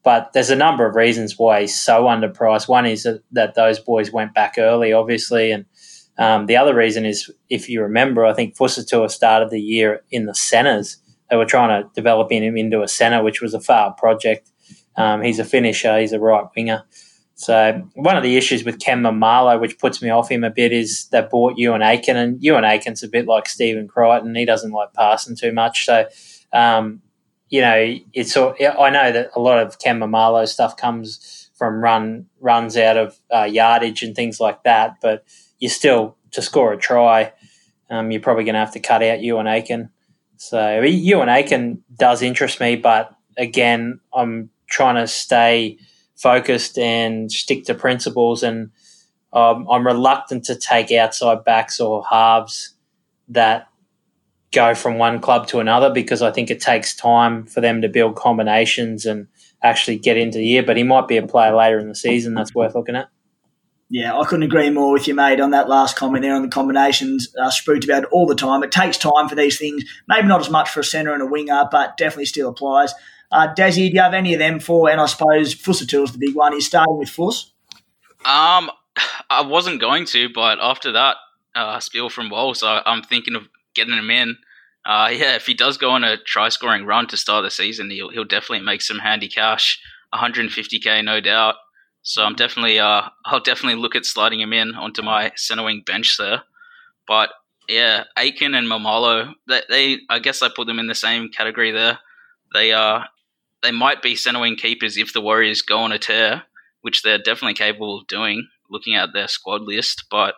But 0.04 0.34
there's 0.34 0.50
a 0.50 0.56
number 0.56 0.86
of 0.86 0.96
reasons 0.96 1.40
why 1.40 1.62
he's 1.62 1.80
so 1.80 2.04
underpriced. 2.04 2.68
One 2.68 2.86
is 2.86 3.04
that, 3.04 3.22
that 3.32 3.56
those 3.56 3.80
boys 3.80 4.12
went 4.12 4.34
back 4.34 4.56
early, 4.58 4.92
obviously, 4.92 5.52
and 5.52 5.66
um, 6.18 6.46
the 6.46 6.58
other 6.58 6.76
reason 6.76 7.06
is, 7.06 7.32
if 7.50 7.70
you 7.70 7.82
remember, 7.82 8.26
I 8.26 8.34
think 8.34 8.56
Fusitu'a 8.56 9.10
started 9.10 9.50
the 9.50 9.62
year 9.62 10.04
in 10.12 10.26
the 10.26 10.36
centres. 10.36 10.98
They 11.30 11.38
were 11.38 11.46
trying 11.46 11.82
to 11.82 11.90
develop 11.96 12.32
him 12.32 12.58
into 12.58 12.84
a 12.84 12.88
centre, 12.88 13.24
which 13.24 13.42
was 13.42 13.54
a 13.54 13.60
failed 13.60 13.98
project. 13.98 14.52
Um, 14.96 15.24
he's 15.24 15.40
a 15.40 15.46
finisher. 15.46 16.00
He's 16.00 16.14
a 16.14 16.20
right 16.20 16.46
winger. 16.56 16.84
So 17.36 17.90
one 17.96 18.16
of 18.16 18.22
the 18.22 18.38
issues 18.38 18.64
with 18.64 18.80
Ken 18.80 19.02
Maumalo, 19.02 19.60
which 19.60 19.80
puts 19.80 20.02
me 20.02 20.10
off 20.10 20.30
him 20.30 20.44
a 20.44 20.52
bit, 20.52 20.72
is 20.72 21.08
they 21.08 21.22
bought 21.22 21.58
Euan 21.58 21.84
Aiken, 21.84 22.16
and 22.16 22.40
Euan 22.42 22.64
Aiken's 22.64 23.02
a 23.02 23.08
bit 23.08 23.26
like 23.26 23.50
Stephen 23.50 23.88
Crichton. 23.88 24.36
He 24.36 24.46
doesn't 24.46 24.72
like 24.72 24.94
passing 24.94 25.36
too 25.36 25.52
much. 25.52 25.86
So 25.86 26.06
um, 26.54 27.02
you 27.54 27.62
know, 27.62 27.96
it's 28.14 28.36
I 28.36 28.90
know 28.90 29.12
that 29.12 29.30
a 29.36 29.40
lot 29.40 29.60
of 29.60 29.78
Ken 29.78 30.00
stuff 30.48 30.76
comes 30.76 31.52
from 31.54 31.84
run 31.84 32.26
runs 32.40 32.76
out 32.76 32.98
of 32.98 33.20
uh, 33.32 33.44
yardage 33.44 34.02
and 34.02 34.16
things 34.16 34.40
like 34.40 34.64
that, 34.64 34.96
but 35.04 35.24
you 35.60 35.70
still 35.70 36.18
to 36.32 36.42
score 36.42 36.74
a 36.74 36.78
try, 36.78 37.32
um, 37.92 38.10
you're 38.10 38.22
probably 38.22 38.44
going 38.44 38.56
to 38.56 38.60
have 38.60 38.74
to 38.74 38.80
cut 38.80 39.04
out 39.04 39.20
Euan 39.20 39.48
Aiken. 39.48 39.92
So 40.38 40.58
Euan 40.58 41.32
Aiken 41.32 41.84
does 41.96 42.24
interest 42.24 42.60
me, 42.60 42.76
but 42.76 43.16
again, 43.38 44.00
I'm 44.12 44.50
trying 44.68 44.96
to 44.96 45.06
stay 45.06 45.78
focused 46.16 46.80
and 46.80 47.32
stick 47.32 47.66
to 47.66 47.76
principles, 47.76 48.42
and 48.42 48.72
um, 49.32 49.68
I'm 49.70 49.86
reluctant 49.86 50.46
to 50.46 50.56
take 50.56 50.92
outside 50.92 51.44
backs 51.44 51.80
or 51.80 52.04
halves 52.10 52.74
that 53.28 53.68
go 54.54 54.76
from 54.76 54.98
one 54.98 55.20
club 55.20 55.48
to 55.48 55.60
another 55.60 55.90
because 55.90 56.22
I 56.22 56.32
think 56.32 56.50
it 56.50 56.62
takes 56.62 56.96
time 56.96 57.46
for 57.46 57.62
them 57.62 57.82
to 57.82 57.90
build 57.90 58.16
combinations 58.16 59.06
and 59.06 59.28
actually 59.62 59.98
get 59.98 60.18
into 60.18 60.38
the 60.38 60.46
year. 60.46 60.64
But 60.64 60.78
he 60.78 60.84
might 60.84 61.08
be 61.08 61.18
a 61.18 61.28
player 61.28 61.56
later 61.56 61.80
in 61.80 61.90
the 61.90 61.96
season 61.96 62.34
that's 62.34 62.54
worth 62.54 62.76
looking 62.76 62.96
at. 62.96 63.10
Yeah, 63.90 64.18
I 64.18 64.26
couldn't 64.26 64.44
agree 64.44 64.70
more 64.72 64.94
with 64.94 65.08
you, 65.08 65.14
mate, 65.14 65.40
on 65.40 65.52
that 65.52 65.70
last 65.70 65.96
comment 65.96 66.24
there 66.24 66.34
on 66.34 66.42
the 66.42 66.48
combinations. 66.48 67.34
Uh, 67.40 67.52
spooked 67.52 67.84
about 67.84 68.06
all 68.06 68.26
the 68.26 68.34
time. 68.34 68.64
It 68.64 68.72
takes 68.72 68.98
time 68.98 69.30
for 69.30 69.36
these 69.36 69.60
things. 69.60 69.84
Maybe 70.08 70.28
not 70.28 70.40
as 70.40 70.50
much 70.50 70.70
for 70.70 70.80
a 70.80 70.84
centre 70.84 71.14
and 71.14 71.22
a 71.22 71.28
winger, 71.28 71.68
but 71.72 71.98
definitely 71.98 72.26
still 72.26 72.50
applies. 72.50 72.94
Uh, 73.32 73.54
Desi, 73.54 73.90
do 73.90 73.96
you 73.96 74.02
have 74.02 74.14
any 74.14 74.34
of 74.34 74.40
them 74.40 74.60
for? 74.60 74.90
And 74.90 75.00
I 75.00 75.06
suppose 75.06 75.54
Fusitu'a 75.54 76.04
is 76.04 76.12
the 76.12 76.18
big 76.18 76.36
one. 76.36 76.54
He's 76.54 76.66
starting 76.66 76.98
with 76.98 77.10
Fuss. 77.10 77.52
Um, 78.26 78.72
I 79.30 79.42
wasn't 79.42 79.82
going 79.82 80.06
to, 80.08 80.30
but 80.34 80.60
after 80.60 80.92
that 80.94 81.18
uh, 81.56 81.80
spiel 81.80 82.10
from 82.10 82.30
Walls, 82.30 82.64
I, 82.64 82.82
I'm 82.86 83.04
thinking 83.04 83.36
of 83.36 83.48
getting 83.74 83.98
him 83.98 84.10
in. 84.10 84.38
Uh, 84.86 85.10
yeah, 85.14 85.36
if 85.36 85.46
he 85.46 85.54
does 85.54 85.78
go 85.78 85.92
on 85.92 86.04
a 86.04 86.18
try 86.18 86.50
scoring 86.50 86.86
run 86.86 87.08
to 87.08 87.18
start 87.18 87.44
the 87.44 87.52
season, 87.52 87.90
he'll 87.90 88.10
he'll 88.10 88.26
definitely 88.26 88.66
make 88.66 88.82
some 88.82 89.00
handy 89.00 89.30
cash. 89.30 89.80
150k, 90.14 91.04
no 91.04 91.20
doubt. 91.20 91.56
So 92.02 92.24
I'm 92.24 92.36
definitely 92.36 92.80
uh 92.80 93.04
I'll 93.26 93.40
definitely 93.40 93.82
look 93.82 93.96
at 93.96 94.06
sliding 94.06 94.42
him 94.42 94.54
in 94.54 94.76
onto 94.76 95.02
my 95.02 95.32
center 95.36 95.64
wing 95.64 95.84
bench 95.86 96.18
there. 96.18 96.44
But 97.08 97.30
yeah, 97.70 98.04
Aiken 98.18 98.56
and 98.56 98.68
Maumalo, 98.68 99.34
they, 99.48 99.62
they 99.70 99.98
I 100.10 100.20
guess 100.20 100.42
I 100.42 100.50
put 100.54 100.68
them 100.68 100.80
in 100.80 100.88
the 100.88 100.96
same 100.96 101.30
category 101.30 101.72
there. 101.72 102.00
They 102.54 102.74
uh 102.74 103.02
they 103.62 103.72
might 103.72 104.02
be 104.02 104.16
center 104.16 104.42
wing 104.42 104.58
keepers 104.58 104.98
if 104.98 105.14
the 105.14 105.22
Warriors 105.22 105.62
go 105.62 105.80
on 105.80 105.94
a 105.94 105.98
tear, 105.98 106.44
which 106.82 107.02
they're 107.02 107.18
definitely 107.18 107.54
capable 107.54 108.00
of 108.00 108.08
doing, 108.08 108.50
looking 108.70 108.96
at 108.96 109.14
their 109.14 109.30
squad 109.30 109.62
list. 109.62 110.04
But 110.12 110.36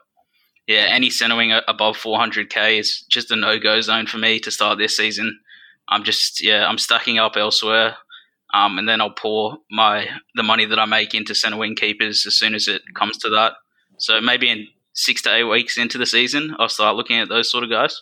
yeah, 0.68 0.88
any 0.90 1.10
center 1.10 1.36
wing 1.36 1.54
above 1.68 1.98
400k 1.98 2.80
is 2.80 3.02
just 3.10 3.32
a 3.32 3.36
no 3.36 3.60
go 3.60 3.82
zone 3.82 4.08
for 4.08 4.18
me 4.18 4.40
to 4.40 4.52
start 4.52 4.78
this 4.78 4.98
season. 4.98 5.40
I'm 5.88 6.04
just 6.04 6.44
yeah, 6.44 6.68
I'm 6.68 6.80
stacking 6.80 7.20
up 7.20 7.38
elsewhere, 7.38 7.98
um, 8.54 8.80
and 8.80 8.90
then 8.90 9.02
I'll 9.02 9.12
pour 9.12 9.58
my 9.70 10.08
the 10.34 10.44
money 10.44 10.66
that 10.66 10.80
I 10.80 10.86
make 10.86 11.14
into 11.14 11.36
center 11.36 11.58
wing 11.58 11.76
keepers 11.76 12.26
as 12.26 12.36
soon 12.36 12.56
as 12.56 12.68
it 12.68 12.82
comes 12.96 13.18
to 13.20 13.30
that. 13.30 13.54
So 13.98 14.20
maybe 14.20 14.50
in 14.50 14.68
six 14.94 15.22
to 15.24 15.36
eight 15.36 15.44
weeks 15.44 15.78
into 15.78 15.98
the 15.98 16.06
season, 16.06 16.56
I'll 16.58 16.70
start 16.70 16.96
looking 16.96 17.20
at 17.20 17.30
those 17.30 17.52
sort 17.52 17.64
of 17.64 17.70
guys. 17.70 18.02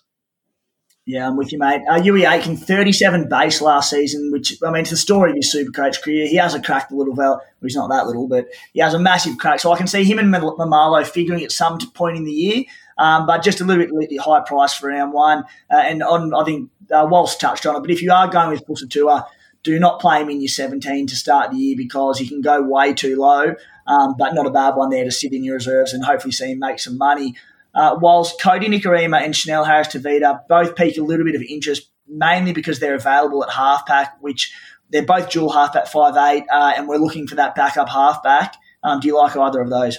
Yeah, 1.05 1.27
I'm 1.27 1.35
with 1.35 1.51
you, 1.51 1.59
mate. 1.59 1.81
Uh, 1.89 2.01
Yui 2.01 2.23
Aiken, 2.23 2.55
37 2.55 3.27
base 3.27 3.61
last 3.61 3.89
season, 3.89 4.31
which, 4.31 4.57
I 4.65 4.71
mean, 4.71 4.83
it's 4.83 4.89
the 4.89 4.95
story 4.95 5.31
of 5.31 5.35
his 5.35 5.51
super 5.51 5.71
coach 5.71 6.01
career. 6.01 6.27
He 6.27 6.37
has 6.37 6.55
a 6.55 6.61
crack 6.61 6.91
a 6.91 6.95
little, 6.95 7.13
well, 7.13 7.41
he's 7.61 7.75
not 7.75 7.89
that 7.89 8.07
little, 8.07 8.25
but 8.29 8.47
he 8.71 8.79
has 8.79 8.93
a 8.93 8.99
massive 8.99 9.37
crack. 9.37 9.59
So 9.59 9.73
I 9.73 9.77
can 9.77 9.87
see 9.87 10.05
him 10.05 10.17
and 10.17 10.33
Maumalo 10.33 11.05
figuring 11.05 11.43
at 11.43 11.51
some 11.51 11.77
point 11.93 12.15
in 12.15 12.23
the 12.23 12.31
year, 12.31 12.63
um, 12.97 13.25
but 13.27 13.43
just 13.43 13.59
a 13.59 13.65
little 13.65 13.99
bit 13.99 14.17
high 14.21 14.39
price 14.47 14.73
for 14.75 14.87
round 14.87 15.11
one. 15.11 15.39
Uh, 15.69 15.75
and 15.75 16.01
on, 16.03 16.33
I 16.33 16.45
think 16.45 16.69
uh, 16.89 17.05
Walsh 17.09 17.35
touched 17.35 17.65
on 17.65 17.75
it, 17.75 17.81
but 17.81 17.91
if 17.91 18.01
you 18.01 18.13
are 18.13 18.29
going 18.29 18.51
with 18.51 18.65
Fusitu'a, 18.65 19.25
do 19.63 19.79
not 19.79 19.99
play 19.99 20.21
him 20.21 20.29
in 20.29 20.39
your 20.39 20.47
17 20.47 21.07
to 21.07 21.15
start 21.17 21.51
the 21.51 21.57
year 21.57 21.75
because 21.75 22.17
he 22.17 22.27
can 22.27 22.39
go 22.39 22.61
way 22.61 22.93
too 22.93 23.17
low, 23.17 23.55
um, 23.87 24.15
but 24.17 24.33
not 24.33 24.45
a 24.45 24.51
bad 24.51 24.75
one 24.75 24.89
there 24.89 25.03
to 25.03 25.11
sit 25.11 25.33
in 25.33 25.43
your 25.43 25.55
reserves 25.55 25.91
and 25.91 26.05
hopefully 26.05 26.31
see 26.31 26.51
him 26.51 26.59
make 26.59 26.79
some 26.79 26.97
money. 26.97 27.35
Uh, 27.75 27.97
whilst 27.99 28.39
Kodi 28.39 28.67
Nikorima 28.67 29.21
and 29.21 29.35
Chanel 29.35 29.63
Harris 29.63 29.87
Tavita 29.87 30.41
both 30.47 30.75
pique 30.75 30.97
a 30.97 31.01
little 31.01 31.25
bit 31.25 31.35
of 31.35 31.41
interest, 31.41 31.89
mainly 32.07 32.53
because 32.53 32.79
they're 32.79 32.95
available 32.95 33.43
at 33.43 33.51
halfback, 33.51 34.17
which 34.21 34.53
they're 34.89 35.05
both 35.05 35.31
dual 35.31 35.51
halfback 35.51 35.87
five 35.87 36.15
eight, 36.15 36.45
uh, 36.51 36.73
and 36.75 36.87
we're 36.87 36.97
looking 36.97 37.27
for 37.27 37.35
that 37.35 37.55
backup 37.55 37.89
halfback. 37.89 38.55
Um, 38.83 38.99
do 38.99 39.07
you 39.07 39.17
like 39.17 39.35
either 39.35 39.61
of 39.61 39.69
those? 39.69 39.97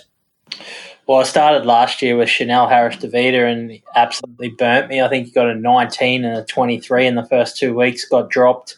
Well, 1.06 1.18
I 1.18 1.24
started 1.24 1.66
last 1.66 2.00
year 2.00 2.16
with 2.16 2.30
Chanel 2.30 2.68
Harris 2.68 2.96
Tavita 2.96 3.50
and 3.50 3.78
absolutely 3.94 4.50
burnt 4.50 4.88
me. 4.88 5.02
I 5.02 5.08
think 5.08 5.26
he 5.26 5.32
got 5.32 5.50
a 5.50 5.54
19 5.54 6.24
and 6.24 6.38
a 6.38 6.44
23 6.44 7.06
in 7.06 7.14
the 7.14 7.26
first 7.26 7.58
two 7.58 7.74
weeks, 7.74 8.06
got 8.06 8.30
dropped, 8.30 8.76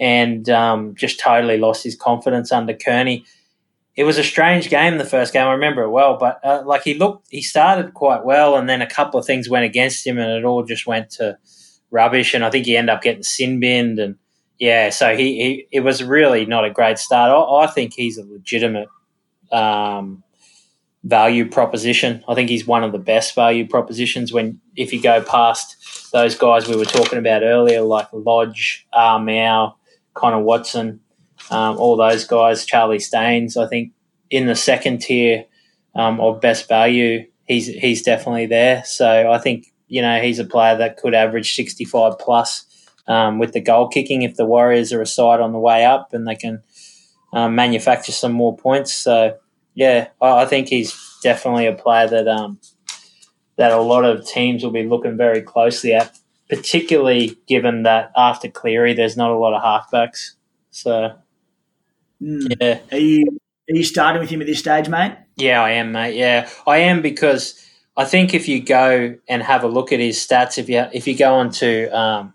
and 0.00 0.48
um, 0.48 0.94
just 0.96 1.20
totally 1.20 1.58
lost 1.58 1.84
his 1.84 1.94
confidence 1.94 2.50
under 2.50 2.74
Kearney 2.74 3.24
it 3.94 4.04
was 4.04 4.18
a 4.18 4.24
strange 4.24 4.70
game 4.70 4.96
the 4.98 5.04
first 5.04 5.32
game. 5.32 5.46
I 5.46 5.52
remember 5.52 5.82
it 5.82 5.90
well, 5.90 6.16
but 6.16 6.40
uh, 6.42 6.62
like 6.64 6.82
he 6.82 6.94
looked, 6.94 7.28
he 7.30 7.42
started 7.42 7.94
quite 7.94 8.24
well, 8.24 8.56
and 8.56 8.68
then 8.68 8.80
a 8.80 8.86
couple 8.86 9.20
of 9.20 9.26
things 9.26 9.48
went 9.50 9.64
against 9.64 10.06
him, 10.06 10.18
and 10.18 10.30
it 10.30 10.44
all 10.44 10.64
just 10.64 10.86
went 10.86 11.10
to 11.10 11.38
rubbish. 11.90 12.32
And 12.34 12.44
I 12.44 12.50
think 12.50 12.66
he 12.66 12.76
ended 12.76 12.94
up 12.94 13.02
getting 13.02 13.22
sin 13.22 13.60
binned, 13.60 13.98
and 13.98 14.16
yeah, 14.58 14.90
so 14.90 15.14
he, 15.14 15.24
he 15.42 15.66
it 15.70 15.80
was 15.80 16.02
really 16.02 16.46
not 16.46 16.64
a 16.64 16.70
great 16.70 16.98
start. 16.98 17.30
I, 17.30 17.64
I 17.64 17.66
think 17.66 17.92
he's 17.92 18.16
a 18.16 18.24
legitimate 18.24 18.88
um, 19.50 20.22
value 21.04 21.48
proposition. 21.48 22.24
I 22.26 22.34
think 22.34 22.48
he's 22.48 22.66
one 22.66 22.84
of 22.84 22.92
the 22.92 22.98
best 22.98 23.34
value 23.34 23.68
propositions 23.68 24.32
when 24.32 24.60
if 24.74 24.92
you 24.94 25.02
go 25.02 25.22
past 25.22 26.12
those 26.12 26.34
guys 26.34 26.66
we 26.66 26.76
were 26.76 26.86
talking 26.86 27.18
about 27.18 27.42
earlier, 27.42 27.82
like 27.82 28.08
Lodge, 28.12 28.86
Armau, 28.94 29.74
Connor 30.14 30.40
Watson 30.40 31.00
um, 31.50 31.76
all 31.78 31.96
those 31.96 32.24
guys, 32.24 32.64
Charlie 32.64 32.98
Staines, 32.98 33.56
I 33.56 33.66
think 33.66 33.92
in 34.30 34.46
the 34.46 34.54
second 34.54 35.00
tier 35.00 35.44
um, 35.94 36.20
of 36.20 36.40
best 36.40 36.68
value, 36.68 37.26
he's 37.46 37.66
he's 37.66 38.02
definitely 38.02 38.46
there. 38.46 38.84
So 38.84 39.30
I 39.30 39.38
think 39.38 39.66
you 39.88 40.02
know 40.02 40.20
he's 40.20 40.38
a 40.38 40.44
player 40.44 40.76
that 40.76 40.96
could 40.96 41.14
average 41.14 41.54
sixty 41.54 41.84
five 41.84 42.18
plus 42.18 42.66
um, 43.06 43.38
with 43.38 43.52
the 43.52 43.60
goal 43.60 43.88
kicking 43.88 44.22
if 44.22 44.36
the 44.36 44.46
Warriors 44.46 44.92
are 44.92 45.02
a 45.02 45.06
side 45.06 45.40
on 45.40 45.52
the 45.52 45.58
way 45.58 45.84
up 45.84 46.12
and 46.12 46.26
they 46.26 46.36
can 46.36 46.62
um, 47.32 47.54
manufacture 47.54 48.12
some 48.12 48.32
more 48.32 48.56
points. 48.56 48.92
So 48.92 49.36
yeah, 49.74 50.08
I, 50.20 50.42
I, 50.42 50.46
think 50.46 50.68
he's 50.68 50.98
definitely 51.22 51.66
a 51.66 51.74
player 51.74 52.06
that 52.08 52.28
um, 52.28 52.58
that 53.56 53.72
a 53.72 53.80
lot 53.80 54.04
of 54.04 54.26
teams 54.26 54.62
will 54.62 54.70
be 54.70 54.84
looking 54.84 55.16
very 55.16 55.42
closely 55.42 55.94
at, 55.94 56.16
particularly 56.48 57.36
given 57.46 57.82
that 57.82 58.12
after 58.16 58.48
Cleary, 58.48 58.94
there's 58.94 59.16
not 59.16 59.30
a 59.30 59.38
lot 59.38 59.54
of 59.54 59.62
halfbacks. 59.62 60.32
So 60.70 61.12
Mm. 62.22 62.56
Yeah. 62.60 62.78
Are 62.92 62.98
you 62.98 63.24
are 63.70 63.76
you 63.76 63.84
starting 63.84 64.20
with 64.20 64.30
him 64.30 64.40
at 64.40 64.46
this 64.46 64.58
stage, 64.58 64.88
mate? 64.88 65.16
Yeah, 65.36 65.62
I 65.62 65.72
am, 65.72 65.92
mate. 65.92 66.16
Yeah, 66.16 66.48
I 66.66 66.78
am 66.78 67.02
because 67.02 67.64
I 67.96 68.04
think 68.04 68.34
if 68.34 68.48
you 68.48 68.62
go 68.62 69.16
and 69.28 69.42
have 69.42 69.64
a 69.64 69.68
look 69.68 69.92
at 69.92 70.00
his 70.00 70.18
stats, 70.18 70.58
if 70.58 70.68
you 70.68 70.86
if 70.92 71.06
you 71.06 71.16
go 71.16 71.34
onto 71.34 71.88
um, 71.92 72.34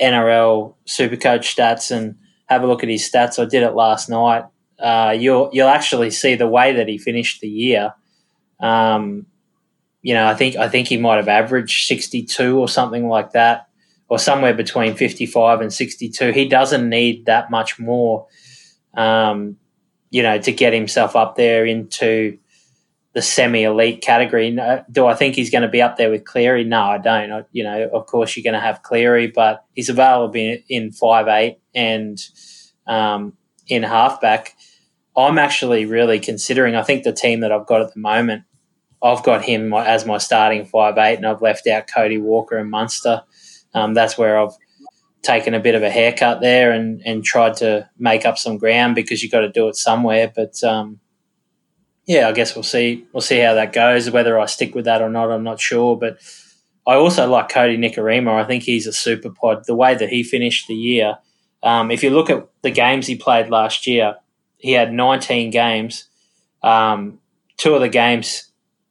NRL 0.00 0.74
Supercoach 0.86 1.54
stats 1.54 1.90
and 1.90 2.16
have 2.46 2.62
a 2.62 2.66
look 2.66 2.82
at 2.82 2.88
his 2.88 3.08
stats, 3.10 3.42
I 3.42 3.48
did 3.48 3.62
it 3.62 3.72
last 3.74 4.08
night. 4.08 4.44
Uh, 4.78 5.14
you'll 5.18 5.50
you'll 5.52 5.68
actually 5.68 6.10
see 6.10 6.34
the 6.34 6.48
way 6.48 6.72
that 6.74 6.88
he 6.88 6.98
finished 6.98 7.40
the 7.40 7.48
year. 7.48 7.94
Um, 8.60 9.26
you 10.02 10.14
know, 10.14 10.26
I 10.26 10.34
think 10.34 10.56
I 10.56 10.68
think 10.68 10.88
he 10.88 10.96
might 10.96 11.16
have 11.16 11.28
averaged 11.28 11.86
sixty 11.86 12.22
two 12.22 12.58
or 12.58 12.68
something 12.68 13.08
like 13.08 13.32
that, 13.32 13.68
or 14.08 14.18
somewhere 14.18 14.54
between 14.54 14.94
fifty 14.94 15.26
five 15.26 15.60
and 15.60 15.72
sixty 15.72 16.08
two. 16.08 16.30
He 16.32 16.48
doesn't 16.48 16.88
need 16.88 17.26
that 17.26 17.50
much 17.50 17.78
more 17.78 18.26
um, 18.98 19.56
you 20.10 20.22
know, 20.22 20.38
to 20.38 20.52
get 20.52 20.74
himself 20.74 21.16
up 21.16 21.36
there 21.36 21.64
into 21.64 22.38
the 23.14 23.22
semi-elite 23.22 24.02
category. 24.02 24.56
Do 24.90 25.06
I 25.06 25.14
think 25.14 25.34
he's 25.34 25.50
going 25.50 25.62
to 25.62 25.68
be 25.68 25.80
up 25.80 25.96
there 25.96 26.10
with 26.10 26.24
Cleary? 26.24 26.64
No, 26.64 26.82
I 26.82 26.98
don't. 26.98 27.32
I, 27.32 27.44
you 27.52 27.64
know, 27.64 27.88
of 27.92 28.06
course 28.06 28.36
you're 28.36 28.44
going 28.44 28.60
to 28.60 28.66
have 28.66 28.82
Cleary, 28.82 29.28
but 29.28 29.64
he's 29.74 29.88
available 29.88 30.36
in, 30.36 30.62
in 30.68 30.92
five 30.92 31.28
eight 31.28 31.58
and 31.74 32.18
um, 32.86 33.34
in 33.66 33.82
halfback. 33.82 34.54
I'm 35.16 35.38
actually 35.38 35.84
really 35.86 36.20
considering. 36.20 36.74
I 36.74 36.82
think 36.82 37.04
the 37.04 37.12
team 37.12 37.40
that 37.40 37.52
I've 37.52 37.66
got 37.66 37.82
at 37.82 37.94
the 37.94 38.00
moment, 38.00 38.44
I've 39.02 39.22
got 39.22 39.44
him 39.44 39.72
as 39.72 40.04
my 40.06 40.18
starting 40.18 40.64
five 40.64 40.98
eight, 40.98 41.16
and 41.16 41.26
I've 41.26 41.42
left 41.42 41.66
out 41.66 41.88
Cody 41.92 42.18
Walker 42.18 42.56
and 42.56 42.70
Munster. 42.70 43.22
Um, 43.74 43.94
that's 43.94 44.18
where 44.18 44.38
I've 44.38 44.56
taken 45.22 45.54
a 45.54 45.60
bit 45.60 45.74
of 45.74 45.82
a 45.82 45.90
haircut 45.90 46.40
there 46.40 46.72
and, 46.72 47.02
and 47.04 47.24
tried 47.24 47.54
to 47.54 47.88
make 47.98 48.24
up 48.24 48.38
some 48.38 48.58
ground 48.58 48.94
because 48.94 49.22
you've 49.22 49.32
got 49.32 49.40
to 49.40 49.50
do 49.50 49.68
it 49.68 49.76
somewhere. 49.76 50.32
But 50.34 50.62
um, 50.62 51.00
yeah, 52.06 52.28
I 52.28 52.32
guess 52.32 52.54
we'll 52.54 52.62
see 52.62 53.06
we'll 53.12 53.20
see 53.20 53.38
how 53.38 53.54
that 53.54 53.72
goes. 53.72 54.10
Whether 54.10 54.38
I 54.38 54.46
stick 54.46 54.74
with 54.74 54.84
that 54.86 55.02
or 55.02 55.10
not, 55.10 55.30
I'm 55.30 55.44
not 55.44 55.60
sure. 55.60 55.96
But 55.96 56.18
I 56.86 56.94
also 56.94 57.28
like 57.28 57.50
Kodi 57.50 57.78
Nikorima. 57.78 58.42
I 58.42 58.44
think 58.44 58.62
he's 58.62 58.86
a 58.86 58.92
super 58.92 59.30
pod. 59.30 59.64
The 59.66 59.74
way 59.74 59.94
that 59.94 60.08
he 60.08 60.22
finished 60.22 60.68
the 60.68 60.74
year, 60.74 61.18
um, 61.62 61.90
if 61.90 62.02
you 62.02 62.10
look 62.10 62.30
at 62.30 62.48
the 62.62 62.70
games 62.70 63.06
he 63.06 63.16
played 63.16 63.50
last 63.50 63.86
year, 63.86 64.16
he 64.56 64.72
had 64.72 64.92
19 64.92 65.50
games. 65.50 66.06
Um, 66.62 67.20
two 67.58 67.74
of 67.74 67.80
the 67.80 67.88
games 67.88 68.47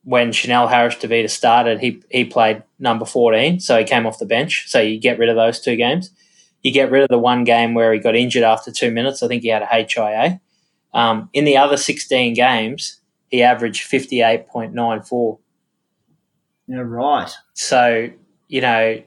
when 0.08 0.32
Chanel 0.32 0.70
Harris 0.70 0.96
Tavita 0.96 1.30
started, 1.30 1.82
he 1.82 2.02
he 2.10 2.24
played 2.24 2.64
number 2.80 3.04
14, 3.04 3.60
so 3.60 3.78
he 3.78 3.84
came 3.84 4.08
off 4.08 4.20
the 4.20 4.26
bench. 4.26 4.64
So 4.68 4.80
you 4.80 5.02
get 5.02 5.20
rid 5.20 5.28
of 5.28 5.36
those 5.36 5.60
two 5.60 5.76
games. 5.76 6.12
you 6.64 6.72
get 6.72 6.90
rid 6.90 7.04
of 7.04 7.10
the 7.10 7.20
one 7.20 7.44
game 7.44 7.74
where 7.74 7.92
he 7.92 8.00
got 8.00 8.16
injured 8.16 8.44
after 8.44 8.72
two 8.72 8.90
minutes. 8.90 9.22
I 9.22 9.28
think 9.28 9.44
he 9.44 9.50
had 9.50 9.64
a 9.64 9.66
HIA. 9.66 10.40
Um, 10.94 11.30
in 11.34 11.44
the 11.44 11.58
other 11.58 11.76
16 11.76 12.34
games, 12.36 13.02
he 13.28 13.44
averaged 13.44 13.90
58.94. 13.92 15.40
Yeah, 16.68 16.78
right. 16.78 17.32
So, 17.54 18.10
you 18.48 18.62
know, 18.62 19.04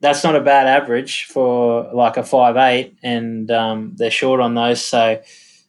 that's 0.00 0.24
not 0.24 0.36
a 0.36 0.40
bad 0.40 0.66
average 0.66 1.24
for 1.24 1.92
like 1.92 2.16
a 2.16 2.22
five 2.22 2.56
eight, 2.56 2.96
and 3.02 3.50
um, 3.50 3.92
they're 3.96 4.10
short 4.10 4.40
on 4.40 4.54
those. 4.54 4.82
So, 4.82 5.20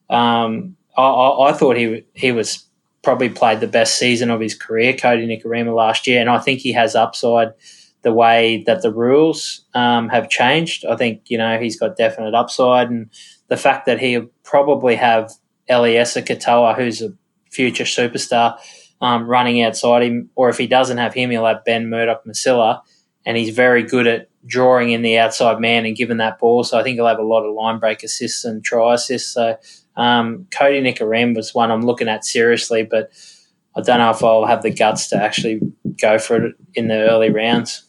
um, 0.09 0.77
I, 0.95 1.03
I, 1.03 1.49
I, 1.49 1.53
thought 1.53 1.75
he 1.75 2.05
he 2.13 2.31
was 2.31 2.68
probably 3.03 3.29
played 3.29 3.59
the 3.59 3.67
best 3.67 3.97
season 3.97 4.29
of 4.29 4.39
his 4.41 4.55
career, 4.55 4.93
Kodi 4.93 5.25
Nikorima 5.25 5.73
last 5.73 6.07
year, 6.07 6.19
and 6.19 6.29
I 6.29 6.39
think 6.39 6.59
he 6.59 6.73
has 6.73 6.95
upside. 6.95 7.53
The 8.01 8.13
way 8.13 8.63
that 8.65 8.81
the 8.81 8.93
rules 8.93 9.65
um, 9.73 10.07
have 10.07 10.29
changed, 10.29 10.85
I 10.85 10.95
think 10.95 11.23
you 11.27 11.37
know 11.37 11.59
he's 11.59 11.77
got 11.77 11.97
definite 11.97 12.33
upside, 12.33 12.89
and 12.89 13.09
the 13.49 13.57
fact 13.57 13.85
that 13.87 13.99
he'll 13.99 14.29
probably 14.43 14.95
have 14.95 15.33
Eliesa 15.69 16.25
Katoa, 16.25 16.77
who's 16.77 17.01
a 17.01 17.13
future 17.51 17.83
superstar, 17.83 18.57
um, 19.01 19.27
running 19.27 19.61
outside 19.61 20.03
him, 20.03 20.29
or 20.35 20.49
if 20.49 20.57
he 20.57 20.67
doesn't 20.67 20.97
have 20.97 21.13
him, 21.13 21.29
he'll 21.29 21.45
have 21.45 21.65
Ben 21.65 21.89
Murdoch 21.89 22.23
Masila 22.25 22.81
and 23.25 23.37
he's 23.37 23.55
very 23.55 23.83
good 23.83 24.07
at 24.07 24.29
drawing 24.45 24.91
in 24.91 25.01
the 25.01 25.17
outside 25.17 25.59
man 25.59 25.85
and 25.85 25.95
giving 25.95 26.17
that 26.17 26.39
ball. 26.39 26.63
So 26.63 26.79
I 26.79 26.83
think 26.83 26.95
he'll 26.95 27.07
have 27.07 27.19
a 27.19 27.23
lot 27.23 27.45
of 27.45 27.53
line 27.53 27.79
break 27.79 28.03
assists 28.03 28.45
and 28.45 28.63
try 28.63 28.93
assists. 28.93 29.33
So 29.33 29.57
um, 29.99 30.47
Kodi 30.49 30.81
Nikorima 30.81 31.35
was 31.35 31.53
one 31.53 31.71
I'm 31.71 31.81
looking 31.81 32.07
at 32.07 32.23
seriously, 32.23 32.83
but 32.83 33.11
I 33.75 33.81
don't 33.81 33.99
know 33.99 34.11
if 34.11 34.23
I'll 34.23 34.45
have 34.45 34.61
the 34.61 34.73
guts 34.73 35.09
to 35.09 35.21
actually 35.21 35.59
go 35.99 36.17
for 36.17 36.37
it 36.37 36.55
in 36.73 36.87
the 36.87 36.95
early 36.95 37.29
rounds. 37.29 37.83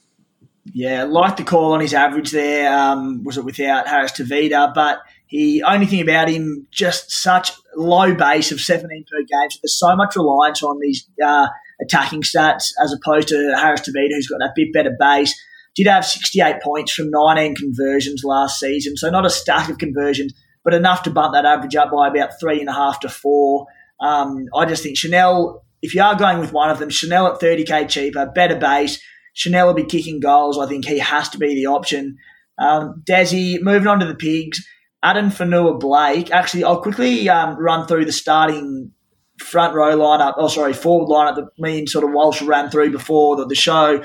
Yeah, 0.72 1.04
like 1.04 1.36
the 1.36 1.44
call 1.44 1.72
on 1.72 1.80
his 1.80 1.94
average 1.94 2.32
there. 2.32 2.72
Um, 2.76 3.22
was 3.22 3.38
it 3.38 3.44
without 3.44 3.86
Harris 3.86 4.11
Tavita? 4.11 4.74
But 4.74 4.98
he 5.26 5.62
only 5.62 5.86
thing 5.86 6.00
about 6.00 6.28
him, 6.28 6.66
just 6.72 7.12
such 7.12 7.52
low 7.76 8.12
base 8.14 8.50
of 8.50 8.61
17 8.61 9.04
per 9.11 9.18
game. 9.18 9.50
So 9.50 9.58
there's 9.62 9.78
so 9.78 9.94
much 9.94 10.16
reliance 10.16 10.64
on 10.64 10.80
these 10.80 11.08
uh, 11.24 11.46
attacking 11.80 12.22
stats 12.22 12.72
as 12.82 12.92
opposed 12.92 13.28
to 13.28 13.54
Harris 13.56 13.82
Tavita, 13.82 14.14
who's 14.14 14.26
got 14.26 14.40
that 14.40 14.54
bit 14.56 14.72
better 14.72 14.96
base. 14.98 15.32
Did 15.76 15.86
have 15.86 16.04
68 16.04 16.61
points 16.61 16.92
from 16.92 17.11
19 17.11 17.54
conversions 17.54 18.24
last 18.24 18.58
season, 18.58 18.96
so 18.96 19.11
not 19.11 19.24
a 19.24 19.30
stack 19.30 19.70
of 19.70 19.78
conversions, 19.78 20.34
but 20.64 20.74
enough 20.74 21.02
to 21.04 21.11
bump 21.11 21.34
that 21.34 21.44
average 21.44 21.76
up 21.76 21.90
by 21.90 22.08
about 22.08 22.38
three 22.38 22.61
and 22.61 22.68
a 22.68 22.72
half 22.72 23.00
to 23.00 23.08
four. 23.08 23.66
Um, 24.00 24.46
I 24.54 24.66
just 24.66 24.82
think 24.82 24.96
Chanel, 24.96 25.64
if 25.82 25.94
you 25.94 26.02
are 26.02 26.14
going 26.14 26.38
with 26.38 26.52
one 26.52 26.70
of 26.70 26.78
them, 26.78 26.90
Chanel 26.90 27.26
at 27.26 27.40
30k 27.40 27.88
cheaper, 27.88 28.26
better 28.34 28.56
base. 28.56 29.00
Chanel 29.34 29.66
will 29.66 29.74
be 29.74 29.84
kicking 29.84 30.20
goals. 30.20 30.58
I 30.58 30.66
think 30.66 30.84
he 30.84 30.98
has 30.98 31.28
to 31.30 31.38
be 31.38 31.54
the 31.54 31.66
option. 31.66 32.16
Um, 32.58 33.02
Desi, 33.08 33.61
moving 33.62 33.88
on 33.88 34.00
to 34.00 34.06
the 34.06 34.14
pigs. 34.14 34.66
Addin 35.02 35.30
Fonua-Blake. 35.30 36.30
Actually, 36.30 36.64
I'll 36.64 36.82
quickly 36.82 37.28
um, 37.28 37.56
run 37.56 37.86
through 37.86 38.04
the 38.04 38.12
starting 38.12 38.92
front 39.40 39.74
row 39.74 39.96
lineup, 39.96 40.34
oh 40.36 40.48
sorry, 40.48 40.72
forward 40.72 41.08
lineup 41.08 41.36
that 41.36 41.48
me 41.58 41.78
and 41.78 41.88
sort 41.88 42.04
of 42.04 42.12
Walsh 42.12 42.42
ran 42.42 42.70
through 42.70 42.90
before 42.90 43.36
the, 43.36 43.46
the 43.46 43.54
show. 43.54 44.02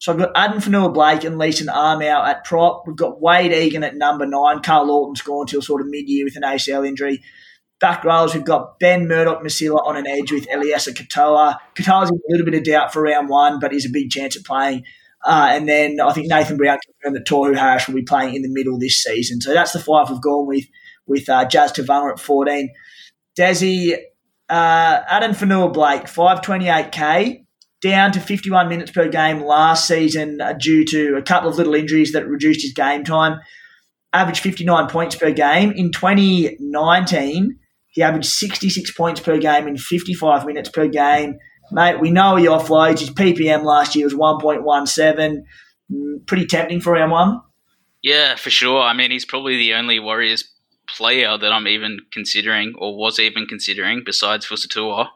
So 0.00 0.12
I've 0.12 0.18
got 0.18 0.32
Addin 0.34 0.60
Fonua-Blake 0.60 1.24
and 1.24 1.36
Leeson 1.36 1.68
Armour 1.68 2.04
at 2.04 2.44
prop. 2.44 2.84
We've 2.86 2.96
got 2.96 3.20
Wade 3.20 3.52
Egan 3.52 3.84
at 3.84 3.96
number 3.96 4.24
nine. 4.24 4.60
Karl 4.60 4.86
Lawton's 4.86 5.20
gone 5.20 5.46
till 5.46 5.60
sort 5.60 5.82
of 5.82 5.88
mid-year 5.88 6.24
with 6.24 6.36
an 6.36 6.42
ACL 6.42 6.88
injury. 6.88 7.22
Back 7.80 8.02
rows, 8.02 8.34
we've 8.34 8.44
got 8.44 8.78
Ben 8.78 9.06
Murdoch 9.06 9.42
Masila 9.42 9.86
on 9.86 9.98
an 9.98 10.06
edge 10.06 10.32
with 10.32 10.48
Eliesa 10.48 10.94
Katoa. 10.94 11.58
Katoa's 11.74 12.10
in 12.10 12.16
a 12.16 12.30
little 12.30 12.46
bit 12.46 12.54
of 12.54 12.64
doubt 12.64 12.94
for 12.94 13.02
round 13.02 13.28
one, 13.28 13.60
but 13.60 13.72
he's 13.72 13.84
a 13.84 13.90
big 13.90 14.10
chance 14.10 14.36
of 14.36 14.44
playing. 14.44 14.84
Uh, 15.22 15.48
and 15.50 15.68
then 15.68 16.00
I 16.00 16.14
think 16.14 16.28
Nathan 16.28 16.56
Brown 16.56 16.78
confirmed 16.82 17.16
that 17.16 17.26
Tohu 17.26 17.54
Harris 17.54 17.86
will 17.86 17.94
be 17.94 18.02
playing 18.02 18.34
in 18.34 18.40
the 18.40 18.48
middle 18.48 18.78
this 18.78 19.02
season. 19.02 19.42
So 19.42 19.52
that's 19.52 19.72
the 19.72 19.80
five 19.80 20.08
we've 20.08 20.22
gone 20.22 20.46
with, 20.46 20.64
with 21.06 21.28
uh, 21.28 21.44
Jazz 21.44 21.72
Tevaga 21.72 22.12
at 22.12 22.20
14. 22.20 22.70
Desi, 23.38 23.92
uh, 24.48 25.00
Addin 25.08 25.32
Fonua-Blake, 25.32 26.04
528k, 26.04 27.44
down 27.80 28.12
to 28.12 28.20
51 28.20 28.68
minutes 28.68 28.90
per 28.90 29.08
game 29.08 29.40
last 29.42 29.86
season 29.86 30.40
uh, 30.40 30.52
due 30.52 30.84
to 30.86 31.16
a 31.16 31.22
couple 31.22 31.48
of 31.48 31.56
little 31.56 31.74
injuries 31.74 32.12
that 32.12 32.28
reduced 32.28 32.62
his 32.62 32.72
game 32.72 33.04
time. 33.04 33.40
Averaged 34.12 34.42
59 34.42 34.88
points 34.88 35.14
per 35.14 35.30
game. 35.30 35.72
In 35.72 35.92
2019, 35.92 37.58
he 37.88 38.02
averaged 38.02 38.26
66 38.26 38.92
points 38.92 39.20
per 39.20 39.38
game 39.38 39.66
in 39.66 39.76
55 39.76 40.46
minutes 40.46 40.68
per 40.68 40.88
game. 40.88 41.38
Mate, 41.72 42.00
we 42.00 42.10
know 42.10 42.36
he 42.36 42.46
offloads. 42.46 43.00
His 43.00 43.10
PPM 43.10 43.64
last 43.64 43.94
year 43.94 44.06
was 44.06 44.14
1.17. 44.14 45.42
Mm, 45.92 46.26
pretty 46.26 46.46
tempting 46.46 46.80
for 46.80 46.92
round 46.92 47.12
one. 47.12 47.40
Yeah, 48.02 48.36
for 48.36 48.50
sure. 48.50 48.80
I 48.80 48.92
mean, 48.92 49.10
he's 49.10 49.24
probably 49.24 49.56
the 49.56 49.74
only 49.74 50.00
Warriors 50.00 50.50
player 50.88 51.36
that 51.38 51.52
I'm 51.52 51.68
even 51.68 51.98
considering 52.12 52.74
or 52.78 52.96
was 52.96 53.18
even 53.18 53.46
considering 53.46 54.02
besides 54.04 54.46
Fusitu'a. 54.46 55.08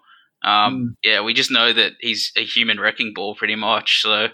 Um, 0.45 0.77
mm. 0.77 0.97
Yeah, 1.03 1.23
we 1.23 1.35
just 1.35 1.51
know 1.51 1.73
that 1.73 1.93
he's 2.01 2.33
a 2.37 2.45
human 2.45 2.79
wrecking 2.79 3.13
ball 3.15 3.35
pretty 3.35 3.57
much. 3.57 4.03
So 4.03 4.29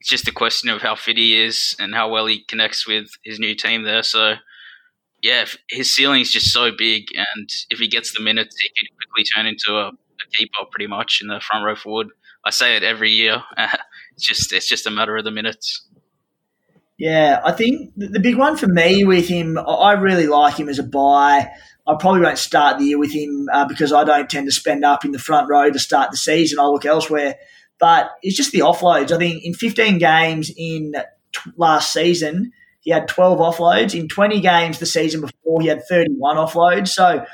it's 0.00 0.10
just 0.10 0.28
a 0.28 0.32
question 0.32 0.68
of 0.68 0.82
how 0.82 0.94
fit 0.94 1.16
he 1.16 1.42
is 1.42 1.74
and 1.78 1.94
how 1.94 2.10
well 2.10 2.26
he 2.26 2.44
connects 2.44 2.86
with 2.86 3.06
his 3.24 3.40
new 3.40 3.54
team 3.54 3.82
there. 3.82 4.02
So 4.02 4.34
yeah, 5.22 5.46
his 5.70 5.90
ceiling 5.90 6.20
is 6.20 6.30
just 6.30 6.52
so 6.52 6.70
big, 6.76 7.06
and 7.16 7.48
if 7.70 7.78
he 7.78 7.88
gets 7.88 8.12
the 8.12 8.20
minutes, 8.20 8.60
he 8.60 8.68
can 8.68 8.94
quickly 8.94 9.24
turn 9.24 9.46
into 9.46 9.72
a, 9.72 9.88
a 9.88 10.30
keeper 10.36 10.58
pretty 10.70 10.86
much 10.86 11.20
in 11.22 11.28
the 11.28 11.40
front 11.40 11.64
row 11.64 11.74
forward. 11.74 12.08
I 12.44 12.50
say 12.50 12.76
it 12.76 12.82
every 12.82 13.10
year. 13.10 13.42
it's 13.56 14.26
just 14.26 14.52
it's 14.52 14.68
just 14.68 14.86
a 14.86 14.90
matter 14.90 15.16
of 15.16 15.24
the 15.24 15.30
minutes. 15.30 15.88
Yeah, 16.98 17.40
I 17.42 17.52
think 17.52 17.92
the 17.96 18.20
big 18.20 18.36
one 18.36 18.56
for 18.56 18.68
me 18.68 19.04
with 19.04 19.26
him, 19.26 19.58
I 19.58 19.92
really 19.92 20.26
like 20.26 20.56
him 20.56 20.68
as 20.68 20.78
a 20.78 20.84
buy. 20.84 21.50
I 21.86 21.94
probably 21.98 22.22
won't 22.22 22.38
start 22.38 22.78
the 22.78 22.84
year 22.86 22.98
with 22.98 23.12
him 23.12 23.48
uh, 23.52 23.66
because 23.66 23.92
I 23.92 24.04
don't 24.04 24.28
tend 24.28 24.46
to 24.46 24.52
spend 24.52 24.84
up 24.84 25.04
in 25.04 25.12
the 25.12 25.18
front 25.18 25.48
row 25.50 25.70
to 25.70 25.78
start 25.78 26.10
the 26.10 26.16
season. 26.16 26.58
I'll 26.58 26.72
look 26.72 26.86
elsewhere. 26.86 27.36
But 27.78 28.10
it's 28.22 28.36
just 28.36 28.52
the 28.52 28.60
offloads. 28.60 29.12
I 29.12 29.18
think 29.18 29.44
in 29.44 29.52
15 29.52 29.98
games 29.98 30.50
in 30.56 30.94
t- 31.32 31.50
last 31.56 31.92
season, 31.92 32.52
he 32.80 32.90
had 32.90 33.08
12 33.08 33.38
offloads. 33.38 33.98
In 33.98 34.08
20 34.08 34.40
games 34.40 34.78
the 34.78 34.86
season 34.86 35.20
before, 35.20 35.60
he 35.60 35.68
had 35.68 35.82
31 35.86 36.36
offloads. 36.36 36.88
So 36.88 37.24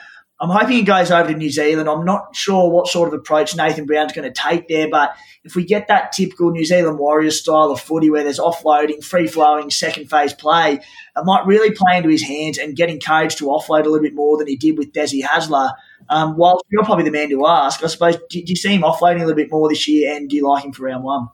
I'm 0.41 0.49
hoping 0.49 0.76
he 0.76 0.82
goes 0.82 1.11
over 1.11 1.28
to 1.28 1.36
New 1.36 1.51
Zealand. 1.51 1.86
I'm 1.86 2.07
not 2.07 2.34
sure 2.34 2.70
what 2.70 2.88
sort 2.88 3.09
of 3.09 3.14
approach 3.14 3.55
Nathan 3.55 3.84
Brown's 3.84 4.12
going 4.12 4.32
to 4.32 4.32
take 4.32 4.68
there, 4.68 4.88
but 4.88 5.14
if 5.45 5.55
we 5.55 5.64
get 5.64 5.88
that 5.88 6.12
typical 6.12 6.51
New 6.51 6.64
Zealand 6.64 6.99
Warriors 6.99 7.38
style 7.38 7.70
of 7.70 7.80
footy 7.80 8.09
where 8.09 8.24
there's 8.24 8.38
offloading, 8.38 9.05
free 9.05 9.26
flowing, 9.26 9.70
second 9.70 10.09
phase 10.09 10.32
play, 10.32 10.74
it 10.74 11.24
might 11.24 11.47
really 11.47 11.72
play 11.72 11.99
into 11.99 12.09
his 12.09 12.22
hands 12.22 12.57
and 12.57 12.74
get 12.74 12.88
encouraged 12.88 13.36
to 13.38 13.47
offload 13.47 13.84
a 13.84 13.91
little 13.91 14.01
bit 14.01 14.14
more 14.14 14.38
than 14.38 14.47
he 14.47 14.57
did 14.57 14.78
with 14.78 14.93
Desi 14.93 15.22
Hasler. 15.22 15.72
Um, 16.09 16.36
while 16.36 16.61
you're 16.70 16.84
probably 16.84 17.05
the 17.05 17.11
man 17.11 17.28
to 17.28 17.47
ask, 17.47 17.84
I 17.84 17.88
suppose, 17.88 18.16
do, 18.30 18.41
you 18.41 18.57
see 18.57 18.74
him 18.74 18.82
offloading 18.82 19.16
a 19.16 19.26
little 19.26 19.34
bit 19.34 19.51
more 19.51 19.68
this 19.68 19.86
year 19.86 20.16
and 20.16 20.28
do 20.28 20.36
you 20.36 20.49
like 20.49 20.64
him 20.64 20.72
for 20.72 20.84
round 20.84 21.05
one? 21.05 21.28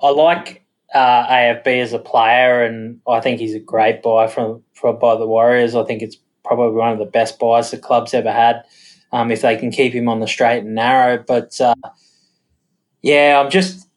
I 0.00 0.10
like 0.10 0.62
uh, 0.94 1.26
AFB 1.26 1.82
as 1.82 1.92
a 1.92 1.98
player, 1.98 2.62
and 2.62 3.00
I 3.06 3.20
think 3.20 3.40
he's 3.40 3.54
a 3.54 3.60
great 3.60 4.02
buy 4.02 4.28
from, 4.28 4.62
from 4.74 4.98
by 4.98 5.16
the 5.16 5.26
Warriors. 5.26 5.74
I 5.74 5.84
think 5.84 6.02
it's 6.02 6.18
probably 6.48 6.76
one 6.76 6.92
of 6.92 6.98
the 6.98 7.04
best 7.04 7.38
buys 7.38 7.70
the 7.70 7.78
club's 7.78 8.14
ever 8.14 8.32
had. 8.32 8.64
Um, 9.12 9.30
if 9.30 9.42
they 9.42 9.56
can 9.56 9.70
keep 9.70 9.92
him 9.92 10.08
on 10.08 10.20
the 10.20 10.26
straight 10.26 10.64
and 10.64 10.74
narrow, 10.74 11.22
but 11.26 11.58
uh, 11.60 11.74
yeah, 13.00 13.40
I'm 13.42 13.50
just 13.50 13.88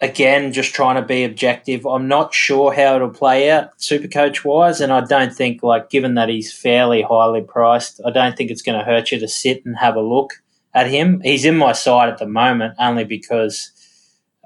again 0.00 0.52
just 0.52 0.74
trying 0.74 0.96
to 0.96 1.02
be 1.02 1.24
objective. 1.24 1.86
I'm 1.86 2.08
not 2.08 2.34
sure 2.34 2.72
how 2.72 2.96
it'll 2.96 3.10
play 3.10 3.50
out 3.50 3.80
super 3.80 4.08
coach 4.08 4.44
wise, 4.44 4.80
and 4.80 4.92
I 4.92 5.02
don't 5.02 5.32
think 5.32 5.62
like 5.62 5.90
given 5.90 6.14
that 6.14 6.28
he's 6.28 6.52
fairly 6.52 7.02
highly 7.02 7.42
priced, 7.42 8.00
I 8.04 8.10
don't 8.10 8.36
think 8.36 8.50
it's 8.50 8.62
going 8.62 8.78
to 8.78 8.84
hurt 8.84 9.12
you 9.12 9.20
to 9.20 9.28
sit 9.28 9.64
and 9.64 9.76
have 9.76 9.94
a 9.94 10.00
look 10.00 10.32
at 10.74 10.88
him. 10.88 11.20
He's 11.22 11.44
in 11.44 11.56
my 11.56 11.72
side 11.72 12.08
at 12.08 12.18
the 12.18 12.26
moment 12.26 12.74
only 12.78 13.04
because, 13.04 13.70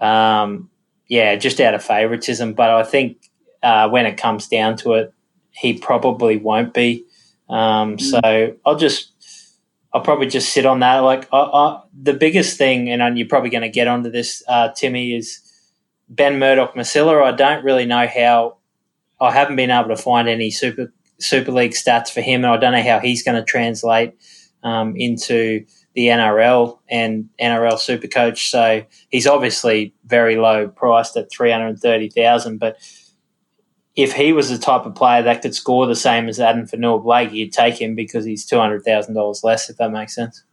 um, 0.00 0.70
yeah, 1.08 1.34
just 1.36 1.60
out 1.60 1.74
of 1.74 1.82
favoritism. 1.82 2.52
But 2.52 2.70
I 2.70 2.84
think 2.84 3.30
uh, 3.62 3.88
when 3.88 4.06
it 4.06 4.16
comes 4.16 4.48
down 4.48 4.76
to 4.78 4.94
it, 4.94 5.12
he 5.50 5.78
probably 5.78 6.36
won't 6.36 6.72
be. 6.72 7.04
Um, 7.50 7.96
mm. 7.96 8.00
So 8.00 8.56
I'll 8.64 8.76
just, 8.76 9.12
I'll 9.92 10.00
probably 10.00 10.28
just 10.28 10.52
sit 10.52 10.66
on 10.66 10.80
that. 10.80 10.98
Like 10.98 11.28
I, 11.32 11.38
I, 11.38 11.82
the 12.00 12.14
biggest 12.14 12.56
thing, 12.56 12.90
and 12.90 13.18
you're 13.18 13.28
probably 13.28 13.50
going 13.50 13.62
to 13.62 13.68
get 13.68 13.88
onto 13.88 14.10
this, 14.10 14.42
uh, 14.48 14.68
Timmy, 14.70 15.14
is 15.14 15.40
Ben 16.08 16.38
Murdoch 16.38 16.74
Masila. 16.74 17.22
I 17.22 17.32
don't 17.32 17.64
really 17.64 17.86
know 17.86 18.06
how. 18.06 18.56
I 19.20 19.32
haven't 19.32 19.56
been 19.56 19.70
able 19.70 19.88
to 19.88 19.96
find 19.96 20.28
any 20.28 20.50
super 20.50 20.92
Super 21.18 21.52
League 21.52 21.72
stats 21.72 22.10
for 22.10 22.20
him, 22.22 22.44
and 22.44 22.52
I 22.52 22.56
don't 22.56 22.72
know 22.72 22.82
how 22.82 22.98
he's 22.98 23.22
going 23.22 23.36
to 23.36 23.44
translate 23.44 24.14
um, 24.62 24.94
into 24.96 25.64
the 25.94 26.06
NRL 26.06 26.78
and 26.88 27.28
NRL 27.40 27.78
Super 27.78 28.06
Coach. 28.06 28.50
So 28.50 28.84
he's 29.10 29.26
obviously 29.26 29.94
very 30.06 30.36
low 30.36 30.68
priced 30.68 31.16
at 31.16 31.30
three 31.30 31.50
hundred 31.50 31.78
thirty 31.78 32.08
thousand, 32.08 32.58
but 32.58 32.78
if 34.02 34.12
he 34.12 34.32
was 34.32 34.48
the 34.48 34.58
type 34.58 34.86
of 34.86 34.94
player 34.94 35.22
that 35.22 35.42
could 35.42 35.54
score 35.54 35.86
the 35.86 35.96
same 35.96 36.28
as 36.28 36.40
Addin 36.40 36.66
Fonua-Blake, 36.66 37.32
you'd 37.32 37.52
take 37.52 37.80
him 37.80 37.94
because 37.94 38.24
he's 38.24 38.44
two 38.44 38.58
hundred 38.58 38.84
thousand 38.84 39.14
dollars 39.14 39.42
less. 39.42 39.70
If 39.70 39.76
that 39.78 39.90
makes 39.90 40.14
sense. 40.14 40.44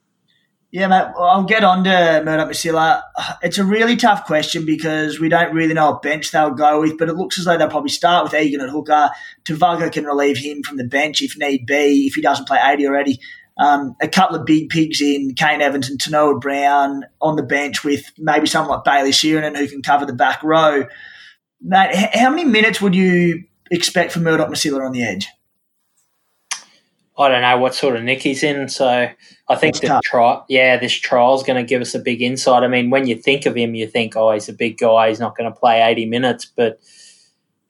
Yeah, 0.70 0.88
mate. 0.88 1.14
Well, 1.16 1.28
I'll 1.28 1.44
get 1.44 1.64
on 1.64 1.86
to 1.86 2.22
Murdoch 2.26 2.50
Masila. 2.50 3.02
It's 3.42 3.58
a 3.58 3.64
really 3.64 3.96
tough 3.96 4.26
question 4.26 4.66
because 4.66 5.18
we 5.18 5.30
don't 5.30 5.54
really 5.54 5.74
know 5.74 5.92
what 5.92 6.02
bench 6.02 6.32
they'll 6.32 6.52
go 6.52 6.82
with, 6.82 6.98
but 6.98 7.08
it 7.08 7.16
looks 7.16 7.40
as 7.40 7.46
though 7.46 7.58
they'll 7.58 7.70
probably 7.70 7.90
start 7.90 8.26
with 8.26 8.34
Egan 8.34 8.60
at 8.60 8.70
hooker. 8.70 9.10
Tevaga 9.46 9.90
can 9.92 10.04
relieve 10.04 10.38
him 10.38 10.64
from 10.64 10.76
the 10.76 10.84
bench 10.84 11.22
if 11.22 11.38
need 11.38 11.66
be, 11.66 12.08
if 12.08 12.16
he 12.16 12.22
doesn't 12.22 12.48
play 12.48 12.60
80 12.62 12.86
already. 12.86 13.20
Um, 13.58 13.96
a 14.02 14.10
couple 14.10 14.36
of 14.36 14.46
big 14.46 14.70
pigs 14.70 15.02
in 15.02 15.34
Kane 15.36 15.62
Evans 15.62 15.90
and 15.90 16.00
Tanoa 16.00 16.40
Brown 16.40 17.06
on 17.22 17.38
the 17.38 17.44
bench 17.44 17.84
with 17.84 18.04
maybe 18.18 18.46
someone 18.46 18.76
like 18.76 18.84
Bayley 18.84 19.12
Sironen 19.12 19.58
who 19.58 19.68
can 19.68 19.82
cover 19.82 20.06
the 20.06 20.14
back 20.14 20.44
row. 20.44 20.86
Mate, 21.62 21.96
how 22.14 22.30
many 22.30 22.46
minutes 22.46 22.82
would 22.82 22.96
you 22.96 23.44
expect 23.72 24.12
for 24.12 24.20
Murdoch 24.20 24.50
Masila 24.50 24.86
on 24.86 24.92
the 24.92 25.04
edge? 25.04 25.28
I 27.18 27.30
don't 27.30 27.42
know 27.42 27.58
what 27.58 27.74
sort 27.74 27.96
of 27.96 28.04
nick 28.04 28.22
he's 28.22 28.44
in. 28.44 28.70
So 28.70 29.10
I 29.50 29.56
think 29.56 29.80
the 29.80 30.00
trial, 30.04 30.46
yeah, 30.50 30.78
this 30.78 30.94
trial 30.94 31.34
is 31.36 31.44
going 31.44 31.58
to 31.58 31.68
give 31.68 31.82
us 31.82 31.96
a 31.96 32.00
big 32.00 32.22
insight. 32.22 32.64
I 32.64 32.68
mean, 32.68 32.92
when 32.92 33.08
you 33.08 33.16
think 33.16 33.48
of 33.48 33.56
him, 33.56 33.74
you 33.74 33.88
think, 33.88 34.16
oh, 34.16 34.32
he's 34.32 34.50
a 34.50 34.54
big 34.54 34.78
guy. 34.78 35.10
He's 35.10 35.20
not 35.20 35.36
going 35.36 35.52
to 35.52 35.60
play 35.60 35.82
80 35.82 36.06
minutes, 36.06 36.46
but 36.46 36.80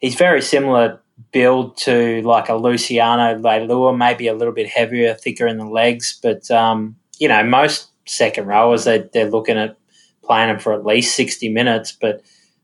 he's 0.01 0.15
very 0.15 0.41
similar 0.41 0.99
build 1.31 1.77
to 1.77 2.21
like 2.23 2.49
a 2.49 2.55
Luciano 2.55 3.39
Leilua, 3.39 3.97
maybe 3.97 4.27
a 4.27 4.33
little 4.33 4.53
bit 4.53 4.67
heavier, 4.67 5.13
thicker 5.13 5.47
in 5.47 5.57
the 5.57 5.65
legs. 5.65 6.19
But, 6.21 6.51
um, 6.51 6.97
you 7.17 7.29
know, 7.29 7.41
most 7.43 7.89
second 8.05 8.47
rowers, 8.47 8.83
they, 8.83 9.09
they're 9.13 9.29
looking 9.29 9.57
at 9.57 9.77
playing 10.23 10.49
him 10.49 10.59
for 10.59 10.73
at 10.73 10.85
least 10.85 11.15
60 11.15 11.49
minutes, 11.49 11.93
but 11.93 12.21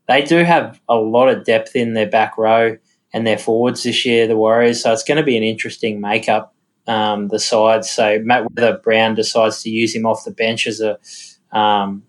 they 0.08 0.22
do 0.22 0.44
have 0.44 0.80
a 0.88 0.96
lot 0.96 1.28
of 1.28 1.44
depth 1.44 1.74
in 1.76 1.94
their 1.94 2.08
back 2.08 2.36
row 2.36 2.76
and 3.12 3.26
their 3.26 3.38
forwards 3.38 3.84
this 3.84 4.04
year, 4.04 4.26
the 4.26 4.36
Warriors. 4.36 4.82
So 4.82 4.92
it's 4.92 5.04
going 5.04 5.18
to 5.18 5.22
be 5.22 5.36
an 5.36 5.42
interesting 5.42 6.00
makeup 6.00 6.54
um, 6.86 7.28
the 7.28 7.38
sides. 7.38 7.90
So 7.90 8.18
Matt 8.22 8.50
Weather 8.50 8.78
Brown 8.78 9.14
decides 9.14 9.62
to 9.62 9.70
use 9.70 9.94
him 9.94 10.06
off 10.06 10.24
the 10.24 10.30
bench 10.30 10.66
as 10.66 10.80
a 10.80 10.98
um, 11.56 12.02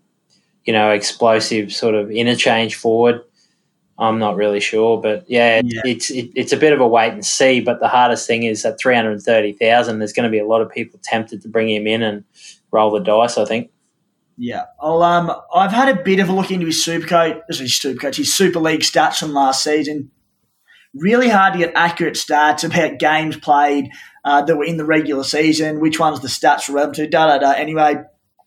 you 0.64 0.72
know 0.72 0.90
explosive 0.90 1.72
sort 1.72 1.94
of 1.94 2.10
interchange 2.10 2.74
forward. 2.74 3.22
I'm 3.98 4.18
not 4.18 4.36
really 4.36 4.60
sure, 4.60 5.00
but 5.00 5.24
yeah, 5.26 5.62
yeah. 5.64 5.80
it's 5.84 6.10
it, 6.10 6.30
it's 6.34 6.52
a 6.52 6.56
bit 6.58 6.74
of 6.74 6.80
a 6.80 6.88
wait 6.88 7.12
and 7.12 7.24
see. 7.24 7.60
But 7.60 7.80
the 7.80 7.88
hardest 7.88 8.26
thing 8.26 8.42
is 8.42 8.62
that 8.62 8.78
330,000. 8.78 9.98
There's 9.98 10.12
going 10.12 10.24
to 10.24 10.30
be 10.30 10.38
a 10.38 10.46
lot 10.46 10.60
of 10.60 10.70
people 10.70 11.00
tempted 11.02 11.40
to 11.42 11.48
bring 11.48 11.70
him 11.70 11.86
in 11.86 12.02
and 12.02 12.24
roll 12.72 12.90
the 12.90 13.00
dice. 13.00 13.38
I 13.38 13.46
think. 13.46 13.70
Yeah, 14.38 14.64
I'll, 14.80 15.02
um, 15.02 15.32
I've 15.54 15.72
had 15.72 15.88
a 15.88 16.02
bit 16.02 16.20
of 16.20 16.28
a 16.28 16.32
look 16.32 16.50
into 16.50 16.66
his 16.66 16.84
supercoach, 16.84 17.40
his 17.48 17.72
supercoach, 17.72 18.16
his 18.16 18.34
Super 18.34 18.60
League 18.60 18.80
stats 18.80 19.18
from 19.18 19.32
last 19.32 19.62
season. 19.62 20.10
Really 20.94 21.28
hard 21.28 21.54
to 21.54 21.58
get 21.58 21.72
accurate 21.74 22.14
stats 22.14 22.62
about 22.64 22.98
games 22.98 23.36
played, 23.36 23.90
uh, 24.26 24.42
that 24.42 24.56
were 24.56 24.64
in 24.64 24.76
the 24.76 24.84
regular 24.84 25.24
season, 25.24 25.80
which 25.80 26.00
ones 26.00 26.20
the 26.20 26.28
stats 26.28 26.68
were 26.68 26.74
relevant 26.74 26.96
to, 26.96 27.08
da 27.08 27.26
da 27.26 27.38
da. 27.38 27.52
Anyway, 27.52 27.96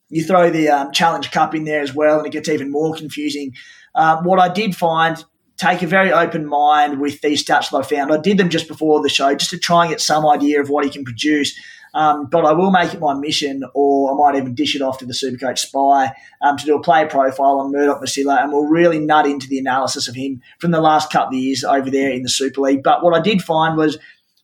you 0.10 0.24
throw 0.24 0.50
the 0.50 0.70
um, 0.70 0.92
Challenge 0.92 1.32
Cup 1.32 1.56
in 1.56 1.64
there 1.64 1.82
as 1.82 1.96
well, 1.96 2.18
and 2.18 2.28
it 2.28 2.32
gets 2.34 2.50
even 2.50 2.72
more 2.72 2.94
confusing. 2.96 3.54
Uh, 3.96 4.22
what 4.22 4.40
I 4.40 4.50
did 4.50 4.76
find, 4.76 5.24
take 5.58 5.82
a 5.82 5.88
very 5.88 6.12
open 6.12 6.46
mind 6.46 7.00
with 7.00 7.22
these 7.22 7.44
stats 7.44 7.72
that 7.72 7.78
I 7.78 7.82
found. 7.82 8.12
I 8.12 8.18
did 8.18 8.38
them 8.38 8.50
just 8.50 8.68
before 8.68 9.02
the 9.02 9.10
show, 9.10 9.34
just 9.36 9.52
to 9.52 9.58
try 9.58 9.84
and 9.84 9.92
get 9.92 10.02
some 10.02 10.28
idea 10.28 10.62
of 10.62 10.70
what 10.70 10.84
he 10.84 10.92
can 10.92 11.04
produce. 11.04 11.58
Um, 11.94 12.28
but 12.28 12.46
I 12.46 12.54
will 12.54 12.72
make 12.72 12.94
it 12.94 13.00
my 13.00 13.14
mission, 13.14 13.64
or 13.74 14.12
I 14.12 14.16
might 14.16 14.38
even 14.38 14.56
dish 14.56 14.76
it 14.76 14.82
off 14.82 15.00
to 15.00 15.06
the 15.06 15.14
Supercoach 15.14 15.60
Spy 15.60 16.14
um, 16.42 16.58
to 16.58 16.66
do 16.66 16.76
a 16.76 16.82
player 16.82 17.08
profile 17.08 17.60
on 17.60 17.72
Murdoch 17.72 18.02
Masila, 18.02 18.42
and 18.42 18.52
we'll 18.52 18.66
really 18.66 19.00
nut 19.00 19.26
into 19.26 19.48
the 19.48 19.60
analysis 19.60 20.08
of 20.08 20.16
him 20.16 20.42
from 20.60 20.72
the 20.72 20.82
last 20.82 21.12
couple 21.12 21.38
of 21.38 21.44
years 21.44 21.64
over 21.64 21.90
there 21.90 22.12
in 22.12 22.24
the 22.24 22.30
Super 22.30 22.62
League. 22.62 22.84
But 22.84 23.04
what 23.04 23.18
I 23.18 23.22
did 23.22 23.42
find 23.42 23.78
was 23.78 23.98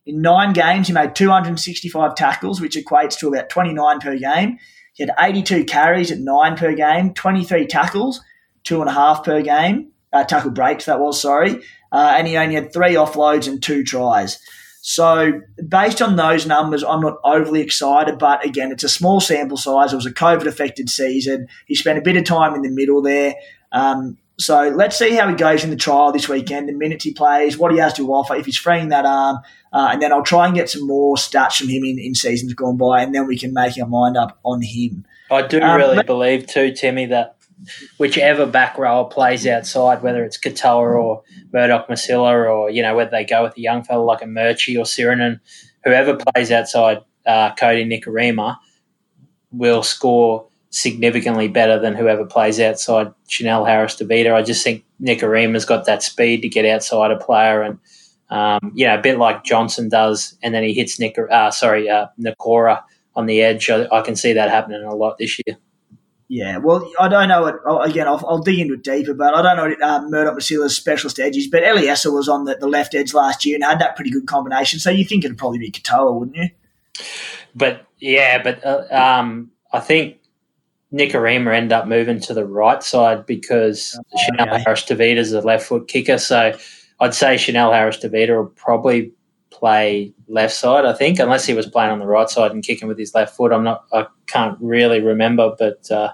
in 0.06 0.22
nine 0.22 0.52
games, 0.52 0.86
he 0.86 0.92
made 0.92 1.14
265 1.14 2.14
tackles, 2.14 2.60
which 2.60 2.76
equates 2.76 3.18
to 3.18 3.28
about 3.28 3.50
29 3.50 4.00
per 4.00 4.16
game. 4.16 4.58
He 4.94 5.02
had 5.02 5.14
82 5.18 5.64
carries 5.64 6.10
at 6.10 6.18
nine 6.18 6.56
per 6.56 6.74
game, 6.74 7.12
23 7.12 7.66
tackles, 7.66 8.22
two 8.62 8.80
and 8.80 8.88
a 8.88 8.92
half 8.92 9.24
per 9.24 9.42
game, 9.42 9.90
uh, 10.12 10.24
tackle 10.24 10.52
breaks, 10.52 10.86
that 10.86 11.00
was, 11.00 11.20
sorry. 11.20 11.62
Uh, 11.92 12.14
and 12.16 12.26
he 12.26 12.36
only 12.36 12.54
had 12.54 12.72
three 12.72 12.94
offloads 12.94 13.48
and 13.48 13.62
two 13.62 13.84
tries. 13.84 14.38
So, 14.88 15.42
based 15.68 16.00
on 16.00 16.14
those 16.14 16.46
numbers, 16.46 16.84
I'm 16.84 17.00
not 17.00 17.18
overly 17.24 17.60
excited, 17.60 18.20
but 18.20 18.46
again, 18.46 18.70
it's 18.70 18.84
a 18.84 18.88
small 18.88 19.18
sample 19.18 19.56
size. 19.56 19.92
It 19.92 19.96
was 19.96 20.06
a 20.06 20.12
COVID 20.12 20.46
affected 20.46 20.88
season. 20.88 21.48
He 21.66 21.74
spent 21.74 21.98
a 21.98 22.02
bit 22.02 22.16
of 22.16 22.22
time 22.22 22.54
in 22.54 22.62
the 22.62 22.70
middle 22.70 23.02
there. 23.02 23.34
Um, 23.72 24.16
so 24.38 24.68
let's 24.68 24.96
see 24.96 25.16
how 25.16 25.28
he 25.28 25.34
goes 25.34 25.64
in 25.64 25.70
the 25.70 25.76
trial 25.76 26.12
this 26.12 26.28
weekend, 26.28 26.68
the 26.68 26.72
minutes 26.72 27.02
he 27.02 27.12
plays, 27.12 27.58
what 27.58 27.72
he 27.72 27.78
has 27.78 27.94
to 27.94 28.08
offer, 28.12 28.36
if 28.36 28.46
he's 28.46 28.56
freeing 28.56 28.90
that 28.90 29.04
arm, 29.04 29.38
uh, 29.72 29.88
and 29.90 30.00
then 30.00 30.12
I'll 30.12 30.22
try 30.22 30.46
and 30.46 30.54
get 30.54 30.70
some 30.70 30.86
more 30.86 31.16
stats 31.16 31.56
from 31.58 31.68
him 31.68 31.82
in, 31.82 31.98
in 31.98 32.14
seasons 32.14 32.54
gone 32.54 32.76
by, 32.76 33.02
and 33.02 33.12
then 33.12 33.26
we 33.26 33.36
can 33.36 33.52
make 33.52 33.76
our 33.80 33.88
mind 33.88 34.16
up 34.16 34.38
on 34.44 34.62
him. 34.62 35.04
I 35.32 35.42
do 35.42 35.60
um, 35.60 35.78
really 35.78 35.96
but, 35.96 36.06
believe 36.06 36.46
too, 36.46 36.70
Timmy, 36.70 37.06
that 37.06 37.35
whichever 37.98 38.46
back 38.46 38.78
rower 38.78 39.04
plays 39.04 39.46
outside, 39.46 40.02
whether 40.02 40.24
it's 40.24 40.38
Katoa 40.38 41.02
or 41.02 41.22
Murdoch 41.52 41.88
Masila, 41.88 42.50
or 42.50 42.70
you 42.70 42.82
know 42.82 42.94
whether 42.94 43.10
they 43.10 43.24
go 43.24 43.42
with 43.42 43.56
a 43.56 43.60
young 43.60 43.82
fella 43.82 44.02
like 44.02 44.22
a 44.22 44.26
Murchie 44.26 44.76
or 44.76 44.84
Sironen, 44.84 45.40
whoever 45.84 46.16
plays 46.16 46.50
outside 46.50 46.98
uh, 47.26 47.54
Kodi 47.54 47.86
Nikorima 47.86 48.56
will 49.50 49.82
score 49.82 50.48
significantly 50.70 51.48
better 51.48 51.78
than 51.78 51.94
whoever 51.94 52.26
plays 52.26 52.60
outside 52.60 53.12
Chanel 53.28 53.64
Harris 53.64 53.96
Tavita. 53.96 54.34
I 54.34 54.42
just 54.42 54.62
think 54.62 54.84
Nikorima's 55.00 55.64
got 55.64 55.86
that 55.86 56.02
speed 56.02 56.42
to 56.42 56.48
get 56.48 56.66
outside 56.66 57.10
a 57.10 57.16
player 57.16 57.62
and 57.62 57.78
um, 58.28 58.72
you 58.74 58.86
know, 58.86 58.98
a 58.98 59.00
bit 59.00 59.18
like 59.18 59.44
Johnson 59.44 59.88
does, 59.88 60.36
and 60.42 60.54
then 60.54 60.64
he 60.64 60.74
hits 60.74 60.98
Nick, 60.98 61.16
uh, 61.30 61.50
sorry, 61.50 61.88
uh, 61.88 62.06
Nikora 62.20 62.82
on 63.14 63.26
the 63.26 63.40
edge. 63.40 63.70
I, 63.70 63.86
I, 63.92 64.02
can 64.02 64.16
see 64.16 64.32
that 64.32 64.50
happening 64.50 64.82
a 64.82 64.94
lot 64.94 65.16
this 65.18 65.38
year. 65.46 65.56
Yeah, 66.28 66.58
well, 66.58 66.90
I 66.98 67.06
don't 67.06 67.28
know 67.28 67.42
what. 67.42 67.88
Again, 67.88 68.08
I'll, 68.08 68.24
I'll 68.26 68.38
dig 68.38 68.58
into 68.58 68.74
it 68.74 68.82
deeper, 68.82 69.14
but 69.14 69.32
I 69.34 69.42
don't 69.42 69.56
know 69.56 69.68
what 69.68 69.82
uh, 69.82 70.08
Murdoch 70.08 70.36
Masila's 70.36 70.74
specialist 70.74 71.20
edges. 71.20 71.46
But 71.46 71.62
Eliesa 71.62 72.12
was 72.12 72.28
on 72.28 72.44
the, 72.44 72.56
the, 72.56 72.66
left 72.66 72.96
edge 72.96 73.14
last 73.14 73.44
year 73.44 73.54
and 73.54 73.62
had 73.62 73.78
that 73.78 73.94
pretty 73.94 74.10
good 74.10 74.26
combination. 74.26 74.80
So 74.80 74.90
you 74.90 75.04
think 75.04 75.24
it'd 75.24 75.38
probably 75.38 75.60
be 75.60 75.70
Katoa, 75.70 76.18
wouldn't 76.18 76.36
you? 76.36 76.48
But 77.54 77.86
yeah, 77.98 78.42
but 78.42 78.64
uh, 78.64 78.86
um, 78.90 79.52
I 79.72 79.78
think 79.78 80.18
Nikorima 80.92 81.54
ended 81.54 81.72
up 81.72 81.86
moving 81.86 82.20
to 82.20 82.34
the 82.34 82.44
right 82.44 82.82
side 82.82 83.24
because 83.24 83.96
oh, 83.98 84.18
Chanel 84.18 84.54
okay. 84.54 84.62
Harris 84.64 84.90
is 84.90 85.32
a 85.32 85.40
left 85.42 85.66
foot 85.66 85.86
kicker. 85.86 86.18
So 86.18 86.58
I'd 86.98 87.14
say 87.14 87.36
Chanel 87.36 87.72
Harris 87.72 87.98
Tavita 87.98 88.36
will 88.36 88.46
probably 88.46 89.12
play 89.58 90.12
left 90.28 90.54
side, 90.54 90.84
I 90.84 90.92
think, 90.92 91.18
unless 91.18 91.46
he 91.46 91.54
was 91.54 91.66
playing 91.66 91.90
on 91.90 91.98
the 91.98 92.06
right 92.06 92.28
side 92.28 92.52
and 92.52 92.62
kicking 92.62 92.88
with 92.88 92.98
his 92.98 93.14
left 93.14 93.34
foot. 93.34 93.52
I'm 93.52 93.64
not, 93.64 93.84
I 93.92 94.06
can't 94.26 94.58
really 94.60 95.00
remember, 95.00 95.54
but 95.58 95.90
uh, 95.90 96.12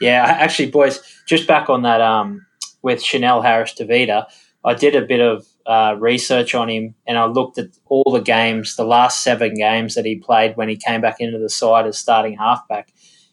yeah, 0.00 0.24
actually, 0.24 0.70
boys, 0.70 1.00
just 1.26 1.46
back 1.46 1.68
on 1.68 1.82
that 1.82 2.00
um, 2.00 2.46
with 2.82 3.02
Chanel 3.02 3.42
Harris 3.42 3.74
Tavita, 3.74 4.26
I 4.64 4.74
did 4.74 4.94
a 4.94 5.02
bit 5.02 5.20
of 5.20 5.46
uh, 5.66 5.96
research 5.98 6.54
on 6.54 6.68
him 6.68 6.94
and 7.06 7.18
I 7.18 7.26
looked 7.26 7.58
at 7.58 7.68
all 7.86 8.10
the 8.12 8.20
games, 8.20 8.76
the 8.76 8.84
last 8.84 9.22
seven 9.22 9.54
games 9.54 9.94
that 9.94 10.04
he 10.04 10.16
played 10.16 10.56
when 10.56 10.68
he 10.68 10.76
came 10.76 11.00
back 11.00 11.16
into 11.20 11.38
the 11.38 11.50
side 11.50 11.86
as 11.86 11.98
starting 11.98 12.36
halfback 12.36 12.92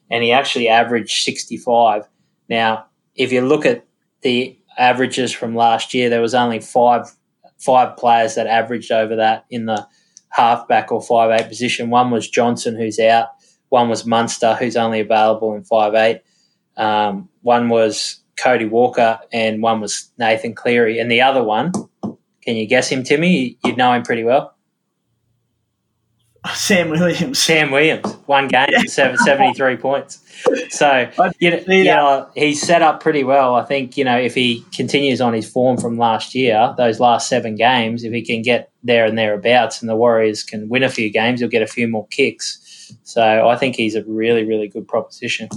and 0.10 0.24
he 0.24 0.32
actually 0.32 0.68
averaged 0.68 1.24
65. 1.24 2.08
Now, 2.50 2.86
if 3.16 3.32
you 3.32 3.42
look 3.42 3.66
at 3.66 3.86
the 4.22 4.58
averages 4.78 5.32
from 5.32 5.56
last 5.56 5.94
year, 5.94 6.10
there 6.10 6.22
was 6.22 6.36
only 6.36 6.60
five 6.60 7.06
five 7.62 7.96
players 7.98 8.36
that 8.36 8.48
averaged 8.48 8.92
over 8.92 9.16
that 9.18 9.46
in 9.50 9.66
the 9.66 9.88
halfback 10.30 10.92
or 10.92 11.02
five 11.02 11.32
eight 11.32 11.48
position. 11.48 11.90
One 11.90 12.12
was 12.12 12.30
Johnson, 12.30 12.76
who's 12.76 13.00
out. 13.00 13.28
One 13.70 13.90
was 13.90 14.06
Munster, 14.06 14.56
who's 14.56 14.76
only 14.76 15.00
available 15.00 15.54
in 15.56 15.64
five 15.64 15.94
eight. 15.94 16.22
Um, 16.78 17.30
one 17.42 17.70
was 17.70 18.20
Cody 18.38 18.66
Walker, 18.66 19.20
and 19.32 19.62
one 19.62 19.82
was 19.82 20.12
Nathan 20.18 20.56
Cleary. 20.56 21.00
And 21.00 21.12
the 21.12 21.22
other 21.22 21.44
one, 21.44 21.72
can 22.42 22.56
you 22.56 22.66
guess 22.66 22.90
him, 22.90 23.04
Timmy? 23.04 23.58
You'd 23.64 23.78
know 23.78 23.94
him 23.94 24.04
pretty 24.04 24.24
well. 24.24 24.56
Sam 26.56 26.90
Williams. 26.90 27.38
Sam 27.38 27.70
Williams, 27.70 28.14
one 28.26 28.48
game, 28.48 28.68
yeah. 28.72 28.82
73 28.88 29.78
points. 29.78 30.20
So, 30.70 31.10
you 31.40 31.52
know, 31.52 31.64
you 31.68 31.84
know, 31.84 32.30
he's 32.36 32.62
set 32.62 32.82
up 32.82 33.00
pretty 33.02 33.24
well. 33.24 33.54
I 33.54 33.64
think, 33.64 33.96
you 33.96 34.04
know, 34.04 34.18
if 34.18 34.34
he 34.34 34.66
continues 34.74 35.22
on 35.22 35.34
his 35.34 35.48
form 35.48 35.78
from 35.78 36.00
last 36.00 36.34
year, 36.34 36.74
those 36.78 37.00
last 37.00 37.30
seven 37.30 37.56
games, 37.56 38.04
if 38.04 38.12
he 38.12 38.24
can 38.24 38.42
get 38.42 38.72
there 38.84 39.06
and 39.06 39.18
thereabouts 39.18 39.82
and 39.82 39.90
the 39.90 39.96
Warriors 39.96 40.42
can 40.42 40.68
win 40.68 40.82
a 40.82 40.90
few 40.90 41.12
games, 41.12 41.42
he'll 41.42 41.50
get 41.50 41.62
a 41.62 41.68
few 41.68 41.88
more 41.88 42.08
kicks. 42.08 42.92
So 43.04 43.48
I 43.48 43.56
think 43.56 43.76
he's 43.76 43.96
a 43.96 44.04
really, 44.06 44.44
really 44.44 44.68
good 44.68 44.88
proposition. 44.88 45.48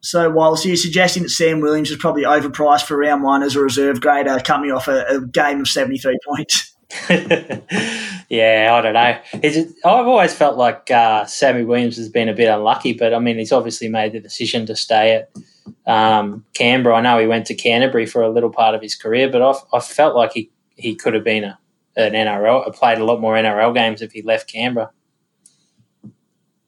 So, 0.00 0.30
whilst 0.30 0.64
you're 0.64 0.76
suggesting 0.76 1.22
that 1.24 1.28
Sam 1.28 1.60
Williams 1.60 1.90
is 1.90 1.96
probably 1.96 2.24
overpriced 2.24 2.86
for 2.86 2.96
round 2.96 3.22
one 3.22 3.42
as 3.42 3.54
a 3.54 3.60
reserve 3.60 4.00
grader 4.00 4.40
coming 4.40 4.72
off 4.72 4.88
a, 4.88 5.04
a 5.04 5.20
game 5.20 5.60
of 5.60 5.68
73 5.68 6.18
points. 6.26 6.71
yeah, 8.28 8.70
I 8.72 8.80
don't 8.82 8.92
know. 8.92 9.18
I've 9.84 10.06
always 10.06 10.34
felt 10.34 10.56
like 10.56 10.90
uh, 10.90 11.24
Sammy 11.24 11.64
Williams 11.64 11.96
has 11.96 12.08
been 12.08 12.28
a 12.28 12.34
bit 12.34 12.48
unlucky, 12.48 12.92
but 12.92 13.14
I 13.14 13.18
mean, 13.18 13.38
he's 13.38 13.52
obviously 13.52 13.88
made 13.88 14.12
the 14.12 14.20
decision 14.20 14.66
to 14.66 14.76
stay 14.76 15.16
at 15.16 15.30
um, 15.86 16.44
Canberra. 16.54 16.96
I 16.96 17.00
know 17.00 17.18
he 17.18 17.26
went 17.26 17.46
to 17.46 17.54
Canterbury 17.54 18.06
for 18.06 18.22
a 18.22 18.30
little 18.30 18.50
part 18.50 18.74
of 18.74 18.82
his 18.82 18.94
career, 18.94 19.30
but 19.30 19.42
I've, 19.42 19.62
I 19.72 19.80
felt 19.80 20.14
like 20.14 20.32
he, 20.32 20.50
he 20.76 20.94
could 20.94 21.14
have 21.14 21.24
been 21.24 21.44
a, 21.44 21.58
an 21.96 22.12
NRL, 22.12 22.72
played 22.74 22.98
a 22.98 23.04
lot 23.04 23.20
more 23.20 23.34
NRL 23.34 23.74
games 23.74 24.02
if 24.02 24.12
he 24.12 24.22
left 24.22 24.50
Canberra. 24.50 24.90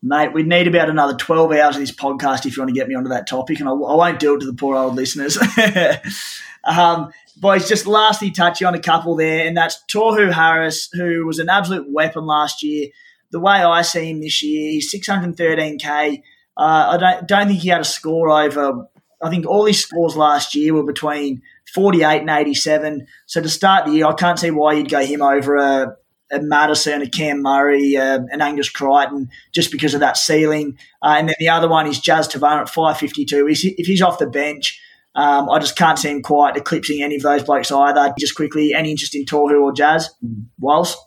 Mate, 0.03 0.35
we'd 0.35 0.47
need 0.47 0.66
about 0.66 0.91
another 0.91 1.16
12 1.16 1.53
hours 1.53 1.77
of 1.77 1.81
this 1.81 1.91
podcast 1.91 2.45
if 2.45 2.57
you 2.57 2.62
want 2.62 2.68
to 2.68 2.79
get 2.79 2.89
me 2.89 2.95
onto 2.95 3.09
that 3.09 3.27
topic, 3.27 3.61
and 3.61 3.68
I, 3.68 3.72
I 3.72 3.95
won't 3.95 4.20
do 4.20 4.35
it 4.35 4.41
to 4.41 4.47
the 4.47 4.53
poor 4.53 4.77
old 4.77 4.95
listeners. 4.95 5.39
um, 6.64 7.11
boys, 7.45 7.68
just 7.68 7.86
lastly 7.86 8.30
touching 8.30 8.66
on 8.66 8.74
a 8.74 8.80
couple 8.80 9.14
there, 9.14 9.47
and 9.47 9.55
that's 9.55 9.84
Tohu 9.92 10.32
Harris, 10.32 10.88
who 10.95 11.26
was 11.26 11.38
an 11.38 11.51
absolute 11.51 11.84
weapon 11.92 12.24
last 12.24 12.62
year. 12.62 12.88
The 13.32 13.38
way 13.38 13.57
I 13.57 13.82
see 13.82 14.09
him 14.09 14.22
this 14.22 14.42
year, 14.42 14.70
he's 14.70 14.90
613k. 14.90 16.22
Uh, 16.57 16.61
I 16.92 16.97
don't, 16.97 17.28
don't 17.28 17.49
think 17.49 17.61
he 17.61 17.68
had 17.68 17.82
a 17.82 17.84
score 17.84 18.30
over. 18.30 18.88
I 19.22 19.28
think 19.28 19.45
all 19.45 19.66
his 19.66 19.78
scores 19.78 20.16
last 20.16 20.55
year 20.55 20.72
were 20.72 20.84
between 20.84 21.42
48 21.74 22.22
and 22.22 22.30
87. 22.30 23.07
So 23.26 23.42
to 23.42 23.49
start 23.51 23.84
the 23.84 23.92
year, 23.92 24.07
I 24.07 24.14
can't 24.14 24.38
see 24.38 24.51
why 24.51 24.72
you'd 24.72 24.88
go 24.88 25.05
him 25.05 25.20
over 25.20 25.57
a, 25.57 25.97
a 26.32 26.40
Matterson, 26.40 27.03
a 27.03 27.11
Cam 27.11 27.42
Murray, 27.42 27.99
uh, 27.99 28.20
an 28.30 28.40
Angus 28.40 28.70
Crichton, 28.70 29.28
just 29.53 29.70
because 29.70 29.92
of 29.92 30.01
that 30.01 30.16
ceiling. 30.16 30.78
Uh, 31.03 31.16
and 31.18 31.28
then 31.28 31.36
the 31.38 31.51
other 31.51 31.68
one 31.68 31.86
is 31.86 32.01
Jazz 32.01 32.26
Tevaga 32.26 32.62
at 32.62 32.68
552. 32.70 33.49
If 33.76 33.86
he's 33.86 34.01
off 34.01 34.18
the 34.18 34.26
bench, 34.26 34.80
um, 35.14 35.48
I 35.48 35.58
just 35.58 35.76
can't 35.76 35.98
see 35.98 36.10
him 36.10 36.22
quite 36.22 36.56
eclipsing 36.56 37.02
any 37.02 37.16
of 37.16 37.22
those 37.22 37.42
blokes 37.44 37.70
either. 37.70 38.12
Just 38.18 38.34
quickly, 38.34 38.74
any 38.74 38.90
interest 38.90 39.14
in 39.14 39.24
Tohu 39.24 39.62
or 39.62 39.72
Jazz? 39.72 40.10
Whilst? 40.58 40.98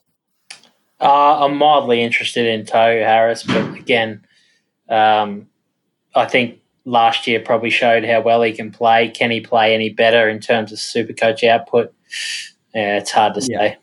Uh, 0.99 1.45
I'm 1.45 1.57
mildly 1.57 2.01
interested 2.01 2.45
in 2.45 2.65
Tohu 2.65 3.03
Harris, 3.03 3.43
but 3.43 3.75
again, 3.75 4.25
um, 4.89 5.47
I 6.15 6.25
think 6.25 6.59
last 6.85 7.27
year 7.27 7.39
probably 7.39 7.69
showed 7.69 8.05
how 8.05 8.21
well 8.21 8.41
he 8.41 8.53
can 8.53 8.71
play. 8.71 9.09
Can 9.09 9.29
he 9.29 9.41
play 9.41 9.75
any 9.75 9.89
better 9.89 10.27
in 10.29 10.39
terms 10.39 10.71
of 10.71 10.79
super 10.79 11.13
coach 11.13 11.43
output? 11.43 11.93
Yeah, 12.73 12.97
it's 12.97 13.11
hard 13.11 13.35
to 13.35 13.41
yeah. 13.41 13.59
say. 13.59 13.77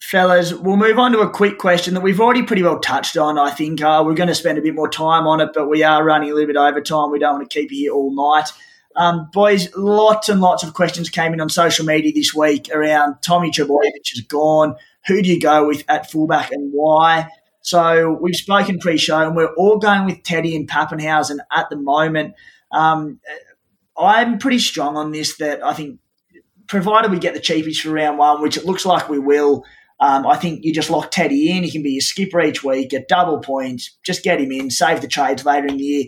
Fellas, 0.00 0.52
we'll 0.52 0.76
move 0.76 0.98
on 0.98 1.10
to 1.12 1.20
a 1.20 1.30
quick 1.30 1.56
question 1.56 1.94
that 1.94 2.02
we've 2.02 2.20
already 2.20 2.42
pretty 2.42 2.62
well 2.62 2.78
touched 2.78 3.16
on. 3.16 3.38
I 3.38 3.50
think 3.50 3.80
uh, 3.80 4.02
we're 4.04 4.12
going 4.12 4.28
to 4.28 4.34
spend 4.34 4.58
a 4.58 4.60
bit 4.60 4.74
more 4.74 4.90
time 4.90 5.26
on 5.26 5.40
it, 5.40 5.48
but 5.54 5.70
we 5.70 5.82
are 5.82 6.04
running 6.04 6.30
a 6.30 6.34
little 6.34 6.48
bit 6.48 6.56
over 6.56 6.82
time. 6.82 7.10
We 7.10 7.18
don't 7.18 7.38
want 7.38 7.50
to 7.50 7.60
keep 7.60 7.72
you 7.72 7.78
here 7.78 7.92
all 7.94 8.14
night. 8.14 8.50
Um, 8.96 9.30
boys, 9.32 9.74
lots 9.74 10.28
and 10.28 10.40
lots 10.40 10.62
of 10.62 10.74
questions 10.74 11.08
came 11.08 11.32
in 11.32 11.40
on 11.40 11.48
social 11.48 11.84
media 11.86 12.12
this 12.12 12.34
week 12.34 12.68
around 12.72 13.16
Tommy 13.22 13.50
Trbojevic 13.50 14.12
is 14.12 14.20
gone. 14.28 14.76
Who 15.06 15.22
do 15.22 15.30
you 15.30 15.40
go 15.40 15.66
with 15.66 15.84
at 15.88 16.10
fullback 16.10 16.52
and 16.52 16.70
why? 16.72 17.28
So 17.62 18.18
we've 18.20 18.36
spoken 18.36 18.78
pre-show, 18.78 19.20
and 19.20 19.36
we're 19.36 19.54
all 19.54 19.78
going 19.78 20.04
with 20.04 20.22
Teddy 20.22 20.56
and 20.56 20.68
Papenhuyzen 20.68 21.38
at 21.52 21.70
the 21.70 21.76
moment. 21.76 22.34
Um, 22.72 23.20
I'm 23.96 24.38
pretty 24.38 24.58
strong 24.58 24.96
on 24.96 25.12
this. 25.12 25.36
That 25.36 25.64
I 25.64 25.72
think, 25.72 26.00
provided 26.66 27.10
we 27.10 27.18
get 27.18 27.34
the 27.34 27.40
cheapies 27.40 27.80
for 27.80 27.90
round 27.90 28.18
one, 28.18 28.42
which 28.42 28.56
it 28.56 28.64
looks 28.64 28.84
like 28.84 29.08
we 29.08 29.18
will, 29.18 29.64
um, 30.02 30.26
I 30.26 30.36
think 30.36 30.64
you 30.64 30.74
just 30.74 30.90
lock 30.90 31.12
Teddy 31.12 31.56
in. 31.56 31.62
He 31.62 31.70
can 31.70 31.84
be 31.84 31.92
your 31.92 32.00
skipper 32.00 32.40
each 32.40 32.64
week, 32.64 32.90
get 32.90 33.06
double 33.06 33.38
points, 33.38 33.96
just 34.04 34.24
get 34.24 34.40
him 34.40 34.50
in, 34.50 34.68
save 34.68 35.00
the 35.00 35.06
trades 35.06 35.44
later 35.44 35.68
in 35.68 35.76
the 35.76 35.84
year. 35.84 36.04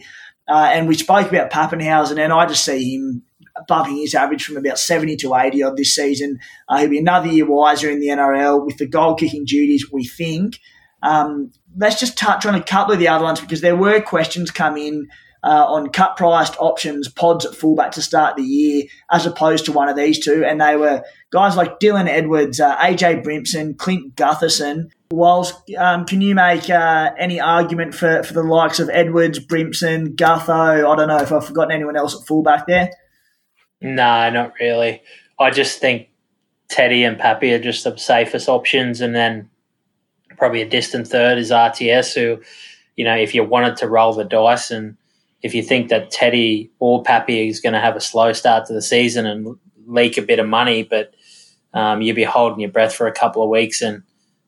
Uh, 0.47 0.71
and 0.73 0.89
we 0.89 0.95
spoke 0.95 1.29
about 1.29 1.51
Papenhuyzen, 1.51 2.23
and 2.23 2.33
I 2.33 2.47
just 2.47 2.65
see 2.65 2.97
him 2.97 3.23
bumping 3.69 3.97
his 3.97 4.15
average 4.15 4.45
from 4.45 4.57
about 4.57 4.79
70 4.79 5.17
to 5.17 5.35
80 5.35 5.63
of 5.63 5.77
this 5.77 5.95
season. 5.95 6.39
Uh, 6.69 6.79
he'll 6.79 6.91
be 6.91 6.99
another 6.99 7.29
year 7.29 7.47
wiser 7.47 7.91
in 7.91 8.01
the 8.01 8.09
NRL 8.09 8.65
with 8.65 8.79
the 8.79 8.87
goal 8.87 9.15
kicking 9.15 9.45
duties, 9.45 9.91
we 9.91 10.05
think. 10.05 10.59
Um, 11.03 11.53
let's 11.77 12.01
just 12.01 12.19
touch 12.19 12.47
on 12.47 12.55
a 12.55 12.63
couple 12.63 12.95
of 12.95 13.01
the 13.01 13.09
other 13.09 13.25
ones 13.25 13.41
because 13.41 13.61
there 13.61 13.77
were 13.77 14.01
questions 14.01 14.51
come 14.51 14.77
in 14.77 15.09
uh, 15.45 15.67
on 15.69 15.91
cut 15.91 16.17
priced 16.17 16.57
options, 16.59 17.07
pods 17.09 17.45
at 17.45 17.55
fullback 17.55 17.93
to 17.93 18.03
start 18.03 18.37
the 18.37 18.43
year, 18.43 18.85
as 19.13 19.27
opposed 19.27 19.67
to 19.67 19.73
one 19.73 19.91
of 19.91 19.97
these 19.97 20.19
two. 20.19 20.43
And 20.43 20.59
they 20.59 20.77
were 20.77 21.05
guys 21.31 21.55
like 21.55 21.79
Dylan 21.81 22.09
Edwards, 22.09 22.61
uh, 22.61 22.77
AJ 22.79 23.23
Brimson, 23.23 23.77
Clint 23.77 24.17
Gutherson. 24.17 24.91
Whilst, 25.11 25.55
um, 25.77 26.07
can 26.07 26.23
you 26.23 26.35
make 26.35 26.71
uh, 26.71 27.13
any 27.19 27.41
argument 27.41 27.95
for, 27.95 28.23
for 28.23 28.33
the 28.33 28.43
likes 28.43 28.81
of 28.81 28.89
Edwards, 28.89 29.39
Brimson, 29.39 30.17
Gutho? 30.17 30.91
I 30.91 30.97
don't 30.97 31.09
know 31.09 31.19
if 31.19 31.31
I've 31.31 31.47
forgotten 31.47 31.73
anyone 31.73 31.97
else 31.97 32.19
at 32.19 32.27
fullback 32.27 32.67
there. 32.67 32.91
No, 33.83 34.31
not 34.31 34.55
really. 34.59 35.03
I 35.39 35.51
just 35.51 35.79
think 35.79 36.09
Teddy 36.69 37.05
and 37.05 37.19
Pappy 37.19 37.53
are 37.53 37.59
just 37.59 37.85
the 37.85 37.97
safest 37.99 38.49
options, 38.49 39.03
and 39.03 39.15
then 39.15 39.51
probably 40.39 40.63
a 40.63 40.69
distant 40.69 41.07
third 41.07 41.37
is 41.37 41.51
RTS, 41.51 42.15
who, 42.15 42.43
you 42.97 43.05
know, 43.05 43.15
if 43.15 43.35
you 43.35 43.45
wanted 43.45 43.77
to 43.77 43.89
roll 43.89 44.15
the 44.15 44.25
dice 44.25 44.71
and 44.71 44.97
if 45.45 45.55
you 45.55 45.63
think 45.63 45.91
that 45.91 46.11
Teddy 46.11 46.73
or 46.79 47.03
Pappy 47.03 47.49
is 47.49 47.61
going 47.61 47.75
to 47.75 47.81
have 47.81 47.97
a 47.97 48.01
slow 48.01 48.33
start 48.33 48.67
to 48.67 48.73
the 48.73 48.81
season 48.81 49.27
and 49.27 49.59
leak 49.87 50.17
a 50.17 50.23
bit 50.23 50.39
of 50.39 50.49
money, 50.49 50.83
but 50.83 51.15
um, 51.75 52.01
you'd 52.01 52.17
be 52.17 52.25
holding 52.25 52.61
your 52.61 52.71
breath 52.71 52.95
for 52.95 53.07
a 53.07 53.13
couple 53.13 53.43
of 53.43 53.51
weeks 53.51 53.83
and, 53.83 54.03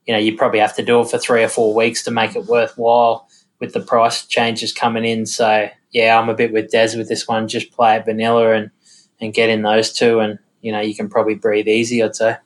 you 0.07 0.15
know, 0.15 0.19
you 0.19 0.39
probably 0.39 0.59
have 0.59 0.75
to 0.77 0.83
do 0.83 1.03
it 1.03 1.11
for 1.11 1.19
three 1.19 1.45
or 1.45 1.49
four 1.49 1.75
weeks 1.75 2.03
to 2.05 2.11
make 2.11 2.35
it 2.35 2.47
worthwhile 2.47 3.29
with 3.61 3.75
the 3.75 3.81
price 3.81 4.25
changes 4.25 4.73
coming 4.73 5.05
in. 5.05 5.27
So, 5.27 5.69
yeah, 5.91 6.19
I'm 6.19 6.31
a 6.31 6.35
bit 6.35 6.51
with 6.51 6.71
Des 6.71 6.97
with 6.97 7.11
this 7.11 7.29
one. 7.29 7.47
Just 7.47 7.73
play 7.73 7.97
it 7.97 8.07
vanilla 8.07 8.55
and, 8.55 8.71
and 9.21 9.35
get 9.35 9.51
in 9.51 9.61
those 9.61 9.93
two 9.93 10.21
and, 10.21 10.39
you 10.63 10.73
know, 10.73 10.81
you 10.81 10.95
can 10.95 11.11
probably 11.11 11.35
breathe 11.35 11.69
easy, 11.69 12.03
I'd 12.03 12.17
say. 12.17 12.39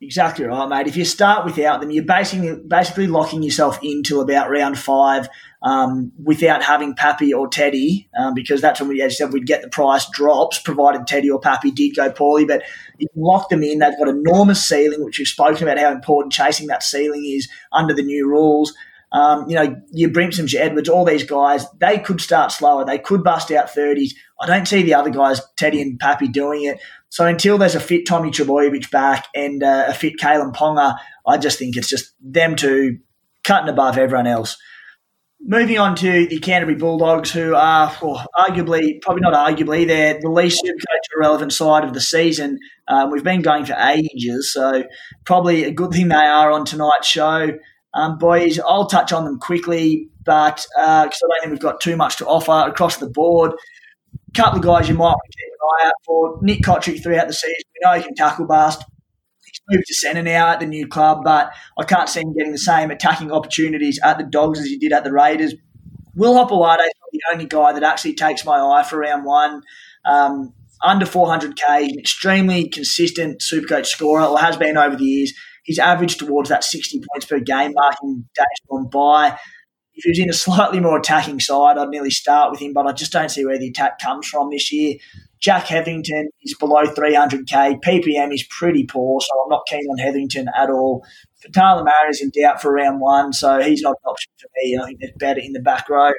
Exactly 0.00 0.44
right, 0.44 0.68
mate. 0.68 0.86
If 0.86 0.96
you 0.96 1.04
start 1.04 1.44
without 1.44 1.80
them, 1.80 1.90
you're 1.90 2.04
basically 2.04 2.54
basically 2.54 3.08
locking 3.08 3.42
yourself 3.42 3.80
into 3.82 4.20
about 4.20 4.48
round 4.48 4.78
five 4.78 5.28
um, 5.62 6.12
without 6.22 6.62
having 6.62 6.94
Pappy 6.94 7.32
or 7.32 7.48
Teddy, 7.48 8.08
um, 8.18 8.34
because 8.34 8.60
that's 8.60 8.80
when 8.80 8.88
we, 8.88 9.02
as 9.02 9.18
said, 9.18 9.32
we'd 9.32 9.46
get 9.46 9.62
the 9.62 9.68
price 9.68 10.08
drops, 10.10 10.58
provided 10.58 11.06
Teddy 11.06 11.30
or 11.30 11.40
Pappy 11.40 11.70
did 11.70 11.96
go 11.96 12.10
poorly. 12.12 12.44
But 12.44 12.62
you 12.98 13.08
lock 13.16 13.48
them 13.48 13.62
in. 13.62 13.80
They've 13.80 13.98
got 13.98 14.08
enormous 14.08 14.66
ceiling, 14.66 15.04
which 15.04 15.18
we've 15.18 15.26
spoken 15.26 15.64
about 15.64 15.78
how 15.78 15.90
important 15.90 16.32
chasing 16.32 16.68
that 16.68 16.82
ceiling 16.82 17.24
is 17.24 17.48
under 17.72 17.92
the 17.92 18.02
new 18.02 18.28
rules. 18.28 18.72
Um, 19.10 19.48
you 19.48 19.56
know, 19.56 19.80
your 19.90 20.10
Brimsons, 20.10 20.52
your 20.52 20.62
Edwards, 20.62 20.88
all 20.88 21.04
these 21.04 21.24
guys, 21.24 21.66
they 21.78 21.98
could 21.98 22.20
start 22.20 22.52
slower. 22.52 22.84
They 22.84 22.98
could 22.98 23.24
bust 23.24 23.50
out 23.50 23.68
30s. 23.68 24.10
I 24.38 24.46
don't 24.46 24.68
see 24.68 24.82
the 24.82 24.94
other 24.94 25.10
guys, 25.10 25.40
Teddy 25.56 25.80
and 25.80 25.98
Pappy, 25.98 26.28
doing 26.28 26.64
it. 26.64 26.78
So 27.08 27.24
until 27.24 27.56
there's 27.56 27.74
a 27.74 27.80
fit 27.80 28.06
Tommy 28.06 28.30
Trbojevic 28.30 28.90
back 28.90 29.26
and 29.34 29.62
uh, 29.62 29.86
a 29.88 29.94
fit 29.94 30.18
Kalyn 30.18 30.54
Ponga, 30.54 30.96
I 31.26 31.38
just 31.38 31.58
think 31.58 31.76
it's 31.76 31.88
just 31.88 32.12
them 32.20 32.54
two 32.54 32.98
cutting 33.44 33.70
above 33.70 33.96
everyone 33.96 34.26
else. 34.26 34.58
Moving 35.40 35.78
on 35.78 35.94
to 35.96 36.26
the 36.26 36.40
Canterbury 36.40 36.76
Bulldogs, 36.76 37.30
who 37.30 37.54
are 37.54 37.96
well, 38.02 38.26
arguably, 38.36 39.00
probably 39.00 39.20
not 39.20 39.34
arguably, 39.34 39.86
they're 39.86 40.18
the 40.20 40.28
least 40.28 40.62
supercoach 40.64 41.20
relevant 41.20 41.52
side 41.52 41.84
of 41.84 41.94
the 41.94 42.00
season. 42.00 42.58
Um, 42.88 43.10
we've 43.10 43.22
been 43.22 43.42
going 43.42 43.64
for 43.64 43.74
ages, 43.74 44.52
so 44.52 44.84
probably 45.24 45.62
a 45.64 45.70
good 45.70 45.92
thing 45.92 46.08
they 46.08 46.16
are 46.16 46.50
on 46.50 46.64
tonight's 46.64 47.06
show. 47.06 47.56
Um, 47.94 48.18
boys, 48.18 48.58
I'll 48.58 48.86
touch 48.86 49.12
on 49.12 49.24
them 49.24 49.38
quickly, 49.38 50.08
but 50.24 50.66
because 50.74 51.22
uh, 51.22 51.26
I 51.26 51.28
don't 51.28 51.40
think 51.40 51.52
we've 51.52 51.60
got 51.60 51.80
too 51.80 51.96
much 51.96 52.16
to 52.16 52.26
offer 52.26 52.68
across 52.68 52.96
the 52.96 53.08
board 53.08 53.52
A 53.52 54.32
couple 54.32 54.58
of 54.58 54.64
guys 54.64 54.88
you 54.88 54.94
might 54.94 55.04
want 55.04 55.20
to 55.30 55.38
keep 55.38 55.52
an 55.52 55.86
eye 55.86 55.88
out 55.88 55.94
for. 56.04 56.38
Nick 56.42 56.62
Cotric 56.62 57.02
throughout 57.02 57.28
the 57.28 57.32
season, 57.32 57.54
we 57.74 57.88
know 57.88 57.96
he 57.96 58.02
can 58.02 58.14
tackle 58.14 58.46
bust. 58.46 58.84
Moved 59.70 59.86
to 59.86 59.94
centre 59.94 60.22
now 60.22 60.48
at 60.48 60.60
the 60.60 60.66
new 60.66 60.86
club, 60.86 61.24
but 61.24 61.52
I 61.78 61.84
can't 61.84 62.08
see 62.08 62.20
him 62.20 62.34
getting 62.34 62.52
the 62.52 62.58
same 62.58 62.90
attacking 62.90 63.30
opportunities 63.30 63.98
at 64.02 64.16
the 64.18 64.24
Dogs 64.24 64.58
as 64.58 64.66
he 64.66 64.78
did 64.78 64.92
at 64.92 65.04
the 65.04 65.12
Raiders. 65.12 65.54
Will 66.14 66.34
Hopoate 66.34 66.78
is 66.78 66.92
the 67.12 67.20
only 67.32 67.44
guy 67.46 67.72
that 67.72 67.82
actually 67.82 68.14
takes 68.14 68.44
my 68.44 68.58
eye 68.58 68.82
for 68.82 68.98
round 68.98 69.24
one. 69.24 69.62
Um, 70.04 70.54
under 70.82 71.04
400k, 71.04 71.90
an 71.90 71.98
extremely 71.98 72.68
consistent 72.68 73.40
Supercoach 73.40 73.86
scorer, 73.86 74.24
or 74.24 74.38
has 74.38 74.56
been 74.56 74.76
over 74.76 74.96
the 74.96 75.04
years. 75.04 75.34
He's 75.64 75.78
averaged 75.78 76.20
towards 76.20 76.48
that 76.48 76.64
60 76.64 77.02
points 77.12 77.26
per 77.26 77.40
game 77.40 77.72
mark 77.74 77.96
in 78.02 78.24
days 78.34 78.46
gone 78.70 78.88
by 78.88 79.38
if 79.98 80.04
he 80.04 80.10
was 80.10 80.18
in 80.20 80.30
a 80.30 80.32
slightly 80.32 80.78
more 80.78 80.96
attacking 80.96 81.40
side, 81.40 81.76
I'd 81.76 81.88
nearly 81.88 82.10
start 82.10 82.52
with 82.52 82.60
him, 82.60 82.72
but 82.72 82.86
I 82.86 82.92
just 82.92 83.12
don't 83.12 83.30
see 83.30 83.44
where 83.44 83.58
the 83.58 83.68
attack 83.68 83.98
comes 83.98 84.28
from 84.28 84.48
this 84.48 84.72
year. 84.72 84.94
Jack 85.40 85.66
Hetherington 85.66 86.30
is 86.42 86.56
below 86.58 86.82
300k. 86.84 87.80
PPM 87.80 88.32
is 88.32 88.44
pretty 88.50 88.84
poor, 88.84 89.20
so 89.20 89.28
I'm 89.42 89.48
not 89.48 89.66
keen 89.68 89.84
on 89.90 89.98
Hetherington 89.98 90.48
at 90.56 90.70
all. 90.70 91.04
Fatala 91.44 91.86
is 92.10 92.20
in 92.20 92.30
doubt 92.30 92.60
for 92.60 92.72
round 92.72 93.00
one, 93.00 93.32
so 93.32 93.60
he's 93.60 93.82
not 93.82 93.96
an 94.04 94.10
option 94.10 94.32
for 94.40 94.48
me. 94.56 94.78
I 94.80 94.86
think 94.86 95.00
there's 95.00 95.12
better 95.16 95.40
in 95.40 95.52
the 95.52 95.60
back 95.60 95.88
row. 95.88 96.12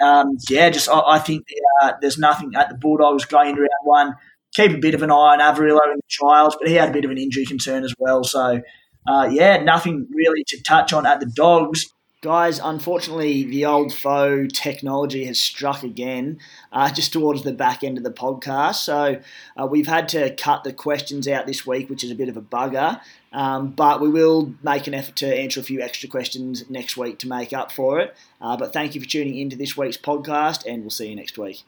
Um, 0.00 0.36
yeah, 0.48 0.70
just 0.70 0.88
I, 0.88 1.00
I 1.00 1.18
think 1.18 1.44
uh, 1.82 1.92
there's 2.00 2.18
nothing 2.18 2.52
at 2.56 2.68
the 2.68 2.76
Bulldogs 2.76 3.24
going 3.24 3.50
into 3.50 3.62
round 3.62 3.70
one. 3.84 4.14
Keep 4.54 4.72
a 4.72 4.78
bit 4.78 4.94
of 4.94 5.02
an 5.02 5.10
eye 5.10 5.14
on 5.14 5.40
Averillo 5.40 5.80
in 5.92 5.96
the 5.96 6.02
trials, 6.08 6.56
but 6.58 6.68
he 6.68 6.74
had 6.74 6.88
a 6.88 6.92
bit 6.92 7.04
of 7.04 7.10
an 7.10 7.18
injury 7.18 7.44
concern 7.44 7.84
as 7.84 7.94
well. 7.98 8.24
So, 8.24 8.60
uh, 9.06 9.28
yeah, 9.30 9.58
nothing 9.62 10.06
really 10.12 10.42
to 10.48 10.62
touch 10.62 10.92
on 10.92 11.06
at 11.06 11.20
the 11.20 11.26
Dogs. 11.26 11.92
Guys, 12.20 12.58
unfortunately, 12.58 13.44
the 13.44 13.64
old 13.64 13.92
foe 13.92 14.48
technology 14.48 15.24
has 15.26 15.38
struck 15.38 15.84
again 15.84 16.40
uh, 16.72 16.90
just 16.92 17.12
towards 17.12 17.42
the 17.42 17.52
back 17.52 17.84
end 17.84 17.96
of 17.96 18.02
the 18.02 18.10
podcast. 18.10 18.76
So 18.76 19.20
uh, 19.56 19.66
we've 19.66 19.86
had 19.86 20.08
to 20.10 20.34
cut 20.34 20.64
the 20.64 20.72
questions 20.72 21.28
out 21.28 21.46
this 21.46 21.64
week, 21.64 21.88
which 21.88 22.02
is 22.02 22.10
a 22.10 22.16
bit 22.16 22.28
of 22.28 22.36
a 22.36 22.42
bugger. 22.42 23.00
Um, 23.32 23.70
but 23.70 24.00
we 24.00 24.08
will 24.08 24.52
make 24.64 24.88
an 24.88 24.94
effort 24.94 25.14
to 25.16 25.32
answer 25.32 25.60
a 25.60 25.62
few 25.62 25.80
extra 25.80 26.08
questions 26.08 26.68
next 26.68 26.96
week 26.96 27.20
to 27.20 27.28
make 27.28 27.52
up 27.52 27.70
for 27.70 28.00
it. 28.00 28.16
Uh, 28.40 28.56
but 28.56 28.72
thank 28.72 28.96
you 28.96 29.00
for 29.00 29.06
tuning 29.06 29.38
into 29.38 29.54
this 29.54 29.76
week's 29.76 29.96
podcast, 29.96 30.66
and 30.66 30.82
we'll 30.82 30.90
see 30.90 31.10
you 31.10 31.14
next 31.14 31.38
week. 31.38 31.62